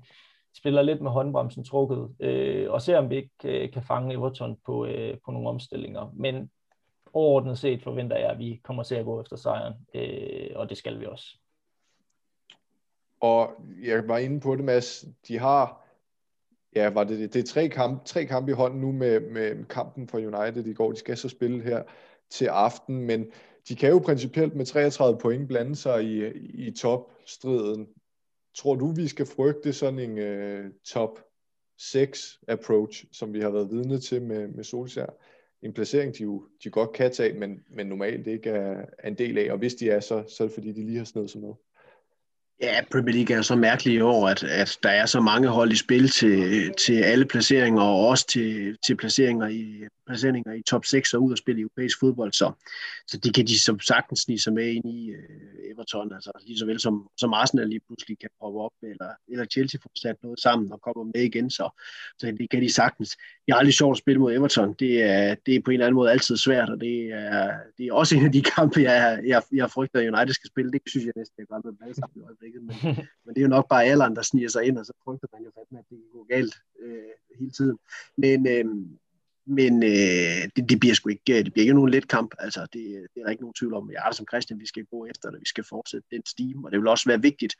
[0.56, 4.56] spiller lidt med håndbremsen trukket, øh, og ser om vi ikke øh, kan fange Everton
[4.66, 6.12] på, øh, på nogle omstillinger.
[6.16, 6.50] Men
[7.12, 10.78] overordnet set forventer jeg, at vi kommer til at gå efter sejren, øh, og det
[10.78, 11.38] skal vi også.
[13.20, 13.50] Og
[13.82, 15.04] jeg var inde på det, Mads.
[15.28, 15.86] De har,
[16.76, 20.08] ja, var det, det er tre kampe, tre kampe i hånden nu med, med kampen
[20.08, 20.90] for United i går.
[20.90, 21.82] De skal så spille her
[22.30, 23.26] til aften, men
[23.68, 26.26] de kan jo principielt med 33 point blande sig i,
[26.68, 27.88] i top striden.
[28.56, 31.18] Tror du, vi skal frygte sådan en uh, top
[31.78, 35.12] 6 approach, som vi har været vidne til med, med Solskjaer?
[35.62, 39.18] En placering, de jo de godt kan tage, men, men normalt ikke er, er en
[39.18, 39.52] del af.
[39.52, 41.52] Og hvis de er, så, så er det fordi, de lige har snedet sig med.
[42.60, 45.72] Ja, Premier League er så mærkelig i år, at, at der er så mange hold
[45.72, 50.84] i spil til, til alle placeringer, og også til, til placeringer, i, placeringer i top
[50.84, 52.32] 6 og ud og spille i europæisk fodbold.
[52.32, 52.52] Så,
[53.08, 56.58] så det kan de som sagtens snige sig med ind i uh, Everton, altså lige
[56.58, 60.16] så vel som, som Arsenal lige pludselig kan poppe op, eller, eller Chelsea får sat
[60.22, 61.82] noget sammen og kommer med igen, så,
[62.18, 63.16] så det kan de sagtens
[63.46, 64.72] det er aldrig sjovt at spille mod Everton.
[64.72, 67.86] Det er, det er på en eller anden måde altid svært, og det er, det
[67.86, 70.72] er også en af de kampe, jeg, jeg, jeg frygter, at United skal spille.
[70.72, 72.62] Det synes jeg næsten, jeg gør med alle sammen i øjeblikket.
[72.62, 72.76] Men,
[73.24, 75.42] men det er jo nok bare alderen, der sniger sig ind, og så frygter man
[75.44, 77.78] jo fandme, at det går galt øh, hele tiden.
[78.16, 78.64] Men, øh,
[79.46, 82.34] men øh, det, det, bliver sgu ikke, det bliver ikke nogen let kamp.
[82.38, 82.82] Altså, det,
[83.14, 83.90] det er der ikke nogen tvivl om.
[83.92, 86.72] Jeg er som Christian, vi skal gå efter det, vi skal fortsætte den stime, og
[86.72, 87.54] det vil også være vigtigt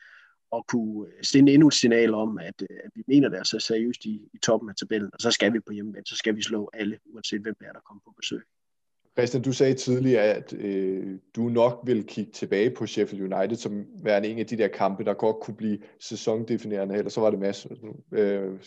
[0.57, 3.45] at kunne øh, sende endnu et signal om, at, øh, at vi mener det er
[3.45, 6.37] så seriøst i, i toppen af tabellen, og så skal vi på hjemmebane, så skal
[6.37, 8.43] vi slå alle, uanset hvem der er, der kommer på besøg.
[9.19, 13.87] Christian, du sagde tidligere, at øh, du nok vil kigge tilbage på Sheffield United som
[14.03, 17.39] værende en af de der kampe, der godt kunne blive sæsondefinerende, eller så var det
[17.39, 17.69] masser.
[18.13, 18.59] Øh,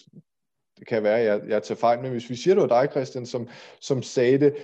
[0.79, 2.91] det kan være, at jeg, jeg tager fejl, men hvis vi siger, det var dig,
[2.91, 3.47] Christian, som,
[3.79, 4.55] som sagde det,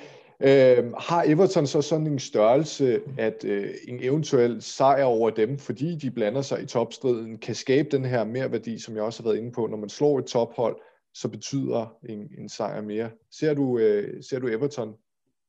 [0.43, 5.95] Øh, har Everton så sådan en størrelse, at øh, en eventuel sejr over dem, fordi
[5.95, 9.29] de blander sig i topstriden, kan skabe den her mere værdi, som jeg også har
[9.29, 9.67] været inde på.
[9.67, 10.77] Når man slår et tophold,
[11.13, 13.09] så betyder en, en sejr mere.
[13.31, 14.95] Ser du, øh, ser du Everton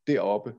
[0.06, 0.52] deroppe?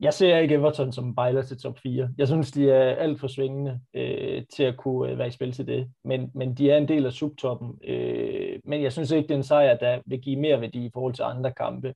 [0.00, 2.10] Jeg ser ikke Everton som bejler til top 4.
[2.18, 5.52] Jeg synes, de er alt for svingende øh, til at kunne øh, være i spil
[5.52, 5.88] til det.
[6.04, 7.78] Men, men de er en del af subtoppen.
[7.88, 10.90] Øh, men jeg synes ikke, det er en sejr, der vil give mere værdi i
[10.94, 11.94] forhold til andre kampe.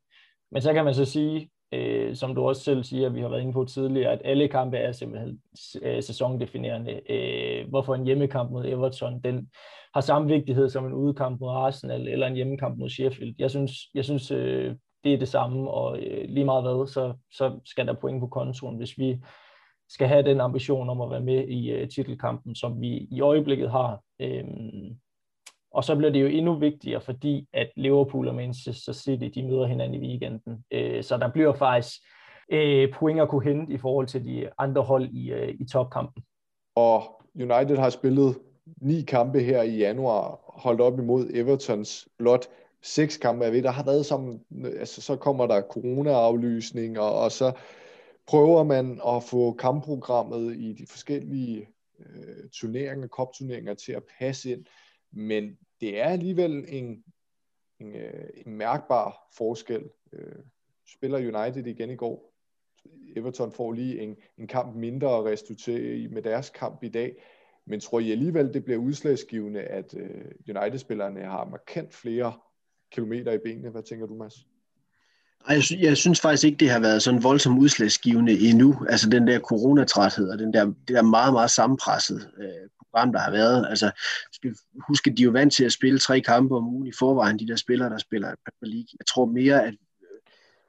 [0.53, 3.41] Men så kan man så sige, øh, som du også selv siger, vi har været
[3.41, 5.41] inde på tidligere, at alle kampe er simpelthen
[5.83, 7.01] øh, sæsondefinerende.
[7.13, 9.49] Øh, hvorfor en hjemmekamp mod Everton, den
[9.95, 13.35] har samme vigtighed som en udekamp mod Arsenal eller en hjemmekamp mod Sheffield.
[13.39, 17.15] Jeg synes, jeg synes øh, det er det samme, og øh, lige meget hvad, så,
[17.33, 19.19] så skal der point på kontoen, hvis vi
[19.89, 23.71] skal have den ambition om at være med i øh, titelkampen, som vi i øjeblikket
[23.71, 24.01] har.
[24.21, 24.45] Øh,
[25.71, 29.67] og så bliver det jo endnu vigtigere, fordi at Liverpool og Manchester City, de møder
[29.67, 30.65] hinanden i weekenden.
[30.71, 32.01] Øh, så der bliver faktisk
[32.53, 36.23] øh, point at kunne hente i forhold til de andre hold i, øh, i topkampen.
[36.75, 37.03] Og
[37.35, 38.39] United har spillet
[38.81, 42.49] ni kampe her i januar, holdt op imod Evertons blot
[42.83, 43.45] seks kampe.
[43.45, 47.53] Jeg ved, der har været som, altså så kommer der corona-aflysning, og, og så
[48.27, 51.69] prøver man at få kampprogrammet i de forskellige
[52.01, 54.65] øh, turneringer, kopturneringer til at passe ind.
[55.13, 57.05] Men det er alligevel en,
[57.79, 59.91] en, øh, en mærkbar forskel.
[60.13, 60.43] Øh,
[60.87, 62.35] spiller United igen i går.
[63.17, 67.17] Everton får lige en, en kamp mindre at restituere med deres kamp i dag.
[67.65, 72.33] Men tror I alligevel, det bliver udslagsgivende, at øh, United-spillerne har markant flere
[72.91, 73.71] kilometer i benene?
[73.71, 74.47] Hvad tænker du, Mads?
[75.49, 78.87] Jeg, jeg synes faktisk ikke, det har været sådan voldsomt udslagsgivende endnu.
[78.89, 83.21] Altså den der coronatræthed og den der, det der meget, meget sammenpresset øh, program, der
[83.21, 83.67] har været.
[83.71, 83.91] Altså,
[84.33, 84.55] skal
[84.89, 87.47] huske, de er jo vant til at spille tre kampe om ugen i forvejen, de
[87.47, 88.89] der spillere, der spiller i Premier League.
[88.99, 90.19] Jeg tror mere, at øh,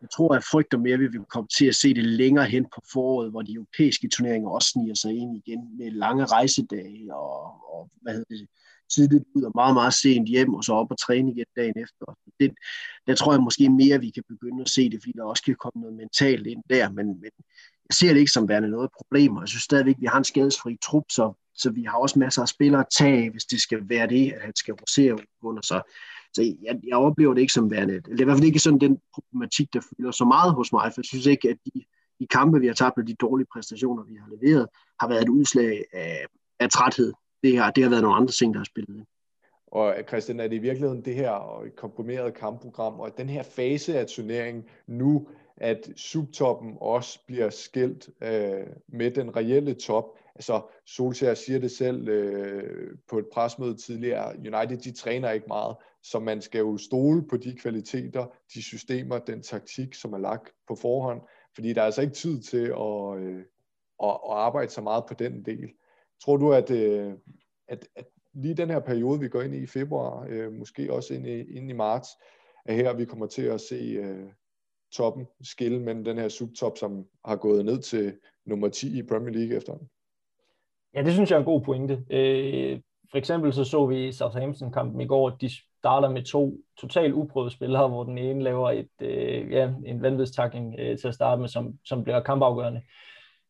[0.01, 2.65] jeg tror, at frygter mere, at vi vil komme til at se det længere hen
[2.75, 7.43] på foråret, hvor de europæiske turneringer også sniger sig ind igen med lange rejsedage og,
[7.73, 8.47] og hvad hedder det,
[8.95, 12.05] tidligt ud og meget, meget sent hjem, og så op og træne igen dagen efter.
[12.39, 12.51] Det,
[13.07, 15.55] der tror jeg måske mere, vi kan begynde at se det, fordi der også kan
[15.55, 17.31] komme noget mentalt ind der, men, men
[17.89, 20.17] jeg ser det ikke som værende noget problem, og jeg synes stadigvæk, at vi har
[20.17, 23.61] en skadesfri trup, så, så vi har også masser af spillere at tage, hvis det
[23.61, 25.81] skal være det, at han skal rosere under sig.
[26.33, 28.79] Så jeg, jeg oplever det ikke som værende, det er i hvert fald ikke sådan
[28.79, 31.83] den problematik, der fylder så meget hos mig, for jeg synes ikke, at de,
[32.19, 34.67] de kampe, vi har tabt, og de dårlige præstationer, vi har leveret,
[34.99, 36.25] har været et udslag af,
[36.59, 37.13] af træthed.
[37.43, 39.05] Det har, det har været nogle andre ting, der har spillet ind.
[39.67, 43.99] Og Christian, er det i virkeligheden det her komprimerede et kampprogram, og den her fase
[43.99, 50.17] af turneringen nu, at subtoppen også bliver skilt øh, med den reelle top.
[50.35, 55.75] Altså, Solskjaer siger det selv øh, på et presmøde tidligere, United, de træner ikke meget,
[56.03, 60.51] så man skal jo stole på de kvaliteter, de systemer, den taktik, som er lagt
[60.67, 61.21] på forhånd,
[61.55, 63.43] fordi der er altså ikke tid til at, øh,
[64.03, 65.69] at, at arbejde så meget på den del.
[66.25, 67.13] Tror du, at, øh,
[67.67, 71.13] at, at lige den her periode, vi går ind i i februar, øh, måske også
[71.13, 72.09] ind i, ind i marts,
[72.65, 74.29] er her, vi kommer til at se øh,
[74.91, 78.13] toppen skille mellem den her subtop, som har gået ned til
[78.45, 79.73] nummer 10 i Premier League efter
[80.93, 82.03] Ja, det synes jeg er en god pointe.
[82.09, 82.79] Øh,
[83.11, 87.13] for eksempel så så vi i Southampton-kampen i går, at de starter med to totalt
[87.13, 91.41] uprøvede spillere, hvor den ene laver et, øh, ja, en vanvidstakling øh, til at starte
[91.41, 92.81] med, som, som bliver kampafgørende.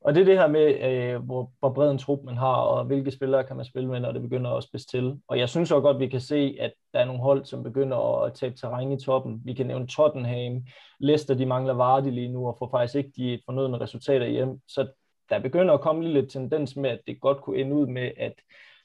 [0.02, 2.86] Og det er det her med, øh, hvor, hvor bred en trup man har, og
[2.86, 5.20] hvilke spillere kan man spille med, når det begynder at spidse til.
[5.28, 8.24] Og jeg synes også godt, vi kan se, at der er nogle hold, som begynder
[8.24, 9.42] at tabe terræn i toppen.
[9.46, 10.64] Vi kan nævne Tottenham,
[11.00, 14.60] Leicester, de mangler Vardy lige nu, og får faktisk ikke de fornødne resultater hjem.
[14.68, 14.88] Så
[15.30, 18.34] der begynder at komme lidt tendens med, at det godt kunne ende ud med, at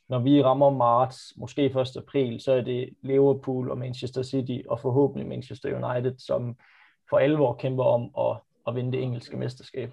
[0.09, 1.97] når vi rammer marts, måske 1.
[1.97, 6.57] april, så er det Liverpool og Manchester City, og forhåbentlig Manchester United, som
[7.11, 8.36] for alvor kæmper om at,
[8.66, 9.91] at vinde det engelske mesterskab.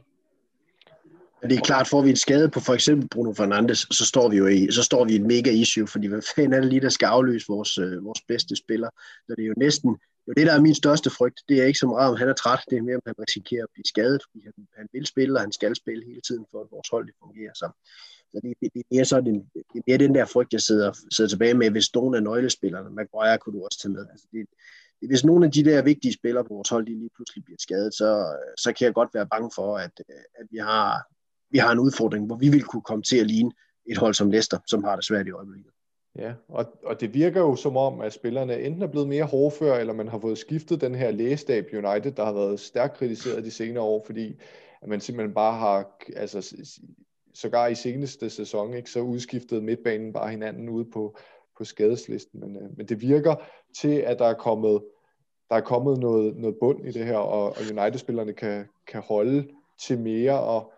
[1.42, 4.30] Men det er klart, får vi en skade på for eksempel Bruno Fernandes, så står
[4.30, 6.70] vi jo i, så står vi i et mega issue, fordi hvad fanden er det
[6.70, 8.90] lige, der skal afløse vores, øh, vores bedste spiller?
[9.28, 9.90] Så det er jo næsten,
[10.28, 12.34] jo det der er min største frygt, det er ikke så meget, om han er
[12.34, 15.36] træt, det er mere, om han risikerer at blive skadet, fordi han, han vil spille,
[15.38, 17.54] og han skal spille hele tiden, for at vores hold det fungerer.
[17.54, 17.68] Så,
[18.32, 20.92] så det, det, det, er mere sådan, det er mere den der frygt, jeg sidder,
[21.12, 24.06] sidder tilbage med, hvis nogen af nøglespillerne, Maguire kunne du også tage med.
[24.12, 24.46] Altså det,
[25.00, 27.58] det, hvis nogle af de der vigtige spillere på vores hold, de lige pludselig bliver
[27.60, 28.10] skadet, så,
[28.58, 29.92] så kan jeg godt være bange for, at,
[30.40, 31.08] at vi, har,
[31.52, 33.52] vi har en udfordring, hvor vi vil kunne komme til at ligne
[33.86, 35.72] et hold som Leicester, som har det svært i øjeblikket.
[36.16, 39.76] Ja, og, og det virker jo som om, at spillerne enten er blevet mere hårdfør,
[39.76, 43.52] eller man har fået skiftet den her lægestab United, der har været stærkt kritiseret de
[43.52, 44.42] senere år, fordi
[44.82, 46.56] at man simpelthen bare har, altså
[47.34, 51.18] sågar i seneste sæson, ikke, så udskiftet midtbanen bare hinanden ude på,
[51.58, 52.40] på skadeslisten.
[52.40, 53.36] Men, øh, men det virker
[53.82, 54.82] til, at der er kommet,
[55.50, 59.48] der er kommet noget, noget bund i det her, og, og United-spillerne kan, kan holde
[59.88, 60.74] til mere, og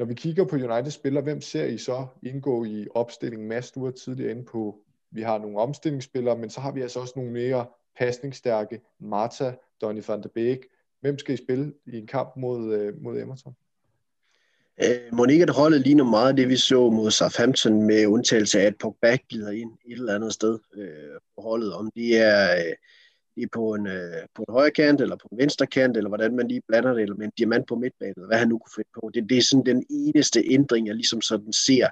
[0.00, 3.48] når vi kigger på United-spillere, hvem ser I så indgå i opstillingen?
[3.48, 4.78] Mads, du var tidligere inde på,
[5.10, 7.66] vi har nogle omstillingsspillere, men så har vi altså også nogle mere
[7.98, 8.80] pasningsstærke.
[9.00, 10.58] Marta, Donny van de Beek.
[11.00, 13.56] Hvem skal I spille i en kamp mod, øh, mod Emerson?
[14.82, 18.76] Øh, Monika, det holdet ligner meget det, vi så mod Southampton, med undtagelse af, at
[18.80, 21.74] Pogba glider ind et eller andet sted øh, på holdet.
[21.74, 22.72] Om de er, øh,
[23.42, 26.36] i på, en, øh, på en højre kant, eller på en venstre kant, eller hvordan
[26.36, 28.72] man lige blander det, eller med en diamant på midtbanen, eller hvad han nu kunne
[28.76, 29.10] finde på.
[29.14, 31.88] Det, det er sådan den eneste ændring, jeg ligesom sådan ser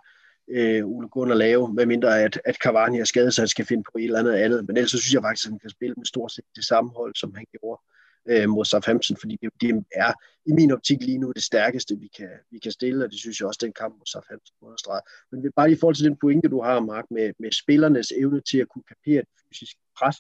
[0.50, 3.98] øh, Ole Gunnar lave, medmindre at, at Cavani er skadet, så han skal finde på
[3.98, 4.66] et eller andet andet.
[4.66, 6.90] Men ellers så synes jeg faktisk, at han kan spille med stort set det samme
[6.96, 7.80] hold, som han gjorde
[8.28, 10.12] øh, mod Southampton, fordi det, det er
[10.46, 13.40] i min optik lige nu det stærkeste, vi kan, vi kan stille, og det synes
[13.40, 15.00] jeg også, den kamp mod Southampton understreger.
[15.32, 18.58] Men bare i forhold til den pointe, du har, Mark, med, med spillernes evne til
[18.58, 20.16] at kunne kapere det fysiske pres,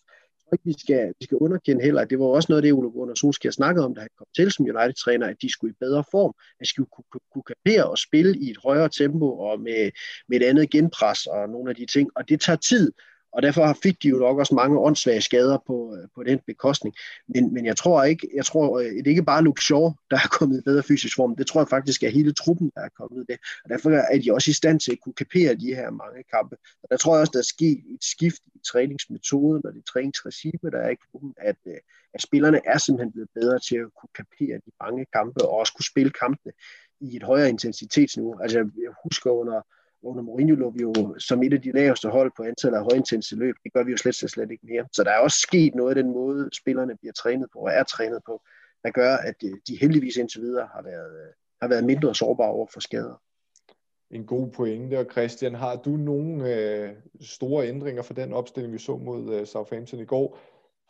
[0.52, 2.90] ikke, vi skal, vi skal underkende heller, at det var også noget af det, Ole
[2.90, 6.04] Gunnar Solskjaer snakkede om, da han kom til som United-træner, at de skulle i bedre
[6.10, 9.60] form, at de skulle kunne, kunne, kunne kapere og spille i et højere tempo og
[9.60, 9.90] med,
[10.28, 12.10] med et andet genpres og nogle af de ting.
[12.16, 12.92] Og det tager tid,
[13.32, 16.94] og derfor fik de jo nok også mange åndssvage skader på, øh, på den bekostning.
[17.28, 20.16] Men, men jeg tror ikke, jeg tror, øh, det er ikke bare Luke Shaw, der
[20.16, 21.36] er kommet i bedre fysisk form.
[21.36, 23.38] Det tror jeg faktisk er hele truppen, der er kommet det.
[23.64, 26.56] Og derfor er de også i stand til at kunne kapere de her mange kampe.
[26.82, 30.70] Og der tror jeg også, der er sket et skift i træningsmetoden og det træningsregime,
[30.72, 31.80] der er i klubben, at, øh,
[32.14, 35.72] at spillerne er simpelthen blevet bedre til at kunne kapere de mange kampe og også
[35.74, 36.52] kunne spille kampene
[37.00, 38.38] i et højere intensitetsniveau.
[38.42, 39.62] Altså jeg husker under
[40.02, 43.36] under Mourinho lå vi jo som et af de laveste hold på antallet af højintense
[43.36, 43.54] løb.
[43.64, 44.86] Det gør vi jo slet, slet, ikke mere.
[44.92, 47.82] Så der er også sket noget af den måde, spillerne bliver trænet på og er
[47.82, 48.42] trænet på,
[48.82, 52.50] der gør, at øh, de heldigvis indtil videre har været, øh, har været mindre sårbare
[52.50, 53.22] over for skader.
[54.10, 58.78] En god pointe, og Christian, har du nogle øh, store ændringer for den opstilling, vi
[58.78, 60.38] så mod øh, Southampton i går,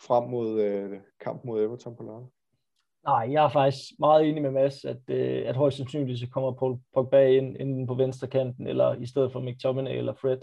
[0.00, 2.26] frem mod øh, kamp mod Everton på lørdag?
[3.08, 6.52] Nej, jeg er faktisk meget enig med Mads, at, øh, at højst sandsynligt så kommer
[6.52, 10.38] Paul Pogba ind, enten på venstre kanten, eller i stedet for McTominay eller Fred.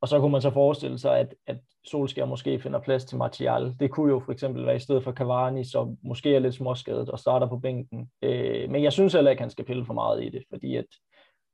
[0.00, 3.74] Og så kunne man så forestille sig, at, at Solskjaer måske finder plads til Martial.
[3.80, 7.10] Det kunne jo for eksempel være i stedet for Cavani, som måske er lidt småskadet
[7.10, 8.10] og starter på bænken.
[8.22, 10.86] Øh, men jeg synes heller ikke, han skal pille for meget i det, fordi at,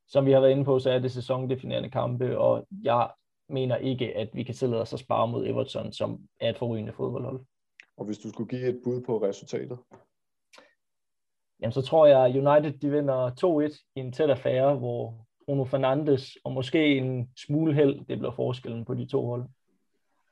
[0.09, 3.11] som vi har været inde på, så er det sæsondefinerende kampe, og jeg
[3.49, 6.93] mener ikke, at vi kan tillade os at spare mod Everton, som er et forrygende
[6.93, 7.41] fodboldhold.
[7.97, 9.79] Og hvis du skulle give et bud på resultatet?
[11.61, 13.31] Jamen, så tror jeg, United de vinder
[13.71, 18.33] 2-1 i en tæt affære, hvor Bruno Fernandes og måske en smule held, det bliver
[18.33, 19.45] forskellen på de to hold.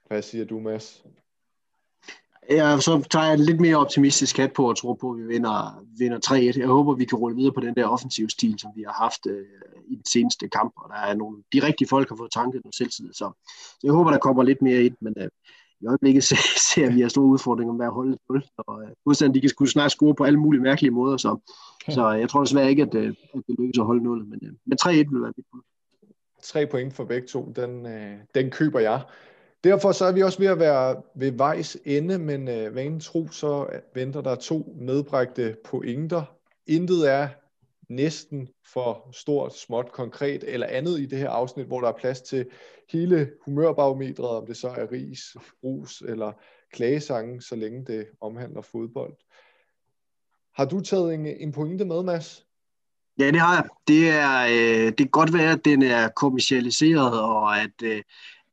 [0.06, 1.05] Hvad siger du, Mads?
[2.51, 5.26] Ja, så tager jeg en lidt mere optimistisk hat på og tror på, at vi
[5.26, 6.59] vinder, vinder 3-1.
[6.59, 9.26] Jeg håber, vi kan rulle videre på den der offensive stil, som vi har haft
[9.26, 9.47] øh,
[9.89, 10.72] i den seneste kamp.
[10.76, 13.12] Og der er nogle, de rigtige folk har fået tanket noget selvtid.
[13.12, 13.30] Så,
[13.64, 14.97] så jeg håber, der kommer lidt mere ind.
[15.01, 15.28] Men øh,
[15.82, 16.36] i øjeblikket ser,
[16.74, 19.70] ser vi har store udfordringer med at holde et nul, og uh, de kan skulle
[19.70, 21.36] snart score på alle mulige mærkelige måder, så,
[21.88, 21.92] ja.
[21.92, 24.78] så jeg tror desværre ikke, at, øh, at det lykkes at holde nullet, men, men
[24.82, 25.60] 3-1 vil være mit bud.
[26.42, 27.86] Tre point for begge to, den,
[28.34, 29.02] den køber jeg.
[29.64, 33.28] Derfor så er vi også ved at være ved vejs ende, men uh, vanen tro,
[33.28, 36.22] så venter der to medbragte pointer.
[36.66, 37.28] Intet er
[37.97, 42.20] næsten for stort, småt, konkret eller andet i det her afsnit, hvor der er plads
[42.20, 42.47] til
[42.93, 45.20] hele humørbarometret, om det så er ris,
[45.64, 46.32] rus eller
[46.73, 49.16] klagesange, så længe det omhandler fodbold.
[50.55, 52.47] Har du taget en, en pointe med, Mads?
[53.19, 53.69] Ja, det har jeg.
[53.89, 58.02] Det er, øh, det kan godt være, at den er kommercialiseret, og at øh,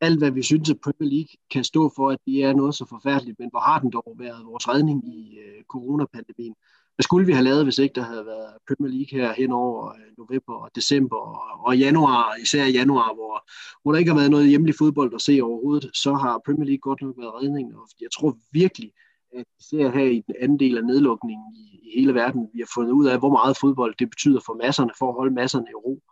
[0.00, 2.86] alt, hvad vi synes, at Premier League kan stå for, at det er noget så
[2.88, 6.54] forfærdeligt, men hvor har den dog været vores redning i øh, coronapandemien?
[7.00, 9.88] Hvad skulle vi have lavet, hvis ikke der havde været Premier League her hen over
[9.88, 13.34] øh, november og december og, og januar, især januar, hvor,
[13.82, 16.84] hvor der ikke har været noget hjemlig fodbold at se overhovedet, så har Premier League
[16.88, 17.74] godt nok været redningen.
[17.74, 18.92] og jeg tror virkelig,
[19.38, 22.70] at ser her i den anden del af nedlukningen i, i hele verden, vi har
[22.74, 25.74] fundet ud af, hvor meget fodbold det betyder for masserne, for at holde masserne i
[25.74, 26.02] ro.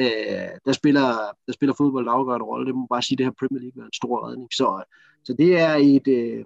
[0.00, 1.06] Øh, der, spiller,
[1.46, 2.66] der spiller fodbold en afgørende rolle.
[2.66, 4.48] Det må man bare sige, det her Premier League er en stor redning.
[4.52, 4.68] Så,
[5.24, 6.44] så det er et, øh,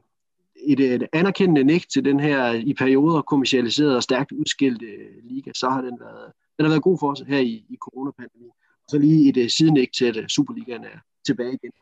[0.56, 5.50] et, et anerkendende nik til den her i perioder kommercialiserede og stærkt udskilte øh, liga.
[5.54, 8.52] Så har den været, den har været god for os her i, i coronapandemien.
[8.88, 11.72] Så lige et uh, sidenik til, at øh, Superligaen er tilbage igen.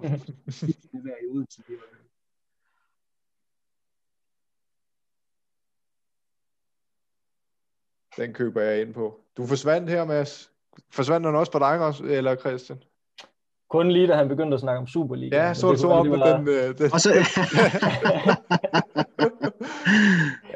[0.93, 1.77] det er i uden til det
[8.17, 9.21] Den køber jeg ind på.
[9.37, 10.51] Du forsvandt her, Mads.
[10.91, 12.79] Forsvandt den også på dig, også, eller Christian?
[13.71, 15.37] Kun lige da han begyndte at snakke om Superliga.
[15.37, 16.49] Ja, så du så op med den...
[16.49, 16.93] Øh, den.
[16.93, 17.11] Og så...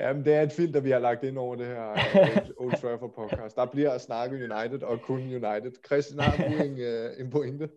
[0.01, 3.15] Jamen, det er et filter, vi har lagt ind over det her øh, Old Trafford
[3.15, 3.57] podcast.
[3.57, 5.73] Der bliver snakket United og kun United.
[5.87, 7.69] Christian, har du en, øh, en pointe?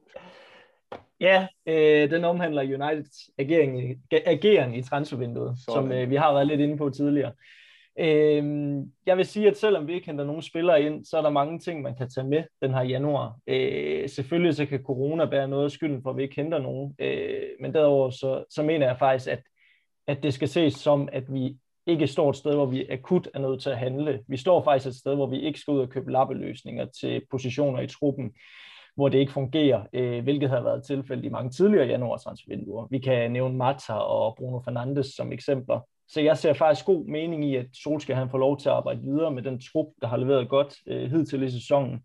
[1.19, 5.83] Ja, øh, den omhandler Uniteds agering, agering i transfervinduet, Sådan.
[5.83, 7.31] som øh, vi har været lidt inde på tidligere.
[7.99, 8.43] Øh,
[9.05, 11.59] jeg vil sige, at selvom vi ikke henter nogen spillere ind, så er der mange
[11.59, 13.35] ting, man kan tage med den her januar.
[13.47, 16.95] Øh, selvfølgelig så kan corona bære noget af skylden for, at vi ikke henter nogen.
[16.99, 19.43] Øh, men derudover så, så mener jeg faktisk, at,
[20.07, 21.57] at det skal ses som, at vi
[21.87, 24.23] ikke står et sted, hvor vi akut er nødt til at handle.
[24.27, 27.81] Vi står faktisk et sted, hvor vi ikke skal ud og købe lappeløsninger til positioner
[27.81, 28.31] i truppen,
[28.95, 32.87] hvor det ikke fungerer, øh, hvilket har været tilfældet i mange tidligere januar transfervinduer.
[32.91, 35.79] Vi kan nævne Mata og Bruno Fernandes som eksempler.
[36.07, 39.01] Så jeg ser faktisk god mening i, at Solskjaer han får lov til at arbejde
[39.01, 41.99] videre med den trup, der har leveret godt øh, hidtil i sæsonen.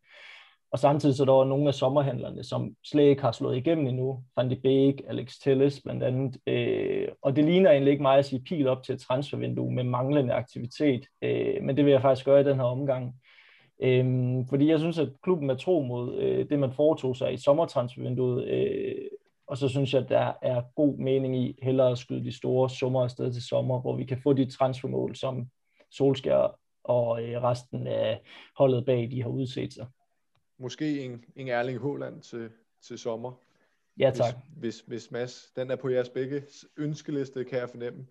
[0.72, 4.22] Og samtidig så der var nogle af sommerhandlerne, som slet ikke har slået igennem endnu.
[4.36, 6.36] Van de Beek, Alex Telles blandt andet.
[6.46, 9.84] Øh, og det ligner egentlig ikke mig at sige pil op til et transfervindue med
[9.84, 11.06] manglende aktivitet.
[11.22, 13.14] Øh, men det vil jeg faktisk gøre i den her omgang.
[13.82, 14.04] Øh,
[14.48, 18.48] fordi jeg synes, at klubben er tro mod øh, det, man foretog sig i sommertransfervinduet.
[18.48, 18.94] Øh,
[19.52, 22.70] og så synes jeg, at der er god mening i hellere at skyde de store
[22.70, 25.46] summer afsted til sommer, hvor vi kan få de transfermål, som
[25.90, 28.20] Solskjaer og øh, resten af
[28.56, 29.86] holdet bag de har udset sig.
[30.58, 32.50] Måske en, en Erling Haaland til,
[32.82, 33.32] til sommer.
[33.98, 34.34] Ja, tak.
[34.56, 36.42] Hvis, hvis, hvis Mads, den er på jeres begge
[36.76, 38.06] ønskeliste, kan jeg fornemme.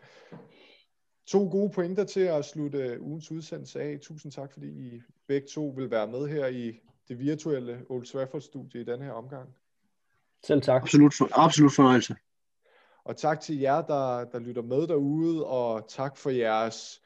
[1.28, 4.00] To gode pointer til at slutte ugens udsendelse af.
[4.02, 8.82] Tusind tak, fordi I begge to vil være med her i det virtuelle Old Trafford-studie
[8.82, 9.56] i den her omgang.
[10.44, 10.82] Selv tak.
[10.82, 12.16] Absolut, for, absolut fornøjelse.
[13.06, 17.02] Og tak til jer, der, der lytter med derude, og tak for jeres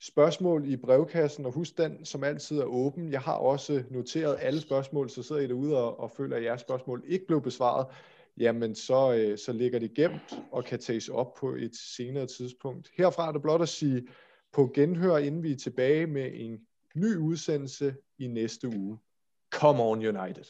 [0.00, 3.12] spørgsmål i brevkassen, og husk den, som altid er åben.
[3.12, 6.60] Jeg har også noteret alle spørgsmål, så sidder I derude og, og føler, at jeres
[6.60, 7.86] spørgsmål ikke blev besvaret,
[8.38, 12.90] jamen så, øh, så ligger det gemt og kan tages op på et senere tidspunkt.
[12.96, 14.06] Herfra er det blot at sige
[14.52, 16.58] på genhør, inden vi er tilbage med en
[16.94, 18.98] ny udsendelse i næste uge.
[19.50, 20.44] Come on United!